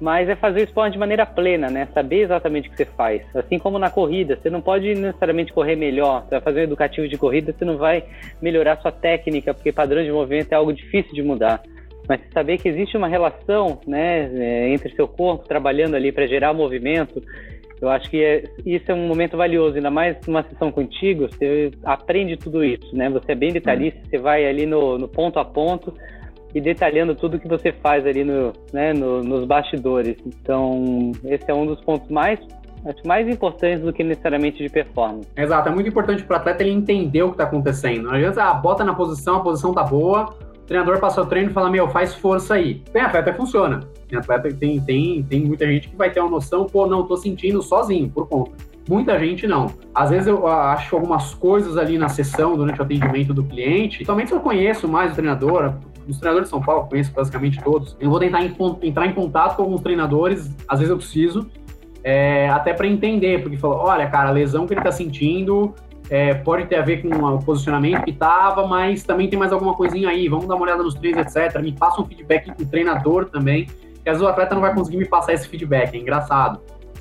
mas 0.00 0.28
é 0.28 0.36
fazer 0.36 0.60
o 0.60 0.62
esporte 0.62 0.92
de 0.92 1.00
maneira 1.00 1.26
plena, 1.26 1.68
né? 1.68 1.88
Saber 1.92 2.22
exatamente 2.22 2.68
o 2.68 2.70
que 2.70 2.76
você 2.76 2.84
faz. 2.84 3.20
Assim 3.34 3.58
como 3.58 3.80
na 3.80 3.90
corrida, 3.90 4.38
você 4.40 4.48
não 4.48 4.60
pode 4.60 4.94
necessariamente 4.94 5.52
correr 5.52 5.74
melhor. 5.74 6.22
Você 6.22 6.30
vai 6.30 6.40
fazer 6.40 6.60
um 6.60 6.64
educativo 6.64 7.08
de 7.08 7.18
corrida, 7.18 7.52
você 7.52 7.64
não 7.64 7.76
vai 7.76 8.04
melhorar 8.40 8.80
sua 8.80 8.92
técnica, 8.92 9.52
porque 9.52 9.72
padrão 9.72 10.04
de 10.04 10.12
movimento 10.12 10.52
é 10.52 10.54
algo 10.54 10.72
difícil 10.72 11.12
de 11.12 11.22
mudar. 11.22 11.60
Mas 12.08 12.20
saber 12.32 12.58
que 12.58 12.68
existe 12.68 12.96
uma 12.96 13.08
relação, 13.08 13.80
né, 13.86 14.30
é, 14.34 14.68
entre 14.68 14.94
seu 14.94 15.08
corpo 15.08 15.48
trabalhando 15.48 15.96
ali 15.96 16.12
para 16.12 16.28
gerar 16.28 16.52
movimento, 16.52 17.20
eu 17.82 17.90
acho 17.90 18.08
que 18.08 18.22
é, 18.22 18.44
isso 18.64 18.90
é 18.92 18.94
um 18.94 19.08
momento 19.08 19.36
valioso, 19.36 19.76
ainda 19.76 19.90
mais 19.90 20.16
numa 20.24 20.44
sessão 20.44 20.70
contigo, 20.70 21.28
você 21.28 21.72
aprende 21.82 22.36
tudo 22.36 22.64
isso, 22.64 22.96
né? 22.96 23.10
Você 23.10 23.32
é 23.32 23.34
bem 23.34 23.52
detalhista, 23.52 24.00
você 24.08 24.18
vai 24.18 24.46
ali 24.46 24.64
no, 24.64 24.96
no 24.96 25.08
ponto 25.08 25.40
a 25.40 25.44
ponto 25.44 25.92
e 26.54 26.60
detalhando 26.60 27.14
tudo 27.16 27.40
que 27.40 27.48
você 27.48 27.72
faz 27.72 28.06
ali 28.06 28.22
no, 28.22 28.52
né, 28.72 28.92
no, 28.92 29.24
nos 29.24 29.44
bastidores. 29.44 30.16
Então, 30.24 31.10
esse 31.24 31.50
é 31.50 31.54
um 31.54 31.66
dos 31.66 31.80
pontos 31.80 32.08
mais 32.08 32.38
acho 32.84 33.06
mais 33.06 33.28
importantes 33.28 33.80
do 33.80 33.92
que 33.92 34.02
necessariamente 34.02 34.62
de 34.62 34.68
performance. 34.68 35.28
Exato, 35.36 35.68
é 35.68 35.72
muito 35.72 35.88
importante 35.88 36.22
para 36.24 36.34
o 36.34 36.40
atleta 36.40 36.62
ele 36.62 36.72
entender 36.72 37.22
o 37.22 37.28
que 37.28 37.34
está 37.34 37.44
acontecendo. 37.44 38.04
Não 38.04 38.12
adianta, 38.12 38.42
ah, 38.42 38.54
bota 38.54 38.84
na 38.84 38.94
posição, 38.94 39.36
a 39.36 39.40
posição 39.40 39.72
tá 39.72 39.82
boa, 39.84 40.34
o 40.62 40.66
treinador 40.66 41.00
passa 41.00 41.20
o 41.20 41.26
treino 41.26 41.50
e 41.50 41.52
fala, 41.52 41.68
meu, 41.68 41.88
faz 41.88 42.14
força 42.14 42.54
aí. 42.54 42.82
Tem 42.92 43.02
atleta 43.02 43.32
que 43.32 43.36
funciona. 43.36 43.80
Tem 44.08 44.18
atleta 44.18 44.48
que 44.48 44.54
tem, 44.54 44.80
tem, 44.80 45.22
tem 45.22 45.44
muita 45.44 45.66
gente 45.66 45.88
que 45.88 45.96
vai 45.96 46.10
ter 46.10 46.20
uma 46.20 46.30
noção, 46.30 46.66
pô, 46.66 46.86
não, 46.86 47.04
tô 47.04 47.16
sentindo 47.16 47.60
sozinho, 47.62 48.08
por 48.08 48.28
conta. 48.28 48.52
Muita 48.88 49.18
gente 49.18 49.46
não. 49.46 49.72
Às 49.94 50.10
vezes 50.10 50.26
eu 50.26 50.46
acho 50.46 50.94
algumas 50.96 51.34
coisas 51.34 51.76
ali 51.76 51.98
na 51.98 52.08
sessão, 52.08 52.56
durante 52.56 52.80
o 52.80 52.82
atendimento 52.82 53.32
do 53.32 53.44
cliente, 53.44 54.04
somente 54.04 54.28
se 54.28 54.34
eu 54.34 54.40
conheço 54.40 54.88
mais 54.88 55.12
o 55.12 55.14
treinador, 55.14 55.74
os 56.08 56.18
treinadores 56.18 56.48
de 56.48 56.50
São 56.50 56.60
Paulo, 56.60 56.88
conheço 56.88 57.12
basicamente 57.12 57.62
todos. 57.62 57.96
Eu 58.00 58.10
vou 58.10 58.18
tentar 58.18 58.42
em, 58.42 58.54
entrar 58.82 59.06
em 59.06 59.12
contato 59.12 59.56
com 59.56 59.62
alguns 59.62 59.80
treinadores, 59.82 60.50
às 60.66 60.80
vezes 60.80 60.90
eu 60.90 60.96
preciso, 60.96 61.48
é, 62.02 62.48
até 62.48 62.74
para 62.74 62.86
entender, 62.86 63.42
porque 63.42 63.56
falou, 63.56 63.78
olha, 63.78 64.08
cara, 64.08 64.30
a 64.30 64.32
lesão 64.32 64.66
que 64.66 64.74
ele 64.74 64.80
está 64.80 64.90
sentindo 64.90 65.74
é, 66.10 66.34
pode 66.34 66.66
ter 66.66 66.76
a 66.76 66.82
ver 66.82 67.02
com 67.02 67.08
o 67.08 67.42
posicionamento 67.42 68.04
que 68.04 68.10
estava, 68.10 68.66
mas 68.66 69.02
também 69.02 69.28
tem 69.28 69.38
mais 69.38 69.52
alguma 69.52 69.74
coisinha 69.74 70.08
aí, 70.08 70.28
vamos 70.28 70.46
dar 70.46 70.56
uma 70.56 70.64
olhada 70.64 70.82
nos 70.82 70.94
treinos, 70.94 71.20
etc. 71.20 71.60
Me 71.60 71.72
passa 71.72 72.00
um 72.00 72.04
feedback 72.04 72.50
do 72.50 72.66
treinador 72.66 73.30
também, 73.30 73.66
que 73.66 74.08
às 74.08 74.18
vezes 74.18 74.22
o 74.22 74.28
atleta 74.28 74.54
não 74.54 74.62
vai 74.62 74.74
conseguir 74.74 74.98
me 74.98 75.06
passar 75.06 75.32
esse 75.32 75.48
feedback, 75.48 75.94
é 75.94 75.98
engraçado. 75.98 76.60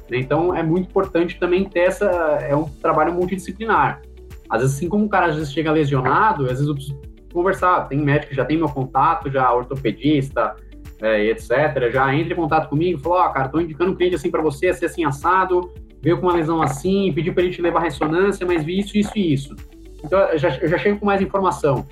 Né? 0.10 0.20
Então 0.20 0.56
é 0.56 0.64
muito 0.64 0.89
importante 0.89 1.39
também 1.39 1.64
ter 1.68 1.82
essa, 1.82 2.06
é 2.06 2.56
um 2.56 2.66
trabalho 2.66 3.14
multidisciplinar. 3.14 4.02
Às 4.49 4.62
vezes, 4.62 4.76
assim 4.76 4.89
como 4.89 5.06
o 5.06 5.10
cara 5.10 5.28
às 5.28 5.36
vezes 5.36 5.54
chega 5.54 5.72
lesionado, 5.72 6.43
às 6.43 6.52
vezes 6.52 6.68
eu 6.68 6.76
preciso 6.76 6.99
conversar. 7.34 7.88
Tem 7.88 7.97
médico 7.97 8.30
que 8.30 8.36
já 8.36 8.43
tem 8.43 8.58
meu 8.58 8.68
contato, 8.68 9.32
já 9.32 9.52
ortopedista, 9.54 10.56
é, 11.02 11.26
etc. 11.28 11.89
Já 11.91 12.14
entra 12.14 12.34
em 12.34 12.36
contato 12.36 12.70
comigo 12.70 12.99
falou: 12.99 13.20
Ó, 13.20 13.28
oh, 13.28 13.34
cara, 13.34 13.49
tô 13.49 13.60
indicando 13.60 13.91
um 13.91 13.95
cliente 13.95 14.16
assim 14.16 14.30
para 14.30 14.41
você, 14.41 14.68
assim, 14.68 14.86
assim, 14.86 15.06
assado, 15.06 15.74
veio 16.02 16.18
com 16.18 16.28
uma 16.28 16.34
lesão 16.34 16.62
assim, 16.62 17.12
pediu 17.14 17.34
para 17.34 17.43
ele 17.43 17.54
te 17.54 17.62
levar 17.62 17.82
ressonância, 17.82 18.45
mas 18.45 18.64
vi 18.64 18.80
isso, 18.80 18.97
isso 18.97 19.12
e 19.16 19.34
isso. 19.34 19.56
Então, 20.04 20.20
eu 20.20 20.38
já, 20.38 20.49
eu 20.58 20.68
já 20.68 20.78
chego 20.78 20.99
com 20.99 21.06
mais 21.06 21.22
informação. 21.22 21.86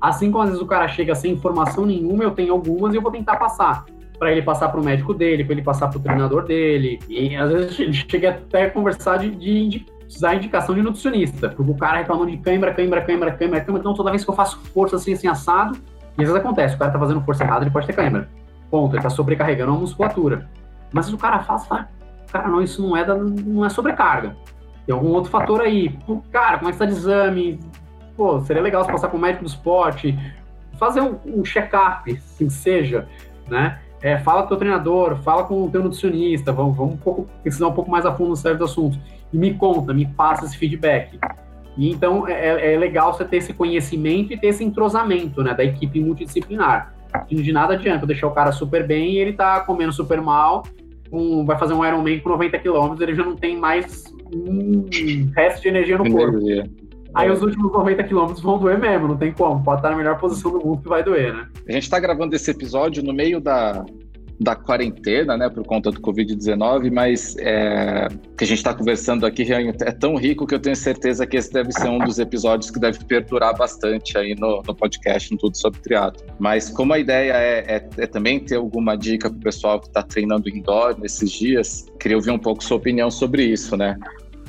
Assim 0.00 0.32
como 0.32 0.42
às 0.42 0.50
vezes 0.50 0.62
o 0.62 0.66
cara 0.66 0.88
chega 0.88 1.14
sem 1.14 1.32
informação 1.32 1.86
nenhuma, 1.86 2.24
eu 2.24 2.32
tenho 2.32 2.52
algumas 2.52 2.92
e 2.92 2.96
eu 2.96 3.02
vou 3.02 3.12
tentar 3.12 3.36
passar. 3.36 3.86
Para 4.18 4.32
ele 4.32 4.42
passar 4.42 4.68
para 4.68 4.80
o 4.80 4.84
médico 4.84 5.14
dele, 5.14 5.44
para 5.44 5.52
ele 5.52 5.62
passar 5.62 5.88
para 5.88 5.98
o 5.98 6.02
treinador 6.02 6.44
dele. 6.44 6.98
E 7.08 7.36
às 7.36 7.50
vezes 7.50 7.74
chega 8.08 8.30
até 8.30 8.64
a 8.64 8.70
conversar 8.70 9.18
de, 9.18 9.30
de, 9.30 9.68
de 9.68 9.86
precisar 10.12 10.34
indicação 10.34 10.74
de 10.74 10.82
nutricionista, 10.82 11.48
porque 11.48 11.70
o 11.70 11.74
cara 11.74 11.98
reclamando 11.98 12.30
de 12.30 12.36
cãibra, 12.36 12.74
cãibra, 12.74 13.00
cãibra, 13.00 13.32
cãibra, 13.32 13.60
cãibra, 13.60 13.80
então 13.80 13.94
toda 13.94 14.10
vez 14.10 14.24
que 14.24 14.30
eu 14.30 14.34
faço 14.34 14.58
força 14.74 14.96
assim, 14.96 15.14
assim, 15.14 15.26
assado, 15.26 15.78
e 16.18 16.22
às 16.22 16.28
vezes 16.28 16.34
acontece, 16.34 16.74
o 16.74 16.78
cara 16.78 16.90
tá 16.90 16.98
fazendo 16.98 17.22
força 17.22 17.42
errada, 17.42 17.64
ele 17.64 17.70
pode 17.70 17.86
ter 17.86 17.94
cãibra. 17.94 18.28
Ponto, 18.70 18.94
ele 18.94 19.02
tá 19.02 19.08
sobrecarregando 19.08 19.72
a 19.72 19.76
musculatura. 19.76 20.48
Mas 20.92 21.06
se 21.06 21.14
o 21.14 21.18
cara 21.18 21.40
faz, 21.40 21.66
fala, 21.66 21.88
cara, 22.32 22.48
não, 22.48 22.62
isso 22.62 22.82
não 22.82 22.96
é, 22.96 23.04
da, 23.04 23.14
não 23.14 23.64
é 23.64 23.68
sobrecarga. 23.68 24.36
Tem 24.86 24.94
algum 24.94 25.10
outro 25.10 25.30
fator 25.30 25.60
aí. 25.60 25.90
Pô, 26.06 26.22
cara, 26.32 26.58
como 26.58 26.70
é 26.70 26.72
que 26.72 26.78
tá 26.78 26.86
de 26.86 26.92
exame? 26.92 27.60
Pô, 28.16 28.40
seria 28.40 28.62
legal 28.62 28.84
você 28.84 28.90
passar 28.90 29.08
com 29.08 29.16
o 29.16 29.20
médico 29.20 29.44
do 29.44 29.48
esporte, 29.48 30.18
fazer 30.78 31.00
um, 31.00 31.18
um 31.26 31.44
check-up, 31.44 32.10
assim 32.10 32.48
seja, 32.48 33.06
né? 33.48 33.78
É, 34.00 34.18
fala 34.18 34.40
com 34.40 34.46
o 34.46 34.48
teu 34.48 34.56
treinador, 34.56 35.16
fala 35.18 35.44
com 35.44 35.64
o 35.64 35.70
teu 35.70 35.80
nutricionista, 35.80 36.52
vamos, 36.52 36.76
vamos 36.76 36.94
um 36.94 36.96
pouco, 36.96 37.28
precisar 37.42 37.68
um 37.68 37.72
pouco 37.72 37.88
mais 37.88 38.04
a 38.04 38.12
fundo 38.12 38.30
no 38.30 38.36
certos 38.36 38.68
assuntos 38.68 38.98
e 39.32 39.38
me 39.38 39.54
conta, 39.54 39.94
me 39.94 40.06
passa 40.06 40.44
esse 40.44 40.56
feedback. 40.56 41.20
E 41.76 41.88
então 41.88 42.26
é, 42.28 42.32
é, 42.32 42.74
é, 42.74 42.78
legal 42.78 43.14
você 43.14 43.24
ter 43.24 43.36
esse 43.36 43.52
conhecimento 43.52 44.32
e 44.32 44.36
ter 44.36 44.48
esse 44.48 44.64
entrosamento 44.64 45.42
né, 45.42 45.54
da 45.54 45.64
equipe 45.64 46.00
multidisciplinar. 46.00 46.92
De 47.28 47.52
nada 47.52 47.74
adianta 47.74 48.06
deixar 48.06 48.26
o 48.26 48.32
cara 48.32 48.50
super 48.50 48.86
bem 48.86 49.12
e 49.12 49.18
ele 49.18 49.34
tá 49.34 49.60
comendo 49.60 49.92
super 49.92 50.20
mal, 50.20 50.64
um, 51.12 51.44
vai 51.44 51.58
fazer 51.58 51.74
um 51.74 51.84
Ironman 51.84 52.20
com 52.20 52.30
90 52.30 52.58
km, 52.58 53.00
ele 53.00 53.14
já 53.14 53.24
não 53.24 53.36
tem 53.36 53.56
mais 53.56 54.04
um 54.34 54.86
resto 55.36 55.62
de 55.62 55.68
energia 55.68 55.98
no 55.98 56.10
corpo. 56.10 56.38
Aí 57.14 57.30
os 57.30 57.42
últimos 57.42 57.70
90 57.70 58.04
quilômetros 58.04 58.40
vão 58.40 58.58
doer 58.58 58.78
mesmo, 58.78 59.06
não 59.06 59.16
tem 59.18 59.32
como. 59.32 59.62
Pode 59.62 59.80
estar 59.80 59.90
na 59.90 59.96
melhor 59.96 60.18
posição 60.18 60.50
do 60.50 60.64
mundo 60.64 60.80
que 60.80 60.88
vai 60.88 61.04
doer, 61.04 61.34
né? 61.34 61.46
A 61.68 61.72
gente 61.72 61.82
está 61.82 62.00
gravando 62.00 62.34
esse 62.34 62.50
episódio 62.50 63.02
no 63.02 63.12
meio 63.12 63.38
da, 63.38 63.84
da 64.42 64.56
quarentena, 64.56 65.36
né, 65.36 65.48
por 65.48 65.64
conta 65.64 65.90
do 65.90 66.00
Covid-19, 66.00 66.90
mas 66.90 67.36
é, 67.38 68.08
que 68.36 68.44
a 68.44 68.46
gente 68.46 68.58
está 68.58 68.74
conversando 68.74 69.24
aqui 69.24 69.46
é 69.52 69.92
tão 69.92 70.16
rico 70.16 70.46
que 70.46 70.54
eu 70.54 70.58
tenho 70.58 70.76
certeza 70.76 71.26
que 71.26 71.36
esse 71.36 71.52
deve 71.52 71.72
ser 71.72 71.88
um 71.88 71.98
dos 71.98 72.18
episódios 72.18 72.70
que 72.70 72.80
deve 72.80 73.04
perdurar 73.04 73.56
bastante 73.56 74.16
aí 74.18 74.34
no, 74.34 74.62
no 74.66 74.74
podcast, 74.74 75.30
no 75.32 75.38
Tudo 75.38 75.56
Sobre 75.56 75.80
Triatlo. 75.80 76.24
Mas 76.38 76.68
como 76.68 76.92
a 76.92 76.98
ideia 76.98 77.32
é, 77.32 77.76
é, 77.76 77.88
é 77.98 78.06
também 78.06 78.40
ter 78.40 78.56
alguma 78.56 78.96
dica 78.96 79.30
para 79.30 79.38
o 79.38 79.42
pessoal 79.42 79.80
que 79.80 79.86
está 79.86 80.02
treinando 80.02 80.48
indoor 80.48 80.98
nesses 80.98 81.30
dias, 81.30 81.86
queria 82.00 82.16
ouvir 82.16 82.30
um 82.30 82.38
pouco 82.38 82.62
sua 82.64 82.76
opinião 82.76 83.10
sobre 83.10 83.44
isso, 83.44 83.76
né? 83.76 83.96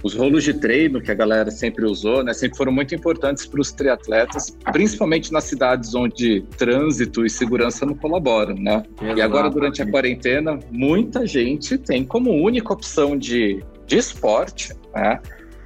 Os 0.03 0.13
rolos 0.13 0.43
de 0.43 0.53
treino 0.53 1.01
que 1.01 1.09
a 1.09 1.13
galera 1.13 1.49
sempre 1.49 1.85
usou, 1.85 2.23
né, 2.23 2.33
sempre 2.33 2.57
foram 2.57 2.73
muito 2.73 2.93
importantes 2.93 3.45
para 3.45 3.61
os 3.61 3.71
triatletas, 3.71 4.55
principalmente 4.71 5.31
nas 5.31 5.45
cidades 5.45 5.95
onde 5.95 6.41
trânsito 6.57 7.25
e 7.25 7.29
segurança 7.29 7.85
não 7.85 7.95
colaboram, 7.95 8.55
né? 8.55 8.83
E 9.15 9.21
agora, 9.21 9.49
durante 9.49 9.81
a 9.81 9.89
quarentena, 9.89 10.59
muita 10.69 11.25
gente 11.25 11.77
tem 11.77 12.03
como 12.03 12.31
única 12.31 12.73
opção 12.73 13.17
de, 13.17 13.63
de 13.87 13.97
esporte, 13.97 14.73
né, 14.93 15.19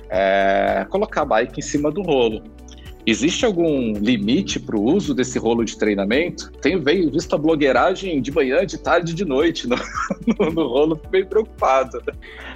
é, 0.10 0.86
colocar 0.90 1.24
a 1.24 1.26
bike 1.26 1.60
em 1.60 1.64
cima 1.64 1.92
do 1.92 2.04
rolo. 2.04 2.44
Existe 3.08 3.46
algum 3.46 3.94
limite 3.94 4.60
para 4.60 4.76
o 4.76 4.84
uso 4.84 5.14
desse 5.14 5.40
rolo 5.40 5.64
de 5.64 5.78
treinamento? 5.78 6.52
Tenho 6.62 6.84
visto 6.84 7.34
a 7.34 7.38
blogueiragem 7.38 8.22
de 8.22 8.34
manhã, 8.34 8.66
de 8.66 8.78
tarde 8.78 9.14
e 9.14 9.16
de 9.16 9.24
noite 9.24 9.66
no, 9.66 9.78
no, 10.38 10.52
no 10.52 10.68
rolo, 10.68 10.98
fico 10.98 11.08
bem 11.08 11.26
preocupado. 11.26 12.02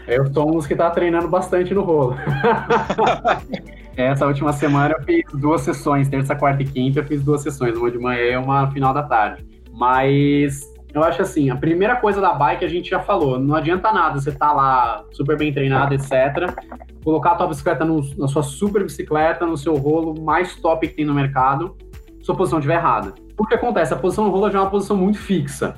Eu 0.05 0.29
sou 0.33 0.49
um 0.49 0.51
dos 0.51 0.67
que 0.67 0.73
está 0.73 0.89
treinando 0.89 1.29
bastante 1.29 1.73
no 1.73 1.83
rolo. 1.83 2.17
Essa 3.95 4.27
última 4.27 4.51
semana 4.51 4.93
eu 4.99 5.05
fiz 5.05 5.23
duas 5.33 5.61
sessões, 5.61 6.09
terça, 6.09 6.35
quarta 6.35 6.61
e 6.63 6.65
quinta 6.65 6.99
eu 6.99 7.05
fiz 7.05 7.23
duas 7.23 7.41
sessões, 7.41 7.77
uma 7.77 7.89
de 7.89 7.97
manhã 7.97 8.21
e 8.21 8.35
uma 8.35 8.69
final 8.71 8.93
da 8.93 9.03
tarde. 9.03 9.45
Mas 9.71 10.69
eu 10.93 11.03
acho 11.03 11.21
assim, 11.21 11.49
a 11.49 11.55
primeira 11.55 11.95
coisa 11.95 12.19
da 12.19 12.33
bike 12.33 12.65
a 12.65 12.67
gente 12.67 12.89
já 12.89 12.99
falou, 12.99 13.39
não 13.39 13.55
adianta 13.55 13.91
nada 13.93 14.19
você 14.19 14.31
tá 14.31 14.51
lá 14.51 15.05
super 15.11 15.37
bem 15.37 15.53
treinado, 15.53 15.93
etc. 15.93 16.53
Colocar 17.03 17.31
a 17.31 17.35
tua 17.35 17.47
bicicleta 17.47 17.85
no, 17.85 18.01
na 18.17 18.27
sua 18.27 18.43
super 18.43 18.83
bicicleta, 18.83 19.45
no 19.45 19.57
seu 19.57 19.75
rolo 19.75 20.21
mais 20.21 20.55
top 20.55 20.87
que 20.87 20.95
tem 20.95 21.05
no 21.05 21.13
mercado, 21.13 21.77
sua 22.21 22.35
posição 22.35 22.59
estiver 22.59 22.75
errada. 22.75 23.13
O 23.37 23.45
que 23.45 23.55
acontece? 23.55 23.93
A 23.93 23.97
posição 23.97 24.25
no 24.25 24.31
rolo 24.31 24.51
já 24.51 24.59
é 24.59 24.61
uma 24.61 24.69
posição 24.69 24.97
muito 24.97 25.17
fixa. 25.17 25.75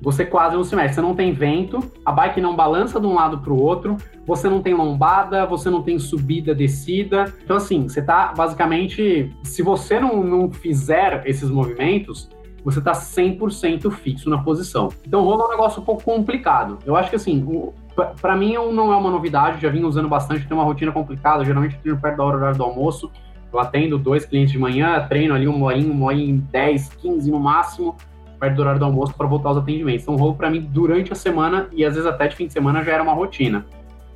Você 0.00 0.26
quase 0.26 0.54
não 0.54 0.64
se 0.64 0.76
mexe, 0.76 0.94
você 0.94 1.00
não 1.00 1.14
tem 1.14 1.32
vento, 1.32 1.78
a 2.04 2.12
bike 2.12 2.40
não 2.40 2.54
balança 2.54 3.00
de 3.00 3.06
um 3.06 3.14
lado 3.14 3.38
para 3.38 3.52
o 3.52 3.62
outro, 3.62 3.96
você 4.26 4.50
não 4.50 4.60
tem 4.60 4.74
lombada, 4.74 5.46
você 5.46 5.70
não 5.70 5.82
tem 5.82 5.98
subida, 5.98 6.54
descida. 6.54 7.32
Então, 7.42 7.56
assim, 7.56 7.88
você 7.88 8.02
tá 8.02 8.32
basicamente. 8.36 9.34
Se 9.42 9.62
você 9.62 9.98
não, 9.98 10.22
não 10.22 10.52
fizer 10.52 11.22
esses 11.26 11.48
movimentos, 11.48 12.28
você 12.64 12.78
está 12.78 12.92
100% 12.92 13.90
fixo 13.90 14.30
na 14.30 14.38
posição. 14.38 14.88
Então, 15.06 15.30
é 15.30 15.34
um 15.34 15.48
negócio 15.50 15.82
um 15.82 15.84
pouco 15.84 16.02
complicado. 16.02 16.78
Eu 16.86 16.96
acho 16.96 17.10
que, 17.10 17.16
assim, 17.16 17.72
para 18.20 18.34
mim 18.36 18.54
não 18.54 18.92
é 18.92 18.96
uma 18.96 19.10
novidade, 19.10 19.60
já 19.60 19.68
vim 19.68 19.84
usando 19.84 20.08
bastante, 20.08 20.48
tem 20.48 20.56
uma 20.56 20.64
rotina 20.64 20.90
complicada, 20.90 21.44
geralmente 21.44 21.76
treino 21.78 22.00
perto 22.00 22.16
da 22.16 22.24
hora 22.24 22.54
do 22.54 22.62
almoço, 22.62 23.10
eu 23.52 23.60
atendo 23.60 23.98
dois 23.98 24.24
clientes 24.24 24.52
de 24.52 24.58
manhã, 24.58 25.06
treino 25.08 25.34
ali 25.34 25.46
uma 25.46 25.66
horinha, 25.66 25.92
uma 25.92 26.06
horinha 26.06 26.42
10, 26.50 26.88
15 26.88 27.30
no 27.30 27.38
máximo, 27.38 27.94
perto 28.40 28.56
do 28.56 28.62
horário 28.62 28.80
do 28.80 28.84
almoço 28.84 29.14
para 29.14 29.26
voltar 29.26 29.50
aos 29.50 29.58
atendimentos. 29.58 30.02
Então, 30.02 30.16
rolo 30.16 30.34
para 30.34 30.50
mim, 30.50 30.60
durante 30.60 31.12
a 31.12 31.14
semana 31.14 31.68
e 31.70 31.84
às 31.84 31.94
vezes 31.94 32.08
até 32.08 32.26
de 32.26 32.34
fim 32.34 32.46
de 32.46 32.52
semana, 32.52 32.82
já 32.82 32.92
era 32.92 33.02
uma 33.02 33.12
rotina. 33.12 33.64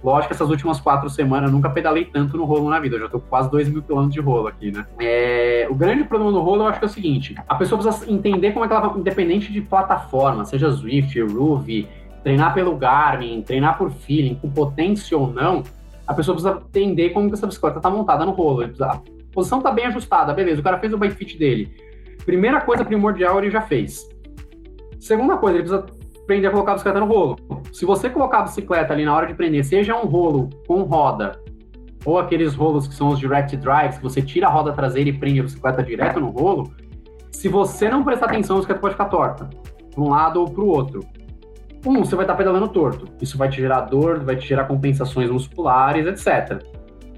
Lógico 0.02 0.28
que 0.28 0.34
essas 0.34 0.48
últimas 0.48 0.80
quatro 0.80 1.10
semanas 1.10 1.50
eu 1.50 1.54
nunca 1.54 1.68
pedalei 1.68 2.04
tanto 2.04 2.36
no 2.36 2.44
rolo 2.44 2.70
na 2.70 2.78
vida, 2.78 2.96
eu 2.96 3.00
já 3.00 3.08
tô 3.08 3.18
com 3.18 3.28
quase 3.28 3.50
2 3.50 3.68
mil 3.68 3.82
quilômetros 3.82 4.14
de 4.14 4.20
rolo 4.20 4.46
aqui, 4.46 4.70
né? 4.70 4.86
É, 5.00 5.66
o 5.68 5.74
grande 5.74 6.04
problema 6.04 6.32
do 6.32 6.40
rolo 6.40 6.62
eu 6.62 6.68
acho 6.68 6.78
que 6.78 6.84
é 6.84 6.88
o 6.88 6.90
seguinte: 6.90 7.34
a 7.48 7.54
pessoa 7.56 7.80
precisa 7.80 8.10
entender 8.10 8.52
como 8.52 8.64
é 8.64 8.68
que 8.68 8.74
ela 8.74 8.88
vai, 8.88 8.98
independente 8.98 9.52
de 9.52 9.60
plataforma, 9.60 10.44
seja 10.44 10.70
Swift, 10.70 11.20
Ruby, 11.20 11.88
treinar 12.22 12.54
pelo 12.54 12.76
Garmin, 12.76 13.42
treinar 13.42 13.76
por 13.76 13.90
feeling, 13.90 14.36
com 14.36 14.48
potência 14.48 15.18
ou 15.18 15.32
não, 15.32 15.64
a 16.06 16.14
pessoa 16.14 16.36
precisa 16.36 16.62
entender 16.68 17.10
como 17.10 17.28
que 17.28 17.34
essa 17.34 17.46
bicicleta 17.46 17.80
tá 17.80 17.90
montada 17.90 18.24
no 18.24 18.32
rolo. 18.32 18.70
A 18.80 19.00
posição 19.32 19.60
tá 19.60 19.72
bem 19.72 19.86
ajustada, 19.86 20.32
beleza, 20.32 20.60
o 20.60 20.64
cara 20.64 20.78
fez 20.78 20.92
o 20.92 20.98
bike 20.98 21.16
fit 21.16 21.36
dele. 21.36 21.74
Primeira 22.24 22.60
coisa 22.60 22.84
primordial 22.84 23.38
ele 23.38 23.50
já 23.50 23.62
fez. 23.62 24.08
Segunda 25.00 25.36
coisa, 25.36 25.58
ele 25.58 25.68
precisa 25.68 25.97
aprender 26.28 26.48
a 26.48 26.50
colocar 26.50 26.72
a 26.72 26.74
bicicleta 26.74 27.00
no 27.00 27.06
rolo. 27.06 27.36
Se 27.72 27.86
você 27.86 28.10
colocar 28.10 28.40
a 28.40 28.42
bicicleta 28.42 28.92
ali 28.92 29.02
na 29.02 29.16
hora 29.16 29.26
de 29.26 29.32
prender, 29.32 29.64
seja 29.64 29.96
um 29.96 30.04
rolo 30.04 30.50
com 30.66 30.82
roda, 30.82 31.40
ou 32.04 32.18
aqueles 32.18 32.54
rolos 32.54 32.86
que 32.86 32.94
são 32.94 33.08
os 33.08 33.18
direct 33.18 33.56
drives, 33.56 33.96
que 33.96 34.02
você 34.02 34.20
tira 34.20 34.46
a 34.46 34.50
roda 34.50 34.72
traseira 34.72 35.08
e 35.08 35.12
prende 35.12 35.40
a 35.40 35.44
bicicleta 35.44 35.82
direto 35.82 36.20
no 36.20 36.28
rolo, 36.28 36.70
se 37.30 37.48
você 37.48 37.88
não 37.88 38.04
prestar 38.04 38.26
atenção, 38.26 38.56
a 38.56 38.58
bicicleta 38.58 38.80
pode 38.80 38.94
ficar 38.94 39.06
torta, 39.06 39.48
para 39.90 40.04
um 40.04 40.10
lado 40.10 40.40
ou 40.40 40.50
para 40.50 40.62
o 40.62 40.66
outro. 40.66 41.00
Um, 41.86 42.04
você 42.04 42.14
vai 42.14 42.24
estar 42.24 42.34
pedalando 42.34 42.68
torto. 42.68 43.06
Isso 43.22 43.38
vai 43.38 43.48
te 43.48 43.56
gerar 43.56 43.82
dor, 43.82 44.22
vai 44.22 44.36
te 44.36 44.46
gerar 44.46 44.64
compensações 44.64 45.30
musculares, 45.30 46.06
etc. 46.06 46.62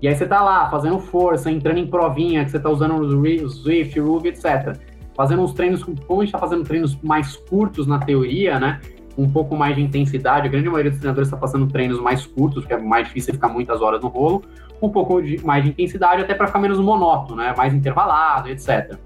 E 0.01 0.07
aí 0.07 0.15
você 0.15 0.27
tá 0.27 0.41
lá, 0.41 0.71
fazendo 0.71 1.01
força, 1.01 1.51
entrando 1.51 1.79
em 1.79 1.87
provinha, 1.87 2.45
que 2.45 2.51
você 2.53 2.61
tá 2.61 2.71
usando 2.71 2.95
o 2.95 3.49
Swift, 3.49 3.99
Ruby, 3.99 4.29
etc. 4.29 4.79
Fazendo 5.17 5.43
uns 5.43 5.53
treinos, 5.53 5.83
como 5.83 6.21
a 6.21 6.25
gente 6.25 6.33
tá 6.33 6.39
fazendo 6.39 6.63
treinos 6.63 6.97
mais 7.03 7.37
curtos 7.37 7.89
na 7.89 7.99
teoria, 7.99 8.61
né? 8.61 8.81
Um 9.17 9.29
pouco 9.29 9.57
mais 9.57 9.77
de 9.77 9.83
intensidade. 9.83 10.47
A 10.47 10.51
grande 10.51 10.69
maioria 10.69 10.91
dos 10.91 11.01
treinadores 11.01 11.29
está 11.29 11.37
passando 11.37 11.67
treinos 11.67 12.01
mais 12.01 12.27
curtos, 12.27 12.65
que 12.65 12.73
é 12.73 12.79
mais 12.79 13.07
difícil 13.07 13.35
ficar 13.35 13.49
muitas 13.49 13.81
horas 13.81 14.01
no 14.01 14.09
rolo, 14.09 14.43
um 14.81 14.89
pouco 14.89 15.21
de, 15.21 15.45
mais 15.45 15.65
de 15.65 15.71
intensidade, 15.71 16.23
até 16.23 16.35
para 16.35 16.47
ficar 16.47 16.59
menos 16.59 16.79
monótono, 16.79 17.43
né? 17.43 17.55
mais 17.57 17.75
intervalado, 17.75 18.49
etc. 18.49 18.97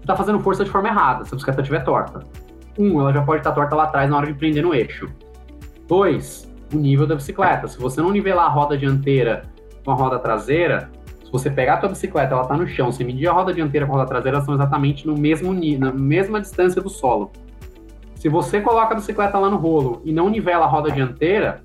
Está 0.00 0.16
fazendo 0.16 0.40
força 0.40 0.64
de 0.64 0.70
forma 0.70 0.88
errada, 0.88 1.24
se 1.24 1.32
a 1.32 1.36
bicicleta 1.36 1.60
estiver 1.60 1.84
torta. 1.84 2.20
Um, 2.78 3.00
ela 3.00 3.12
já 3.12 3.22
pode 3.22 3.40
estar 3.40 3.50
tá 3.50 3.56
torta 3.56 3.76
lá 3.76 3.84
atrás 3.84 4.10
na 4.10 4.16
hora 4.16 4.26
de 4.26 4.34
prender 4.34 4.62
no 4.62 4.74
eixo. 4.74 5.08
Dois, 5.86 6.50
o 6.72 6.76
nível 6.76 7.06
da 7.06 7.14
bicicleta. 7.14 7.68
Se 7.68 7.78
você 7.78 8.00
não 8.00 8.10
nivelar 8.10 8.46
a 8.46 8.48
roda 8.48 8.76
dianteira 8.76 9.44
com 9.84 9.90
a 9.90 9.94
roda 9.94 10.18
traseira, 10.18 10.90
se 11.24 11.30
você 11.30 11.50
pegar 11.50 11.74
a 11.74 11.76
tua 11.76 11.90
bicicleta, 11.90 12.32
ela 12.32 12.42
está 12.42 12.56
no 12.56 12.66
chão, 12.66 12.90
você 12.90 13.04
medir 13.04 13.28
a 13.28 13.32
roda 13.32 13.52
dianteira 13.52 13.86
com 13.86 13.92
a 13.92 13.96
roda 13.96 14.08
traseira, 14.08 14.38
elas 14.38 14.46
são 14.46 14.54
exatamente 14.54 15.06
no 15.06 15.16
mesmo 15.16 15.52
na 15.78 15.92
mesma 15.92 16.40
distância 16.40 16.80
do 16.80 16.88
solo. 16.88 17.30
Se 18.22 18.28
você 18.28 18.60
coloca 18.60 18.92
a 18.92 18.94
bicicleta 18.94 19.36
lá 19.36 19.50
no 19.50 19.56
rolo 19.56 20.00
e 20.04 20.12
não 20.12 20.30
nivela 20.30 20.64
a 20.64 20.68
roda 20.68 20.92
dianteira, 20.92 21.64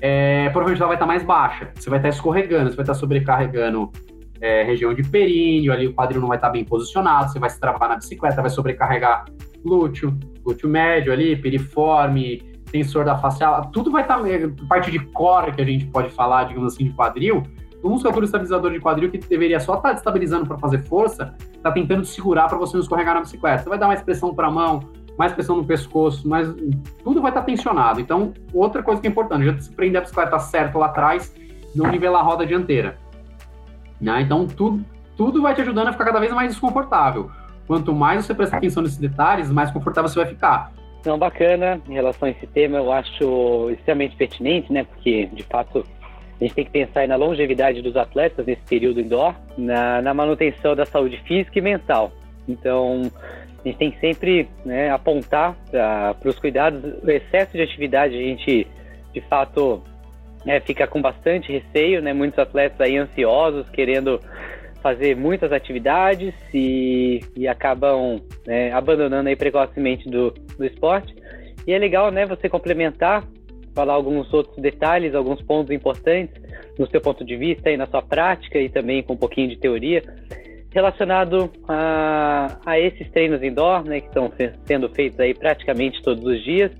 é, 0.00 0.44
provavelmente 0.50 0.80
ela 0.80 0.86
vai 0.86 0.94
estar 0.94 1.06
mais 1.06 1.24
baixa. 1.24 1.72
Você 1.74 1.90
vai 1.90 1.98
estar 1.98 2.08
escorregando, 2.08 2.70
você 2.70 2.76
vai 2.76 2.84
estar 2.84 2.94
sobrecarregando 2.94 3.90
é, 4.40 4.62
região 4.62 4.94
de 4.94 5.02
períneo, 5.02 5.72
ali 5.72 5.88
o 5.88 5.92
quadril 5.92 6.20
não 6.20 6.28
vai 6.28 6.38
estar 6.38 6.50
bem 6.50 6.64
posicionado, 6.64 7.32
você 7.32 7.40
vai 7.40 7.50
se 7.50 7.58
travar 7.58 7.88
na 7.88 7.96
bicicleta, 7.96 8.40
vai 8.40 8.48
sobrecarregar 8.48 9.24
glúteo, 9.64 10.16
glúteo 10.44 10.68
médio 10.68 11.12
ali, 11.12 11.34
piriforme, 11.34 12.38
tensor 12.70 13.04
da 13.04 13.18
facial, 13.18 13.68
tudo 13.72 13.90
vai 13.90 14.02
estar, 14.02 14.24
é, 14.24 14.46
parte 14.68 14.88
de 14.88 15.00
core 15.00 15.50
que 15.50 15.62
a 15.62 15.64
gente 15.64 15.86
pode 15.86 16.10
falar, 16.10 16.44
digamos 16.44 16.74
assim, 16.74 16.84
de 16.84 16.92
quadril, 16.92 17.42
o 17.82 17.88
musculatura 17.88 18.24
estabilizador 18.24 18.70
de 18.70 18.78
quadril 18.78 19.10
que 19.10 19.18
deveria 19.18 19.58
só 19.58 19.74
estar 19.74 19.94
estabilizando 19.94 20.46
para 20.46 20.58
fazer 20.58 20.78
força, 20.84 21.34
está 21.52 21.72
tentando 21.72 22.04
segurar 22.04 22.46
para 22.46 22.56
você 22.56 22.76
não 22.76 22.82
escorregar 22.84 23.16
na 23.16 23.22
bicicleta. 23.22 23.64
Você 23.64 23.68
vai 23.68 23.80
dar 23.80 23.88
mais 23.88 24.00
pressão 24.00 24.32
para 24.32 24.46
a 24.46 24.50
mão, 24.52 24.88
mais 25.18 25.32
pressão 25.32 25.56
no 25.56 25.64
pescoço, 25.64 26.28
mas 26.28 26.48
tudo 27.04 27.20
vai 27.20 27.30
estar 27.30 27.42
tensionado. 27.42 28.00
Então, 28.00 28.32
outra 28.52 28.82
coisa 28.82 29.00
que 29.00 29.06
é 29.06 29.10
importante, 29.10 29.44
já 29.44 29.58
se 29.58 29.72
prender 29.72 30.00
a 30.00 30.02
bicicleta 30.02 30.38
certo 30.38 30.78
lá 30.78 30.86
atrás, 30.86 31.34
não 31.74 31.90
nivelar 31.90 32.22
a 32.22 32.24
roda 32.24 32.46
dianteira. 32.46 32.98
Né? 34.00 34.22
Então, 34.22 34.46
tudo, 34.46 34.84
tudo 35.16 35.42
vai 35.42 35.54
te 35.54 35.60
ajudando 35.60 35.88
a 35.88 35.92
ficar 35.92 36.06
cada 36.06 36.20
vez 36.20 36.32
mais 36.32 36.50
desconfortável. 36.50 37.30
Quanto 37.66 37.94
mais 37.94 38.24
você 38.24 38.34
prestar 38.34 38.56
atenção 38.56 38.82
nesses 38.82 38.98
detalhes, 38.98 39.50
mais 39.50 39.70
confortável 39.70 40.08
você 40.08 40.18
vai 40.18 40.28
ficar. 40.28 40.72
Então, 41.00 41.18
bacana, 41.18 41.80
em 41.88 41.94
relação 41.94 42.28
a 42.28 42.30
esse 42.30 42.46
tema, 42.46 42.78
eu 42.78 42.92
acho 42.92 43.70
extremamente 43.70 44.16
pertinente, 44.16 44.72
né? 44.72 44.84
Porque, 44.84 45.26
de 45.32 45.42
fato, 45.42 45.84
a 46.40 46.44
gente 46.44 46.54
tem 46.54 46.64
que 46.64 46.70
pensar 46.70 47.06
na 47.06 47.16
longevidade 47.16 47.82
dos 47.82 47.96
atletas 47.96 48.46
nesse 48.46 48.62
período 48.62 49.00
indoor, 49.00 49.34
na, 49.56 50.02
na 50.02 50.14
manutenção 50.14 50.74
da 50.74 50.84
saúde 50.84 51.20
física 51.26 51.58
e 51.58 51.62
mental. 51.62 52.12
Então, 52.48 53.10
a 53.64 53.68
gente 53.68 53.78
tem 53.78 53.90
que 53.92 54.00
sempre 54.00 54.48
né, 54.64 54.90
apontar 54.90 55.56
para 55.70 56.28
os 56.28 56.38
cuidados. 56.38 56.82
O 57.02 57.10
excesso 57.10 57.52
de 57.52 57.62
atividade, 57.62 58.16
a 58.16 58.20
gente, 58.20 58.66
de 59.14 59.20
fato, 59.22 59.82
né, 60.44 60.58
fica 60.60 60.86
com 60.86 61.00
bastante 61.00 61.52
receio, 61.52 62.02
né? 62.02 62.12
Muitos 62.12 62.38
atletas 62.40 62.80
aí 62.80 62.96
ansiosos, 62.96 63.68
querendo 63.70 64.20
fazer 64.82 65.16
muitas 65.16 65.52
atividades 65.52 66.34
e, 66.52 67.20
e 67.36 67.46
acabam 67.46 68.20
né, 68.44 68.72
abandonando 68.72 69.28
aí 69.28 69.36
precocemente 69.36 70.10
do, 70.10 70.34
do 70.58 70.64
esporte. 70.64 71.14
E 71.64 71.72
é 71.72 71.78
legal, 71.78 72.10
né, 72.10 72.26
você 72.26 72.48
complementar, 72.48 73.22
falar 73.72 73.92
alguns 73.92 74.32
outros 74.34 74.56
detalhes, 74.56 75.14
alguns 75.14 75.40
pontos 75.40 75.70
importantes 75.70 76.34
no 76.76 76.88
seu 76.90 77.00
ponto 77.00 77.24
de 77.24 77.36
vista 77.36 77.70
e 77.70 77.76
na 77.76 77.86
sua 77.86 78.02
prática 78.02 78.58
e 78.58 78.68
também 78.68 79.04
com 79.04 79.12
um 79.12 79.16
pouquinho 79.16 79.48
de 79.48 79.56
teoria 79.56 80.02
relacionado 80.74 81.50
a, 81.68 82.58
a 82.64 82.78
esses 82.78 83.10
treinos 83.10 83.42
indoor, 83.42 83.84
né, 83.84 84.00
que 84.00 84.08
estão 84.08 84.32
sendo 84.66 84.88
feitos 84.90 85.18
aí 85.20 85.34
praticamente 85.34 86.02
todos 86.02 86.24
os 86.24 86.42
dias. 86.42 86.70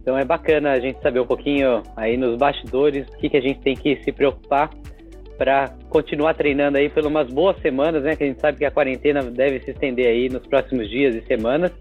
Então 0.00 0.16
é 0.16 0.24
bacana 0.24 0.72
a 0.72 0.78
gente 0.78 1.00
saber 1.02 1.20
um 1.20 1.26
pouquinho 1.26 1.82
aí 1.96 2.16
nos 2.16 2.38
bastidores 2.38 3.08
o 3.08 3.18
que, 3.18 3.28
que 3.28 3.36
a 3.36 3.40
gente 3.40 3.60
tem 3.60 3.74
que 3.74 3.96
se 4.04 4.12
preocupar 4.12 4.70
para 5.36 5.74
continuar 5.90 6.34
treinando 6.34 6.78
aí 6.78 6.88
por 6.88 7.04
umas 7.04 7.28
boas 7.28 7.60
semanas, 7.60 8.02
né? 8.02 8.16
Que 8.16 8.24
a 8.24 8.26
gente 8.26 8.40
sabe 8.40 8.58
que 8.58 8.64
a 8.64 8.70
quarentena 8.70 9.22
deve 9.22 9.60
se 9.60 9.72
estender 9.72 10.06
aí 10.06 10.28
nos 10.28 10.46
próximos 10.46 10.88
dias 10.88 11.14
e 11.14 11.22
semanas, 11.26 11.72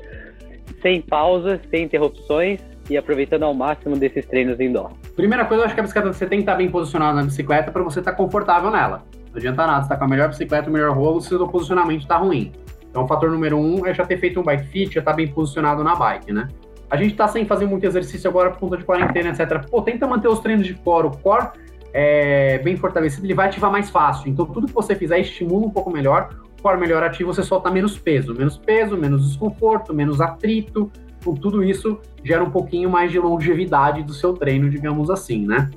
sem 0.82 1.02
pausas, 1.02 1.60
sem 1.70 1.84
interrupções 1.84 2.60
e 2.90 2.98
aproveitando 2.98 3.44
ao 3.44 3.54
máximo 3.54 3.96
desses 3.96 4.26
treinos 4.26 4.60
indoor. 4.60 4.92
Primeira 5.16 5.46
coisa, 5.46 5.64
eu 5.64 5.66
acho 5.66 5.74
que 5.74 5.80
a 5.80 5.84
bicicleta 5.84 6.12
você 6.12 6.26
tem 6.26 6.40
que 6.40 6.44
estar 6.44 6.56
bem 6.56 6.70
posicionado 6.70 7.18
na 7.18 7.24
bicicleta 7.24 7.72
para 7.72 7.82
você 7.84 8.00
estar 8.00 8.14
confortável 8.14 8.70
nela. 8.72 9.04
Não 9.36 9.40
adianta 9.40 9.68
nada, 9.68 9.84
você 9.84 9.90
tá 9.90 9.98
com 9.98 10.06
a 10.06 10.08
melhor 10.08 10.30
bicicleta, 10.30 10.70
o 10.70 10.74
melhor 10.74 10.96
rolo, 10.96 11.20
se 11.20 11.36
o 11.36 11.46
posicionamento 11.50 12.04
está 12.04 12.16
ruim. 12.16 12.54
Então, 12.90 13.04
o 13.04 13.08
fator 13.08 13.30
número 13.30 13.58
um 13.58 13.86
é 13.86 13.94
já 13.94 14.06
ter 14.06 14.18
feito 14.18 14.40
um 14.40 14.44
bike 14.44 14.68
fit, 14.68 14.96
já 14.96 15.02
tá 15.02 15.12
bem 15.12 15.28
posicionado 15.28 15.84
na 15.84 15.94
bike, 15.94 16.32
né? 16.32 16.48
A 16.90 16.96
gente 16.96 17.16
tá 17.16 17.28
sem 17.28 17.46
fazer 17.46 17.66
muito 17.66 17.86
exercício 17.86 18.30
agora 18.30 18.52
por 18.52 18.60
conta 18.60 18.78
de 18.78 18.86
quarentena, 18.86 19.32
etc. 19.32 19.70
Pô, 19.70 19.82
tenta 19.82 20.08
manter 20.08 20.30
os 20.30 20.40
treinos 20.40 20.66
de 20.66 20.74
core. 20.76 21.08
O 21.08 21.12
core 21.12 21.50
é 21.92 22.60
bem 22.60 22.78
fortalecido, 22.78 23.26
ele 23.26 23.34
vai 23.34 23.48
ativar 23.48 23.70
mais 23.70 23.90
fácil. 23.90 24.30
Então, 24.30 24.46
tudo 24.46 24.68
que 24.68 24.74
você 24.74 24.96
fizer 24.96 25.20
estimula 25.20 25.66
um 25.66 25.70
pouco 25.70 25.92
melhor. 25.92 26.30
O 26.58 26.62
core 26.62 26.80
melhor 26.80 27.04
ativo, 27.04 27.34
você 27.34 27.44
solta 27.44 27.70
menos 27.70 28.00
peso. 28.00 28.34
Menos 28.34 28.58
peso, 28.58 28.96
menos 28.96 29.28
desconforto, 29.28 29.94
menos 29.94 30.22
atrito. 30.22 30.90
Então, 31.20 31.34
tudo 31.34 31.62
isso 31.62 32.00
gera 32.24 32.42
um 32.42 32.50
pouquinho 32.50 32.90
mais 32.90 33.12
de 33.12 33.20
longevidade 33.20 34.02
do 34.02 34.14
seu 34.14 34.32
treino, 34.32 34.70
digamos 34.70 35.10
assim, 35.10 35.46
né? 35.46 35.70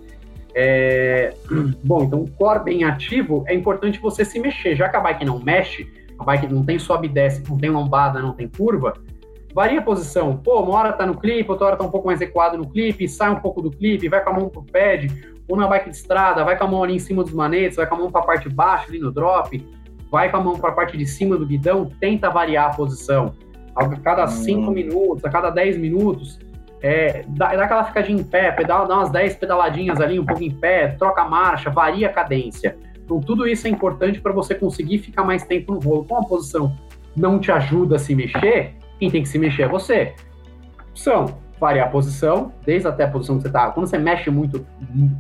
É... 0.61 1.33
Bom, 1.85 2.03
então 2.03 2.23
o 2.23 2.31
core 2.33 2.65
bem 2.65 2.83
ativo 2.83 3.45
é 3.47 3.55
importante 3.55 4.01
você 4.01 4.25
se 4.25 4.41
mexer. 4.41 4.75
Já 4.75 4.89
que 4.89 4.97
a 4.97 5.01
bike 5.01 5.25
não 5.25 5.39
mexe, 5.39 5.89
a 6.19 6.25
bike 6.25 6.53
não 6.53 6.65
tem 6.65 6.81
sobe 6.81 7.07
e 7.07 7.11
desce, 7.11 7.49
não 7.49 7.57
tem 7.57 7.71
lombada, 7.71 8.21
não 8.21 8.33
tem 8.33 8.49
curva, 8.49 8.95
varia 9.55 9.79
a 9.79 9.83
posição. 9.83 10.37
Pô, 10.37 10.61
uma 10.61 10.75
hora 10.75 10.93
tá 10.93 11.07
no 11.07 11.17
clipe, 11.17 11.49
outra 11.49 11.69
hora 11.69 11.77
tá 11.77 11.85
um 11.85 11.91
pouco 11.91 12.09
mais 12.09 12.21
equado 12.21 12.59
no 12.59 12.69
clipe, 12.69 13.09
sai 13.09 13.31
um 13.31 13.39
pouco 13.39 13.63
do 13.63 13.71
clipe, 13.71 14.09
vai 14.09 14.23
com 14.23 14.31
a 14.31 14.33
mão 14.33 14.49
pro 14.49 14.65
pad, 14.65 15.09
ou 15.49 15.57
na 15.57 15.69
bike 15.69 15.91
de 15.91 15.97
estrada, 15.97 16.43
vai 16.43 16.59
com 16.59 16.65
a 16.65 16.67
mão 16.67 16.83
ali 16.83 16.97
em 16.97 16.99
cima 16.99 17.23
dos 17.23 17.33
manetes, 17.33 17.77
vai 17.77 17.87
com 17.87 17.95
a 17.95 17.99
mão 17.99 18.11
para 18.11 18.21
a 18.23 18.25
parte 18.25 18.49
de 18.49 18.55
baixo 18.55 18.89
ali 18.89 18.99
no 18.99 19.13
drop, 19.13 19.65
vai 20.11 20.29
com 20.29 20.39
a 20.39 20.41
mão 20.41 20.59
para 20.59 20.71
a 20.71 20.73
parte 20.73 20.97
de 20.97 21.07
cima 21.07 21.37
do 21.37 21.47
guidão, 21.47 21.89
tenta 22.01 22.29
variar 22.31 22.73
a 22.73 22.75
posição. 22.75 23.33
A 23.77 23.89
cada 24.01 24.27
5 24.27 24.61
hum. 24.61 24.73
minutos, 24.73 25.25
a 25.25 25.31
cada 25.31 25.51
10 25.51 25.79
minutos, 25.79 26.41
é, 26.81 27.25
dá, 27.29 27.55
dá 27.55 27.65
aquela 27.65 27.85
ficadinha 27.85 28.21
em 28.21 28.25
pé, 28.25 28.53
pedala, 28.53 28.87
dá 28.87 28.97
umas 28.97 29.11
10 29.11 29.37
pedaladinhas 29.37 30.01
ali, 30.01 30.19
um 30.19 30.27
pouco 30.27 30.43
em 30.43 30.51
pé, 30.51 30.89
troca 30.89 31.23
a 31.23 31.29
marcha, 31.29 31.71
varia 31.71 32.09
a 32.09 32.13
cadência. 32.13 32.77
Então, 33.05 33.21
tudo 33.21 33.49
isso 33.49 33.67
é 33.67 33.71
importante 33.71 34.21
para 34.21 34.33
você 34.33 34.55
conseguir 34.55 34.99
ficar 34.99 35.25
mais 35.25 35.45
tempo 35.45 35.73
no 35.73 35.81
rolo. 35.81 36.05
Como 36.05 36.21
a 36.21 36.25
posição 36.25 36.77
não 37.17 37.39
te 37.39 37.51
ajuda 37.51 37.97
a 37.97 37.99
se 37.99 38.15
mexer, 38.15 38.75
quem 38.99 39.11
tem 39.11 39.23
que 39.23 39.29
se 39.29 39.39
mexer 39.39 39.63
é 39.63 39.69
você. 39.69 40.15
São 40.95 41.39
variar 41.59 41.89
a 41.89 41.91
posição, 41.91 42.53
desde 42.65 42.87
até 42.87 43.05
a 43.05 43.09
posição 43.09 43.37
que 43.37 43.43
você 43.43 43.49
está. 43.49 43.71
Quando 43.71 43.87
você 43.87 43.99
mexe 43.99 44.31
muito 44.31 44.65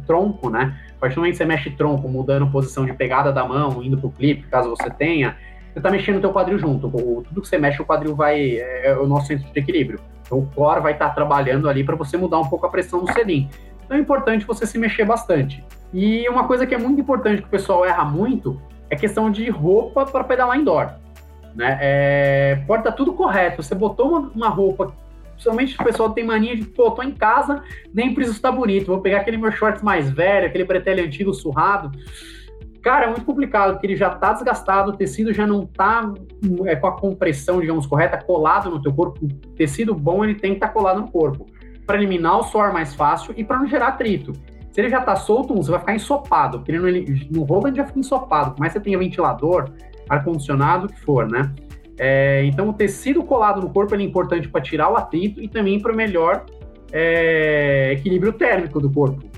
tronco, 0.06 0.50
né? 0.50 0.78
A 0.96 1.00
partir 1.00 1.14
do 1.16 1.20
momento 1.20 1.32
que 1.32 1.38
você 1.38 1.44
mexe 1.44 1.70
tronco, 1.70 2.08
mudando 2.08 2.48
posição 2.50 2.84
de 2.84 2.92
pegada 2.92 3.32
da 3.32 3.44
mão, 3.44 3.82
indo 3.82 3.96
para 3.98 4.06
o 4.06 4.12
clipe, 4.12 4.46
caso 4.48 4.70
você 4.70 4.90
tenha, 4.90 5.36
você 5.72 5.78
está 5.78 5.90
mexendo 5.90 6.16
o 6.16 6.20
teu 6.20 6.32
quadril 6.32 6.58
junto. 6.58 6.90
tudo 6.90 7.40
que 7.40 7.48
você 7.48 7.58
mexe, 7.58 7.80
o 7.80 7.84
quadril 7.84 8.14
vai. 8.14 8.56
É, 8.56 8.88
é 8.88 8.96
o 8.96 9.06
nosso 9.06 9.28
centro 9.28 9.50
de 9.52 9.58
equilíbrio. 9.58 10.00
Então, 10.28 10.38
o 10.40 10.46
core 10.46 10.82
vai 10.82 10.92
estar 10.92 11.08
trabalhando 11.10 11.70
ali 11.70 11.82
para 11.82 11.96
você 11.96 12.18
mudar 12.18 12.38
um 12.38 12.46
pouco 12.46 12.66
a 12.66 12.68
pressão 12.68 13.02
do 13.02 13.10
selim. 13.10 13.48
Então, 13.84 13.96
é 13.96 14.00
importante 14.00 14.44
você 14.44 14.66
se 14.66 14.76
mexer 14.76 15.06
bastante. 15.06 15.64
E 15.92 16.28
uma 16.28 16.46
coisa 16.46 16.66
que 16.66 16.74
é 16.74 16.78
muito 16.78 17.00
importante 17.00 17.40
que 17.40 17.48
o 17.48 17.50
pessoal 17.50 17.86
erra 17.86 18.04
muito 18.04 18.60
é 18.90 18.94
questão 18.94 19.30
de 19.30 19.48
roupa 19.48 20.04
para 20.04 20.22
pedalar 20.22 20.58
indoor. 20.58 20.90
Né? 21.54 21.78
É, 21.80 22.62
pode 22.66 22.82
estar 22.82 22.92
tudo 22.92 23.14
correto. 23.14 23.62
Você 23.62 23.74
botou 23.74 24.08
uma, 24.08 24.30
uma 24.34 24.48
roupa 24.50 24.92
principalmente 25.38 25.80
o 25.80 25.84
pessoal 25.84 26.10
tem 26.10 26.24
mania 26.24 26.56
de, 26.56 26.64
pô, 26.64 26.90
tô 26.90 27.00
em 27.00 27.12
casa, 27.12 27.62
nem 27.94 28.12
preciso 28.12 28.36
estar 28.36 28.50
bonito, 28.50 28.88
vou 28.88 29.00
pegar 29.00 29.20
aquele 29.20 29.36
meu 29.36 29.52
shorts 29.52 29.82
mais 29.82 30.10
velho, 30.10 30.48
aquele 30.48 30.64
bretelle 30.64 31.00
antigo 31.00 31.32
surrado. 31.32 31.92
Cara, 32.88 33.04
é 33.04 33.08
muito 33.10 33.26
complicado, 33.26 33.72
porque 33.72 33.86
ele 33.86 33.96
já 33.96 34.08
tá 34.08 34.32
desgastado, 34.32 34.92
o 34.92 34.96
tecido 34.96 35.30
já 35.30 35.46
não 35.46 35.66
tá 35.66 36.10
é, 36.64 36.74
com 36.74 36.86
a 36.86 36.98
compressão, 36.98 37.60
digamos, 37.60 37.86
correta, 37.86 38.16
colado 38.16 38.70
no 38.70 38.80
teu 38.80 38.90
corpo. 38.94 39.26
O 39.26 39.28
tecido 39.56 39.94
bom, 39.94 40.24
ele 40.24 40.34
tem 40.34 40.52
que 40.52 40.56
estar 40.56 40.68
tá 40.68 40.72
colado 40.72 40.98
no 41.02 41.10
corpo, 41.10 41.44
para 41.86 41.98
eliminar 41.98 42.38
o 42.38 42.44
suor 42.44 42.72
mais 42.72 42.94
fácil 42.94 43.34
e 43.36 43.44
para 43.44 43.58
não 43.58 43.66
gerar 43.66 43.88
atrito. 43.88 44.32
Se 44.72 44.80
ele 44.80 44.88
já 44.88 45.02
tá 45.02 45.14
solto, 45.16 45.54
você 45.54 45.70
vai 45.70 45.80
ficar 45.80 45.94
ensopado, 45.94 46.60
porque 46.60 46.72
ele, 46.72 47.28
no 47.30 47.42
roubo 47.42 47.68
ele 47.68 47.76
já 47.76 47.84
fica 47.84 47.98
ensopado, 47.98 48.54
mas 48.58 48.72
você 48.72 48.80
tem 48.80 48.96
ventilador, 48.96 49.70
ar-condicionado, 50.08 50.86
o 50.86 50.88
que 50.88 50.98
for, 51.02 51.28
né? 51.28 51.52
É, 51.98 52.42
então, 52.46 52.70
o 52.70 52.72
tecido 52.72 53.22
colado 53.22 53.60
no 53.60 53.68
corpo 53.68 53.94
é 53.94 54.00
importante 54.00 54.48
para 54.48 54.62
tirar 54.62 54.90
o 54.90 54.96
atrito 54.96 55.42
e 55.42 55.46
também 55.46 55.78
para 55.78 55.92
o 55.92 55.94
melhor 55.94 56.46
é, 56.90 57.92
equilíbrio 57.92 58.32
térmico 58.32 58.80
do 58.80 58.90
corpo. 58.90 59.28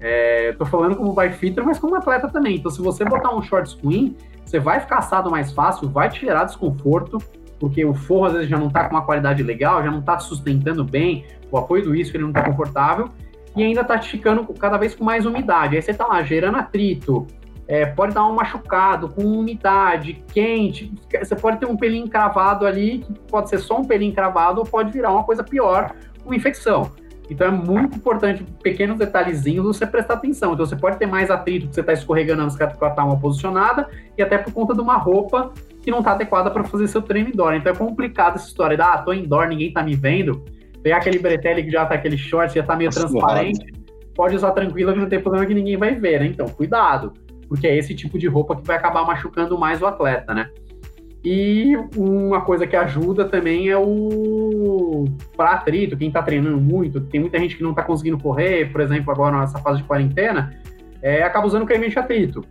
É, 0.00 0.52
tô 0.52 0.64
falando 0.64 0.96
como 0.96 1.12
bikefitter, 1.12 1.64
mas 1.64 1.78
como 1.78 1.94
atleta 1.94 2.28
também. 2.28 2.56
Então, 2.56 2.70
se 2.70 2.80
você 2.80 3.04
botar 3.04 3.34
um 3.34 3.42
shorts 3.42 3.74
ruim, 3.74 4.16
você 4.44 4.58
vai 4.58 4.80
ficar 4.80 4.98
assado 4.98 5.30
mais 5.30 5.52
fácil, 5.52 5.88
vai 5.88 6.08
te 6.08 6.20
gerar 6.20 6.44
desconforto, 6.44 7.18
porque 7.58 7.84
o 7.84 7.92
forro 7.92 8.24
às 8.24 8.32
vezes 8.32 8.48
já 8.48 8.58
não 8.58 8.68
está 8.68 8.88
com 8.88 8.94
uma 8.94 9.04
qualidade 9.04 9.42
legal, 9.42 9.82
já 9.82 9.90
não 9.90 10.00
está 10.00 10.18
sustentando 10.18 10.82
bem, 10.82 11.26
o 11.50 11.58
apoio 11.58 11.84
do 11.84 11.94
isco 11.94 12.16
ele 12.16 12.22
não 12.22 12.30
está 12.30 12.42
confortável, 12.42 13.10
e 13.54 13.62
ainda 13.62 13.82
está 13.82 14.00
ficando 14.00 14.46
cada 14.54 14.78
vez 14.78 14.94
com 14.94 15.04
mais 15.04 15.26
umidade. 15.26 15.76
Aí 15.76 15.82
você 15.82 15.90
está 15.90 16.06
lá 16.06 16.22
gerando 16.22 16.56
atrito, 16.56 17.26
é, 17.68 17.84
pode 17.84 18.14
dar 18.14 18.26
um 18.26 18.34
machucado 18.34 19.08
com 19.10 19.22
umidade, 19.22 20.24
quente, 20.32 20.92
você 21.16 21.36
pode 21.36 21.58
ter 21.58 21.66
um 21.66 21.76
pelinho 21.76 22.08
cravado 22.08 22.66
ali, 22.66 23.00
que 23.00 23.12
pode 23.30 23.50
ser 23.50 23.58
só 23.58 23.78
um 23.78 23.84
pelinho 23.84 24.14
cravado, 24.14 24.60
ou 24.60 24.66
pode 24.66 24.90
virar 24.90 25.12
uma 25.12 25.24
coisa 25.24 25.44
pior, 25.44 25.94
uma 26.24 26.34
infecção. 26.34 26.90
Então 27.30 27.46
é 27.46 27.50
muito 27.50 27.96
importante, 27.96 28.44
pequenos 28.62 28.98
detalhezinhos, 28.98 29.64
você 29.64 29.86
prestar 29.86 30.14
atenção. 30.14 30.52
Então 30.52 30.66
você 30.66 30.76
pode 30.76 30.98
ter 30.98 31.06
mais 31.06 31.30
atrito 31.30 31.68
que 31.68 31.74
você 31.74 31.80
está 31.80 31.92
escorregando 31.92 32.42
antes 32.42 32.56
que 32.56 32.62
ela 32.62 32.72
está 32.72 33.04
uma 33.04 33.18
posicionada, 33.18 33.88
e 34.18 34.22
até 34.22 34.36
por 34.36 34.52
conta 34.52 34.74
de 34.74 34.80
uma 34.80 34.96
roupa 34.96 35.52
que 35.80 35.90
não 35.90 36.00
está 36.00 36.12
adequada 36.12 36.50
para 36.50 36.64
fazer 36.64 36.88
seu 36.88 37.00
treino 37.00 37.28
indoor. 37.28 37.54
Então 37.54 37.72
é 37.72 37.76
complicado 37.76 38.34
essa 38.34 38.48
história 38.48 38.76
de, 38.76 38.82
ah, 38.82 38.98
tô 38.98 39.12
indoor, 39.12 39.46
ninguém 39.46 39.68
está 39.68 39.82
me 39.82 39.94
vendo. 39.94 40.44
Pegar 40.82 40.96
aquele 40.96 41.18
bretelle 41.18 41.62
que 41.62 41.70
já 41.70 41.86
tá 41.86 41.94
aquele 41.94 42.18
short, 42.18 42.54
já 42.54 42.62
está 42.62 42.74
meio 42.74 42.88
Nossa, 42.88 43.00
transparente, 43.00 43.72
pode 44.14 44.34
usar 44.34 44.50
tranquilo 44.50 44.92
que 44.92 44.98
não 44.98 45.08
tem 45.08 45.20
problema 45.20 45.46
que 45.46 45.54
ninguém 45.54 45.76
vai 45.76 45.94
ver, 45.94 46.20
né? 46.20 46.26
Então, 46.26 46.48
cuidado 46.48 47.12
porque 47.50 47.66
é 47.66 47.76
esse 47.76 47.96
tipo 47.96 48.16
de 48.16 48.28
roupa 48.28 48.54
que 48.54 48.64
vai 48.64 48.76
acabar 48.76 49.04
machucando 49.04 49.58
mais 49.58 49.82
o 49.82 49.86
atleta, 49.86 50.32
né? 50.32 50.48
E 51.22 51.76
uma 51.96 52.40
coisa 52.40 52.66
que 52.66 52.74
ajuda 52.74 53.26
também 53.26 53.68
é 53.68 53.76
o 53.76 55.04
para 55.36 55.52
atrito, 55.52 55.96
quem 55.96 56.08
está 56.08 56.22
treinando 56.22 56.58
muito, 56.58 57.00
tem 57.00 57.20
muita 57.20 57.38
gente 57.38 57.56
que 57.56 57.62
não 57.62 57.70
está 57.70 57.82
conseguindo 57.82 58.18
correr, 58.18 58.72
por 58.72 58.80
exemplo, 58.80 59.12
agora 59.12 59.38
nessa 59.38 59.58
fase 59.58 59.78
de 59.78 59.84
quarentena, 59.84 60.58
é, 61.02 61.22
acaba 61.22 61.46
usando 61.46 61.66
creme 61.66 61.86
anti-atrito. 61.86 62.42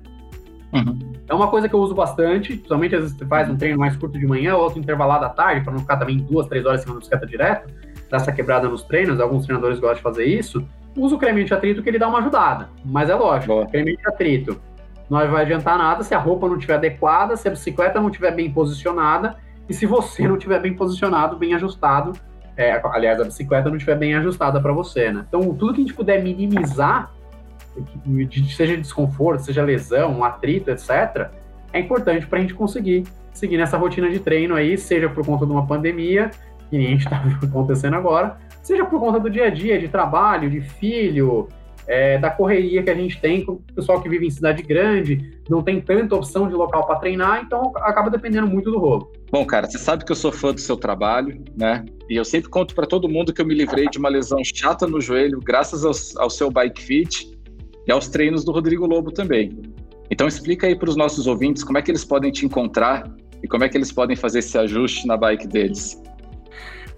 Uhum. 0.71 0.99
É 1.27 1.33
uma 1.33 1.47
coisa 1.47 1.67
que 1.67 1.73
eu 1.73 1.79
uso 1.79 1.95
bastante, 1.95 2.53
principalmente 2.53 2.95
às 2.95 3.01
vezes 3.01 3.17
você 3.17 3.25
faz 3.25 3.49
um 3.49 3.57
treino 3.57 3.79
mais 3.79 3.95
curto 3.95 4.19
de 4.19 4.27
manhã, 4.27 4.55
outro 4.55 4.77
intervalado 4.77 5.25
à 5.25 5.29
tarde, 5.29 5.61
para 5.61 5.73
não 5.73 5.79
ficar 5.79 5.97
também 5.97 6.17
duas, 6.17 6.47
três 6.47 6.63
horas 6.63 6.81
em 6.81 6.83
cima 6.83 6.93
da 6.93 6.99
bicicleta 6.99 7.25
direto, 7.25 7.73
dar 8.07 8.17
essa 8.17 8.31
quebrada 8.31 8.69
nos 8.69 8.83
treinos, 8.83 9.19
alguns 9.19 9.45
treinadores 9.45 9.79
gostam 9.79 9.97
de 9.97 10.01
fazer 10.03 10.25
isso. 10.25 10.63
Usa 10.95 11.15
o 11.15 11.17
creme 11.17 11.41
anti-atrito 11.41 11.81
que 11.81 11.89
ele 11.89 11.97
dá 11.97 12.07
uma 12.07 12.19
ajudada, 12.19 12.69
mas 12.85 13.09
é 13.09 13.15
lógico, 13.15 13.53
Boa. 13.53 13.65
creme 13.65 13.93
anti-atrito 13.93 14.68
não 15.09 15.27
vai 15.27 15.41
adiantar 15.43 15.77
nada 15.77 16.03
se 16.03 16.13
a 16.13 16.19
roupa 16.19 16.47
não 16.47 16.55
estiver 16.55 16.75
adequada, 16.75 17.35
se 17.35 17.47
a 17.47 17.51
bicicleta 17.51 17.99
não 17.99 18.09
estiver 18.09 18.31
bem 18.31 18.51
posicionada 18.51 19.37
e 19.67 19.73
se 19.73 19.85
você 19.85 20.27
não 20.27 20.35
estiver 20.35 20.59
bem 20.59 20.73
posicionado, 20.73 21.37
bem 21.37 21.53
ajustado. 21.55 22.13
É, 22.55 22.79
aliás, 22.85 23.19
a 23.19 23.23
bicicleta 23.23 23.69
não 23.69 23.77
estiver 23.77 23.95
bem 23.95 24.13
ajustada 24.15 24.61
para 24.61 24.73
você, 24.73 25.11
né? 25.11 25.25
Então, 25.27 25.41
tudo 25.55 25.73
que 25.73 25.81
a 25.81 25.83
gente 25.83 25.93
puder 25.93 26.21
minimizar, 26.21 27.11
seja 28.55 28.75
desconforto, 28.75 29.39
seja 29.39 29.63
lesão, 29.63 30.19
um 30.19 30.23
atrito, 30.23 30.69
etc., 30.69 31.29
é 31.71 31.79
importante 31.79 32.27
para 32.27 32.39
a 32.39 32.41
gente 32.41 32.53
conseguir 32.53 33.05
seguir 33.31 33.57
nessa 33.57 33.77
rotina 33.77 34.09
de 34.09 34.19
treino 34.19 34.55
aí, 34.55 34.77
seja 34.77 35.07
por 35.07 35.25
conta 35.25 35.45
de 35.45 35.51
uma 35.51 35.65
pandemia, 35.65 36.31
que 36.69 36.77
a 36.77 36.81
gente 36.81 37.05
está 37.05 37.23
acontecendo 37.41 37.95
agora, 37.95 38.37
seja 38.61 38.85
por 38.85 38.99
conta 38.99 39.19
do 39.19 39.29
dia 39.29 39.45
a 39.45 39.49
dia, 39.49 39.79
de 39.79 39.87
trabalho, 39.87 40.49
de 40.49 40.61
filho, 40.61 41.47
é, 41.89 42.19
da 42.19 42.29
correria 42.29 42.83
que 42.83 42.89
a 42.91 42.93
gente 42.93 43.19
tem 43.19 43.43
com 43.43 43.53
o 43.53 43.63
pessoal 43.75 43.99
que 43.99 44.07
vive 44.07 44.27
em 44.27 44.29
cidade 44.29 44.61
grande, 44.61 45.39
não 45.49 45.63
tem 45.63 45.81
tanta 45.81 46.15
opção 46.15 46.47
de 46.47 46.53
local 46.53 46.85
para 46.85 46.97
treinar, 46.97 47.41
então 47.43 47.73
acaba 47.77 48.11
dependendo 48.11 48.47
muito 48.47 48.69
do 48.69 48.77
rolo. 48.77 49.11
Bom, 49.31 49.43
cara, 49.43 49.67
você 49.67 49.79
sabe 49.79 50.05
que 50.05 50.11
eu 50.11 50.15
sou 50.15 50.31
fã 50.31 50.53
do 50.53 50.59
seu 50.59 50.77
trabalho, 50.77 51.43
né? 51.57 51.83
E 52.07 52.15
eu 52.15 52.23
sempre 52.23 52.47
conto 52.47 52.75
para 52.75 52.85
todo 52.85 53.09
mundo 53.09 53.33
que 53.33 53.41
eu 53.41 53.45
me 53.45 53.55
livrei 53.55 53.87
de 53.89 53.97
uma 53.97 54.07
lesão 54.07 54.39
chata 54.43 54.85
no 54.85 55.01
joelho, 55.01 55.39
graças 55.39 55.83
ao, 55.83 56.23
ao 56.23 56.29
seu 56.29 56.51
bike 56.51 56.79
fit 56.79 57.35
e 57.87 57.91
aos 57.91 58.07
treinos 58.07 58.45
do 58.45 58.51
Rodrigo 58.51 58.85
Lobo 58.85 59.11
também. 59.11 59.59
Então 60.11 60.27
explica 60.27 60.67
aí 60.67 60.77
para 60.77 60.89
os 60.89 60.95
nossos 60.95 61.25
ouvintes 61.25 61.63
como 61.63 61.79
é 61.79 61.81
que 61.81 61.89
eles 61.89 62.05
podem 62.05 62.31
te 62.31 62.45
encontrar 62.45 63.03
e 63.41 63.47
como 63.47 63.63
é 63.63 63.69
que 63.69 63.75
eles 63.75 63.91
podem 63.91 64.15
fazer 64.15 64.39
esse 64.39 64.55
ajuste 64.59 65.07
na 65.07 65.17
bike 65.17 65.47
deles. 65.47 65.99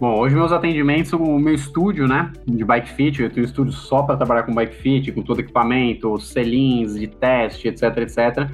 Bom, 0.01 0.17
hoje 0.17 0.33
meus 0.33 0.51
atendimentos, 0.51 1.13
o 1.13 1.37
meu 1.37 1.53
estúdio, 1.53 2.07
né, 2.07 2.31
de 2.47 2.65
bike 2.65 2.89
fit, 2.89 3.21
eu 3.21 3.29
tenho 3.29 3.45
um 3.45 3.47
estúdio 3.47 3.71
só 3.71 4.01
para 4.01 4.17
trabalhar 4.17 4.41
com 4.41 4.51
bike 4.51 4.73
fit, 4.73 5.11
com 5.11 5.21
todo 5.21 5.41
equipamento, 5.41 6.19
selins 6.19 6.95
de 6.95 7.05
teste, 7.05 7.67
etc, 7.67 7.83
etc. 7.97 8.49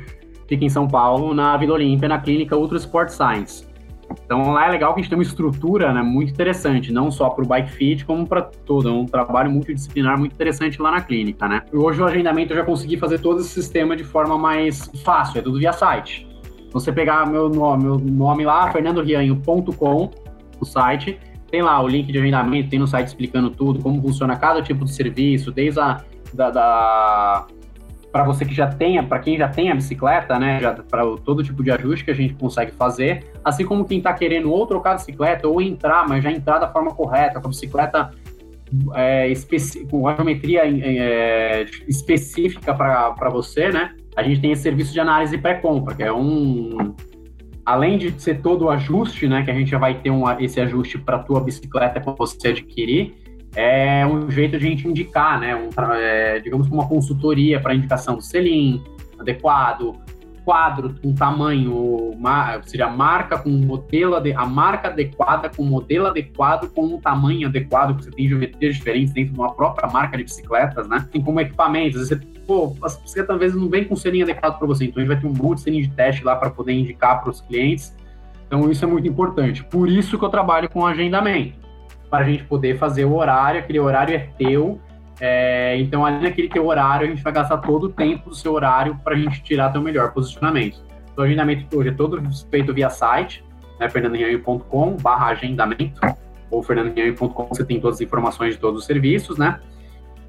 Fica 0.46 0.66
em 0.66 0.68
São 0.68 0.90
Paulo, 0.90 1.34
na 1.34 1.56
Vila 1.56 1.76
Olímpia, 1.76 2.10
na 2.10 2.20
clínica 2.20 2.58
Ultra 2.58 2.78
Sport 2.78 3.12
Science. 3.12 3.66
Então 4.26 4.52
lá 4.52 4.68
é 4.68 4.72
legal 4.72 4.94
que 4.94 5.00
a 5.00 5.04
gente 5.04 5.10
tem 5.10 5.18
uma 5.18 5.24
estrutura 5.24 5.94
né, 5.94 6.02
muito 6.02 6.34
interessante, 6.34 6.92
não 6.92 7.10
só 7.10 7.30
para 7.30 7.46
o 7.46 7.48
bike 7.48 7.72
fit, 7.72 8.06
como 8.06 8.28
para 8.28 8.42
todo. 8.42 8.90
É 8.90 8.92
um 8.92 9.06
trabalho 9.06 9.50
multidisciplinar 9.50 10.20
muito 10.20 10.34
interessante 10.34 10.82
lá 10.82 10.92
na 10.92 11.00
clínica, 11.00 11.48
né? 11.48 11.62
Hoje 11.72 12.02
o 12.02 12.06
agendamento 12.06 12.52
eu 12.52 12.58
já 12.58 12.66
consegui 12.66 12.98
fazer 12.98 13.20
todo 13.20 13.40
esse 13.40 13.52
sistema 13.52 13.96
de 13.96 14.04
forma 14.04 14.38
mais 14.38 14.92
fácil, 15.02 15.40
é 15.40 15.42
tudo 15.42 15.60
via 15.60 15.72
site. 15.72 16.28
Você 16.74 16.92
pegar 16.92 17.26
meu 17.26 17.48
nome, 17.48 17.86
meu 17.86 17.98
nome 17.98 18.44
lá, 18.44 18.70
fernandorianho.com, 18.70 20.12
o 20.60 20.66
site, 20.66 21.18
tem 21.50 21.62
lá 21.62 21.82
o 21.82 21.88
link 21.88 22.12
de 22.12 22.18
agendamento, 22.18 22.70
tem 22.70 22.80
no 22.80 22.88
site 22.88 23.08
explicando 23.08 23.50
tudo, 23.50 23.80
como 23.80 24.02
funciona 24.02 24.36
cada 24.36 24.62
tipo 24.62 24.86
de 24.86 24.92
serviço, 24.92 25.52
desde 25.52 25.80
a 25.80 26.04
da, 26.34 26.50
da 26.50 27.48
para 28.12 28.24
você 28.24 28.46
que 28.46 28.54
já 28.54 28.68
tenha, 28.68 29.04
para 29.04 29.20
quem 29.20 29.38
já 29.38 29.48
tem 29.48 29.70
a 29.70 29.76
bicicleta, 29.76 30.40
né, 30.40 30.60
para 30.90 31.04
todo 31.24 31.44
tipo 31.44 31.64
de 31.64 31.70
ajuste 31.70 32.06
que 32.06 32.12
a 32.12 32.16
gente 32.16 32.34
consegue 32.34 32.72
fazer, 32.72 33.32
assim 33.44 33.66
como 33.66 33.86
quem 33.86 34.00
está 34.00 34.14
querendo 34.14 34.52
ou 34.52 34.66
trocar 34.66 34.92
a 34.92 34.96
bicicleta 34.96 35.48
ou 35.48 35.62
entrar, 35.62 36.08
mas 36.08 36.24
já 36.24 36.32
entrar 36.32 36.58
da 36.58 36.72
forma 36.72 36.96
correta, 36.96 37.40
com 37.40 37.48
a 37.48 37.50
bicicleta 37.50 38.12
é, 38.96 39.32
com 39.90 40.08
a 40.08 40.16
geometria 40.16 40.62
é, 40.66 41.66
específica 41.88 42.74
para 42.74 43.30
você, 43.30 43.70
né? 43.70 43.94
A 44.16 44.24
gente 44.24 44.42
tem 44.42 44.52
esse 44.52 44.64
serviço 44.64 44.92
de 44.92 45.00
análise 45.00 45.38
pré-compra, 45.38 45.96
que 45.96 46.04
é 46.04 46.12
um 46.12 46.96
além 47.68 47.98
de 47.98 48.14
ser 48.22 48.42
todo 48.42 48.64
o 48.64 48.70
ajuste, 48.70 49.28
né, 49.28 49.44
que 49.44 49.52
a 49.52 49.54
gente 49.54 49.70
já 49.70 49.78
vai 49.78 49.96
ter 49.96 50.10
um, 50.10 50.24
esse 50.40 50.58
ajuste 50.62 50.98
para 50.98 51.18
a 51.18 51.20
tua 51.20 51.42
bicicleta 51.42 52.00
para 52.00 52.14
você 52.14 52.48
adquirir, 52.48 53.14
é 53.54 54.08
um 54.08 54.32
jeito 54.32 54.58
de 54.58 54.66
a 54.66 54.70
gente 54.70 54.88
indicar, 54.88 55.38
né, 55.38 55.54
um, 55.54 55.70
é, 55.94 56.40
digamos 56.40 56.70
uma 56.70 56.88
consultoria 56.88 57.60
para 57.60 57.76
indicação 57.76 58.16
do 58.16 58.22
selim 58.22 58.82
adequado, 59.20 60.00
quadro 60.46 60.96
com 61.02 61.14
tamanho, 61.14 61.76
uma, 62.14 62.62
seja 62.64 62.88
marca 62.88 63.38
com 63.38 63.50
modelo, 63.50 64.16
a 64.16 64.46
marca 64.46 64.88
adequada 64.88 65.50
com 65.50 65.62
modelo 65.62 66.08
adequado 66.08 66.70
com 66.70 66.86
um 66.86 67.02
tamanho 67.02 67.50
adequado, 67.50 67.98
que 67.98 68.06
você 68.06 68.12
tem 68.12 68.30
geometrias 68.30 68.78
diferentes 68.78 69.14
dentro 69.14 69.34
de 69.34 69.40
uma 69.42 69.54
própria 69.54 69.92
marca 69.92 70.16
de 70.16 70.24
bicicletas, 70.24 70.88
né? 70.88 71.06
Tem 71.12 71.22
como 71.22 71.42
equipamentos, 71.42 72.08
você, 72.08 72.18
pô, 72.48 72.76
as 72.82 72.98
bicicletas 72.98 73.36
às 73.36 73.40
vezes 73.40 73.58
não 73.58 73.70
vem 73.70 73.84
com 73.84 73.96
selinho 73.96 74.24
adequado 74.24 74.58
para 74.58 74.66
você, 74.66 74.86
então 74.86 75.04
a 75.04 75.06
gente 75.06 75.14
vai 75.14 75.22
ter 75.22 75.28
um 75.28 75.34
monte 75.34 75.58
de 75.58 75.64
selinho 75.64 75.84
de 75.84 75.94
teste 75.94 76.24
lá 76.24 76.36
para 76.36 76.50
poder 76.50 76.74
indicar 76.74 77.22
para 77.22 77.30
os 77.30 77.42
clientes. 77.42 77.96
Então 78.48 78.72
isso 78.72 78.84
é 78.86 78.88
muito 78.88 79.08
importante. 79.08 79.64
Por 79.66 79.90
isso 79.90 80.18
que 80.18 80.24
eu 80.24 80.30
trabalho 80.30 80.70
com 80.70 80.86
agendamento, 80.86 81.58
para 82.10 82.26
a 82.26 82.30
gente 82.30 82.46
poder 82.46 82.78
fazer 82.78 83.04
o 83.04 83.14
horário, 83.14 83.60
aquele 83.60 83.80
horário 83.80 84.16
é 84.16 84.20
teu, 84.38 84.80
é, 85.20 85.78
então, 85.80 86.06
ali 86.06 86.24
naquele 86.24 86.48
teu 86.48 86.66
horário, 86.68 87.08
a 87.08 87.10
gente 87.10 87.24
vai 87.24 87.34
gastar 87.34 87.58
todo 87.58 87.86
o 87.86 87.90
tempo 87.90 88.30
do 88.30 88.36
seu 88.36 88.54
horário 88.54 89.00
para 89.04 89.16
a 89.16 89.18
gente 89.18 89.42
tirar 89.44 89.72
teu 89.72 89.82
melhor 89.82 90.12
posicionamento. 90.12 90.80
Então, 91.12 91.24
o 91.24 91.28
agendamento 91.28 91.78
hoje 91.78 91.90
é 91.90 91.92
todo 91.92 92.22
feito 92.52 92.74
via 92.74 92.90
site, 92.90 93.44
né, 93.80 93.90
fernandinhanho.com 93.90 94.96
barra 94.98 95.28
agendamento, 95.28 96.00
ou 96.52 96.62
fernandinhanho.com, 96.62 97.48
você 97.48 97.66
tem 97.66 97.80
todas 97.80 97.98
as 97.98 98.02
informações 98.02 98.54
de 98.54 98.60
todos 98.60 98.82
os 98.82 98.86
serviços, 98.86 99.38
né? 99.38 99.60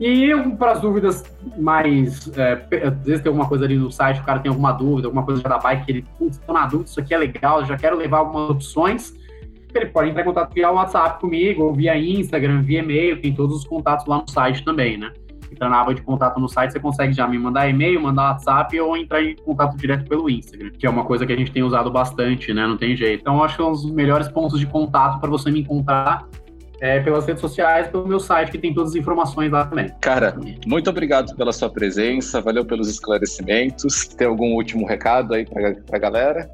E 0.01 0.32
para 0.59 0.72
as 0.72 0.80
dúvidas 0.80 1.24
mais. 1.59 2.30
É, 2.36 2.53
às 2.86 3.05
vezes 3.05 3.22
tem 3.22 3.30
alguma 3.30 3.49
coisa 3.49 3.64
ali 3.64 3.76
no 3.76 3.90
site, 3.90 4.20
o 4.20 4.24
cara 4.24 4.38
tem 4.38 4.49
alguma 4.49 4.72
dúvida, 4.72 5.09
alguma 5.09 5.24
coisa 5.24 5.42
da 5.42 5.59
bike, 5.59 5.90
ele, 5.90 6.05
putz, 6.18 6.38
estou 6.38 6.55
na 6.55 6.66
dúvida, 6.66 6.88
isso 6.88 7.01
aqui 7.01 7.14
é 7.14 7.18
legal, 7.18 7.64
já 7.64 7.76
quero 7.76 7.96
levar 7.96 8.18
algumas 8.18 8.51
opções 8.51 9.12
ele 9.74 9.86
pode 9.86 10.11
entrar 10.11 10.22
em 10.22 10.24
contato 10.24 10.53
via 10.53 10.70
WhatsApp 10.70 11.20
comigo, 11.20 11.64
ou 11.64 11.74
via 11.74 11.96
Instagram, 11.96 12.62
via 12.62 12.80
e-mail, 12.80 13.20
tem 13.20 13.34
todos 13.34 13.57
os 13.57 13.64
contatos 13.64 14.07
lá 14.07 14.18
no 14.18 14.28
site 14.28 14.64
também, 14.64 14.96
né? 14.96 15.12
Entra 15.51 15.68
na 15.68 15.80
aba 15.80 15.94
de 15.94 16.03
contato 16.03 16.38
no 16.38 16.49
site, 16.49 16.72
você 16.72 16.80
consegue 16.80 17.12
já 17.12 17.26
me 17.26 17.38
mandar 17.38 17.68
e-mail, 17.68 18.01
mandar 18.01 18.32
WhatsApp 18.32 18.78
ou 18.80 18.96
entrar 18.96 19.22
em 19.22 19.34
contato 19.36 19.76
direto 19.76 20.07
pelo 20.07 20.28
Instagram, 20.28 20.70
que 20.78 20.86
é 20.86 20.90
uma 20.90 21.05
coisa 21.05 21.24
que 21.24 21.32
a 21.32 21.36
gente 21.36 21.51
tem 21.51 21.62
usado 21.62 21.90
bastante, 21.90 22.53
né? 22.53 22.66
Não 22.66 22.76
tem 22.76 22.94
jeito. 22.94 23.20
Então, 23.20 23.42
acho 23.42 23.57
que 23.57 23.62
são 23.62 23.72
os 23.72 23.90
melhores 23.90 24.28
pontos 24.28 24.61
de 24.61 24.66
contato 24.66 25.20
para 25.20 25.30
você 25.30 25.51
me 25.51 25.61
encontrar 25.61 26.28
é, 26.81 27.01
pelas 27.01 27.26
redes 27.26 27.41
sociais, 27.41 27.89
pelo 27.89 28.07
meu 28.07 28.20
site, 28.20 28.51
que 28.51 28.59
tem 28.59 28.72
todas 28.72 28.91
as 28.91 28.97
informações 28.97 29.51
lá 29.51 29.66
também. 29.66 29.91
Cara, 30.01 30.37
muito 30.66 30.89
obrigado 30.91 31.35
pela 31.37 31.53
sua 31.53 31.70
presença, 31.70 32.41
valeu 32.41 32.64
pelos 32.64 32.89
esclarecimentos. 32.89 34.07
Tem 34.07 34.26
algum 34.26 34.55
último 34.55 34.87
recado 34.87 35.35
aí 35.35 35.45
para 35.45 35.97
a 35.97 35.99
galera? 35.99 36.51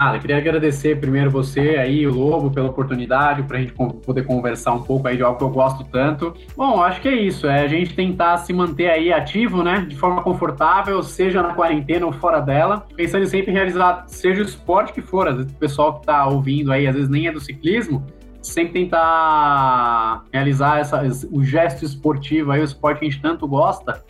Ah, 0.00 0.14
eu 0.14 0.20
queria 0.20 0.36
agradecer 0.36 1.00
primeiro 1.00 1.28
você 1.28 1.70
aí, 1.70 2.06
o 2.06 2.14
Lobo, 2.14 2.52
pela 2.52 2.68
oportunidade, 2.68 3.42
para 3.42 3.58
a 3.58 3.60
gente 3.60 3.72
poder 3.72 4.22
conversar 4.24 4.72
um 4.72 4.82
pouco 4.82 5.08
aí 5.08 5.16
de 5.16 5.24
algo 5.24 5.36
que 5.36 5.42
eu 5.42 5.50
gosto 5.50 5.82
tanto. 5.90 6.34
Bom, 6.56 6.80
acho 6.80 7.00
que 7.00 7.08
é 7.08 7.16
isso, 7.16 7.48
é 7.48 7.64
a 7.64 7.66
gente 7.66 7.94
tentar 7.94 8.36
se 8.36 8.52
manter 8.52 8.88
aí 8.88 9.12
ativo, 9.12 9.64
né, 9.64 9.84
de 9.88 9.96
forma 9.96 10.22
confortável, 10.22 11.02
seja 11.02 11.42
na 11.42 11.52
quarentena 11.52 12.06
ou 12.06 12.12
fora 12.12 12.38
dela, 12.38 12.86
pensando 12.94 13.24
em 13.24 13.26
sempre 13.26 13.50
realizar, 13.50 14.04
seja 14.06 14.40
o 14.40 14.44
esporte 14.44 14.92
que 14.92 15.02
for, 15.02 15.26
às 15.26 15.36
vezes 15.36 15.50
o 15.50 15.56
pessoal 15.56 15.94
que 15.94 16.00
está 16.00 16.24
ouvindo 16.28 16.70
aí, 16.70 16.86
às 16.86 16.94
vezes 16.94 17.10
nem 17.10 17.26
é 17.26 17.32
do 17.32 17.40
ciclismo, 17.40 18.06
sempre 18.48 18.72
tentar 18.72 20.24
realizar 20.32 20.78
essa, 20.78 21.02
o 21.30 21.42
gesto 21.42 21.84
esportivo 21.84 22.50
aí, 22.50 22.60
o 22.60 22.64
esporte 22.64 23.00
que 23.00 23.06
a 23.06 23.10
gente 23.10 23.22
tanto 23.22 23.46
gosta, 23.46 24.04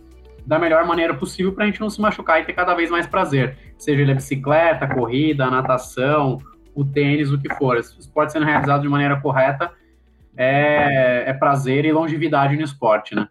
da 0.47 0.59
melhor 0.59 0.87
maneira 0.87 1.15
possível 1.15 1.53
para 1.53 1.65
a 1.65 1.67
gente 1.67 1.81
não 1.81 1.91
se 1.91 2.01
machucar 2.01 2.41
e 2.41 2.45
ter 2.45 2.55
cada 2.55 2.75
vez 2.75 2.91
mais 2.91 3.07
prazer. 3.07 3.57
Seja 3.77 4.01
ele 4.01 4.13
a 4.13 4.15
bicicleta, 4.15 4.87
a 4.87 4.95
corrida, 4.95 5.45
a 5.45 5.51
natação, 5.51 6.39
o 6.75 6.85
tênis, 6.85 7.31
o 7.31 7.39
que 7.39 7.53
for. 7.55 7.77
O 7.77 7.81
esporte 7.81 8.33
sendo 8.33 8.47
realizado 8.47 8.83
de 8.83 8.89
maneira 8.89 9.21
correta 9.21 9.71
é, 10.37 11.25
é 11.27 11.33
prazer 11.35 11.85
e 11.85 11.93
longevidade 11.93 12.57
no 12.57 12.63
esporte, 12.63 13.15
né? 13.15 13.29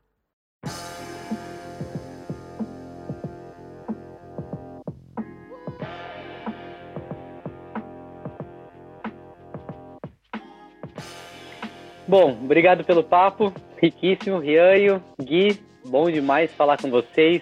Bom, 12.08 12.32
obrigado 12.42 12.86
pelo 12.86 13.04
papo, 13.04 13.54
riquíssimo, 13.82 14.40
Rianho, 14.40 15.04
Gui, 15.22 15.60
bom 15.86 16.10
demais 16.10 16.50
falar 16.54 16.78
com 16.78 16.90
vocês. 16.90 17.42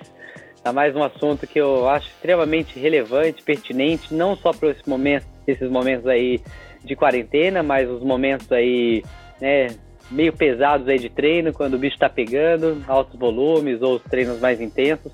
Tá 0.63 0.74
mais 0.74 0.95
um 0.95 1.03
assunto 1.03 1.45
que 1.45 1.61
eu 1.61 1.88
acho 1.88 2.07
extremamente 2.07 2.80
relevante, 2.80 3.43
pertinente, 3.43 4.11
não 4.11 4.36
só 4.36 4.51
para 4.51 4.72
esse 4.72 4.89
momento, 4.89 5.28
esses 5.45 5.70
momentos 5.70 6.07
aí 6.07 6.41
de 6.84 6.95
quarentena, 6.95 7.61
mas 7.61 7.88
os 7.88 8.01
momentos 8.01 8.51
aí, 8.51 9.03
né, 9.39 9.68
meio 10.09 10.34
pesados 10.34 10.88
aí 10.88 10.97
de 10.97 11.09
treino, 11.09 11.53
quando 11.53 11.76
o 11.76 11.80
bicho 11.80 11.93
está 11.93 12.09
pegando, 12.09 12.84
altos 12.88 13.20
volumes 13.20 13.84
ou 13.84 13.97
os 13.97 14.01
treinos 14.01 14.39
mais 14.39 14.59
intensos. 14.59 15.11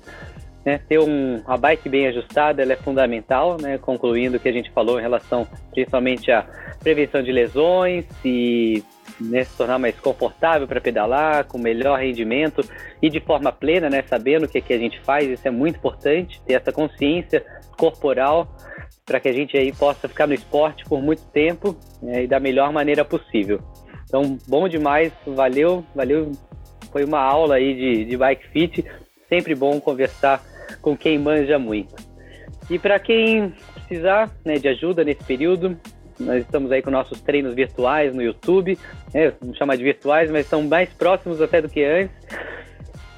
Né, 0.64 0.78
ter 0.88 1.00
um, 1.00 1.42
uma 1.44 1.56
bike 1.56 1.88
bem 1.88 2.06
ajustada 2.06 2.62
é 2.62 2.76
fundamental, 2.76 3.56
né, 3.60 3.78
concluindo 3.78 4.36
o 4.36 4.40
que 4.40 4.48
a 4.48 4.52
gente 4.52 4.70
falou 4.70 4.96
em 4.96 5.02
relação 5.02 5.44
principalmente 5.72 6.30
à 6.30 6.46
prevenção 6.78 7.20
de 7.20 7.32
lesões 7.32 8.04
e 8.24 8.82
né, 9.20 9.44
se 9.44 9.56
tornar 9.56 9.78
mais 9.78 9.98
confortável 9.98 10.66
para 10.66 10.80
pedalar, 10.80 11.44
com 11.46 11.58
melhor 11.58 11.98
rendimento 11.98 12.62
e 13.00 13.10
de 13.10 13.20
forma 13.20 13.50
plena, 13.50 13.90
né, 13.90 14.04
sabendo 14.06 14.44
o 14.44 14.48
que, 14.48 14.58
é 14.58 14.60
que 14.60 14.72
a 14.72 14.78
gente 14.78 15.00
faz, 15.00 15.28
isso 15.28 15.46
é 15.46 15.50
muito 15.50 15.76
importante, 15.76 16.40
ter 16.46 16.54
essa 16.54 16.72
consciência 16.72 17.44
corporal 17.76 18.56
para 19.04 19.18
que 19.18 19.28
a 19.28 19.32
gente 19.32 19.56
aí 19.56 19.72
possa 19.72 20.08
ficar 20.08 20.26
no 20.26 20.34
esporte 20.34 20.84
por 20.84 21.02
muito 21.02 21.22
tempo 21.30 21.76
né, 22.00 22.24
e 22.24 22.26
da 22.26 22.38
melhor 22.38 22.72
maneira 22.72 23.04
possível. 23.04 23.60
Então, 24.04 24.38
bom 24.46 24.68
demais, 24.68 25.12
valeu, 25.26 25.84
valeu, 25.94 26.30
foi 26.90 27.04
uma 27.04 27.20
aula 27.20 27.56
aí 27.56 27.74
de, 27.74 28.04
de 28.04 28.16
bike 28.16 28.48
fit, 28.48 28.84
sempre 29.28 29.54
bom 29.54 29.80
conversar 29.80 30.42
com 30.80 30.96
quem 30.96 31.18
manja 31.18 31.58
muito. 31.58 31.94
E 32.70 32.78
para 32.78 32.98
quem 32.98 33.54
precisar 33.74 34.30
né, 34.44 34.54
de 34.54 34.68
ajuda 34.68 35.04
nesse 35.04 35.22
período, 35.24 35.76
nós 36.18 36.42
estamos 36.42 36.70
aí 36.70 36.80
com 36.80 36.90
nossos 36.90 37.20
treinos 37.20 37.54
virtuais 37.54 38.14
no 38.14 38.22
YouTube, 38.22 38.78
né? 39.12 39.32
vamos 39.40 39.56
chamar 39.58 39.76
de 39.76 39.82
virtuais, 39.82 40.30
mas 40.30 40.46
são 40.46 40.62
mais 40.62 40.88
próximos 40.90 41.40
até 41.40 41.60
do 41.60 41.68
que 41.68 41.84
antes. 41.84 42.14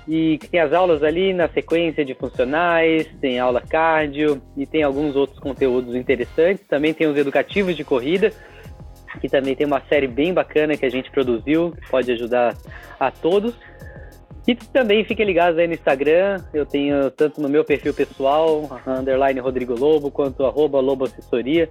E 0.06 0.38
tem 0.50 0.60
as 0.60 0.72
aulas 0.72 1.02
ali 1.02 1.32
na 1.32 1.48
sequência 1.48 2.04
de 2.04 2.14
funcionais, 2.14 3.08
tem 3.20 3.38
aula 3.38 3.62
cardio 3.62 4.40
e 4.56 4.66
tem 4.66 4.82
alguns 4.82 5.16
outros 5.16 5.38
conteúdos 5.38 5.94
interessantes. 5.94 6.66
Também 6.66 6.92
tem 6.92 7.06
os 7.06 7.16
educativos 7.16 7.74
de 7.74 7.84
corrida, 7.84 8.30
que 9.20 9.28
também 9.28 9.54
tem 9.54 9.66
uma 9.66 9.80
série 9.88 10.06
bem 10.06 10.34
bacana 10.34 10.76
que 10.76 10.84
a 10.84 10.90
gente 10.90 11.10
produziu, 11.10 11.72
que 11.72 11.88
pode 11.88 12.12
ajudar 12.12 12.54
a 13.00 13.10
todos. 13.10 13.54
E 14.46 14.54
também 14.54 15.04
fiquem 15.04 15.24
ligados 15.24 15.58
aí 15.58 15.66
no 15.66 15.72
Instagram, 15.72 16.42
eu 16.52 16.66
tenho 16.66 17.10
tanto 17.10 17.40
no 17.40 17.48
meu 17.48 17.64
perfil 17.64 17.94
pessoal, 17.94 18.80
underline 18.86 19.40
Rodrigo 19.40 19.74
Lobo, 19.74 20.10
quanto 20.10 20.44
arroba 20.44 20.80
Lobo 20.80 21.04
Assessoria. 21.04 21.68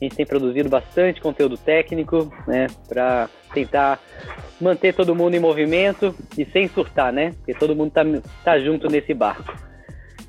A 0.00 0.04
gente 0.04 0.16
tem 0.16 0.26
produzido 0.26 0.68
bastante 0.68 1.20
conteúdo 1.20 1.56
técnico, 1.56 2.30
né, 2.46 2.66
para 2.88 3.28
tentar 3.54 3.98
manter 4.60 4.94
todo 4.94 5.14
mundo 5.14 5.34
em 5.34 5.40
movimento 5.40 6.14
e 6.36 6.44
sem 6.44 6.68
surtar, 6.68 7.12
né? 7.12 7.32
Porque 7.38 7.54
todo 7.54 7.74
mundo 7.74 7.90
tá, 7.90 8.02
tá 8.44 8.58
junto 8.58 8.88
nesse 8.88 9.14
barco. 9.14 9.54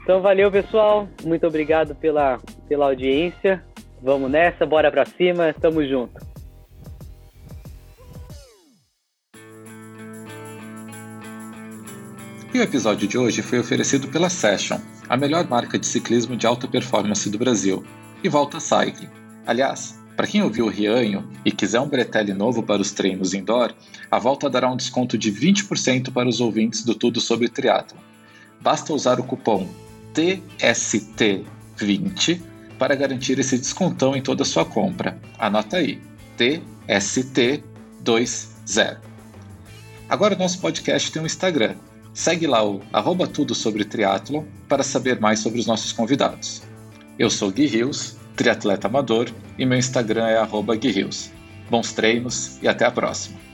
Então 0.02 0.22
valeu, 0.22 0.50
pessoal. 0.52 1.08
Muito 1.24 1.46
obrigado 1.46 1.94
pela, 1.96 2.40
pela 2.68 2.86
audiência. 2.86 3.64
Vamos 4.02 4.32
nessa, 4.32 4.66
bora 4.66 4.92
pra 4.92 5.06
cima, 5.06 5.54
tamo 5.60 5.86
junto. 5.86 6.31
E 12.54 12.60
o 12.60 12.64
episódio 12.64 13.08
de 13.08 13.18
hoje 13.18 13.42
foi 13.42 13.60
oferecido 13.60 14.10
pela 14.10 14.30
Session, 14.30 14.78
a 15.08 15.16
melhor 15.16 15.48
marca 15.48 15.80
de 15.80 15.88
ciclismo 15.88 16.36
de 16.36 16.46
alta 16.46 16.68
performance 16.68 17.30
do 17.30 17.38
Brasil, 17.38 17.82
e 18.22 18.28
Volta 18.28 18.60
Cycling 18.60 19.08
Aliás, 19.48 19.98
para 20.18 20.28
quem 20.28 20.44
ouviu 20.44 20.66
o 20.66 20.70
Rianho 20.70 21.26
e 21.46 21.52
quiser 21.52 21.80
um 21.80 21.88
bretelle 21.88 22.34
novo 22.34 22.62
para 22.62 22.82
os 22.82 22.92
treinos 22.92 23.34
indoor, 23.34 23.74
a 24.12 24.20
Volta 24.20 24.50
dará 24.50 24.70
um 24.70 24.76
desconto 24.76 25.18
de 25.18 25.32
20% 25.32 26.12
para 26.12 26.28
os 26.28 26.42
ouvintes 26.42 26.84
do 26.84 26.94
Tudo 26.94 27.22
Sobre 27.22 27.48
Triathlon. 27.48 28.02
Basta 28.60 28.94
usar 28.94 29.18
o 29.18 29.24
cupom 29.24 29.66
TST20 30.14 32.42
para 32.78 32.96
garantir 32.96 33.40
esse 33.40 33.58
descontão 33.58 34.14
em 34.14 34.22
toda 34.22 34.44
a 34.44 34.46
sua 34.46 34.66
compra. 34.66 35.18
Anota 35.40 35.78
aí, 35.78 36.02
TST20. 36.38 38.98
Agora 40.10 40.36
o 40.36 40.38
nosso 40.38 40.60
podcast 40.60 41.10
tem 41.12 41.22
um 41.22 41.26
Instagram. 41.26 41.76
Segue 42.14 42.48
lá 42.48 42.66
o 42.66 42.82
arroba 42.92 43.28
tudo 43.28 43.56
sobre 43.56 43.86
triatlon 43.86 44.44
para 44.68 44.84
saber 44.84 45.20
mais 45.20 45.40
sobre 45.40 45.60
os 45.60 45.66
nossos 45.66 45.92
convidados. 45.92 46.62
Eu 47.18 47.30
sou 47.30 47.52
Gui 47.52 47.68
Rios 47.68 48.18
triatleta 48.36 48.88
amador, 48.88 49.30
e 49.58 49.66
meu 49.66 49.78
Instagram 49.78 50.26
é 50.26 50.38
guirrios. 50.76 51.32
Bons 51.70 51.94
treinos 51.94 52.58
e 52.62 52.68
até 52.68 52.86
a 52.86 52.92
próxima! 52.92 53.51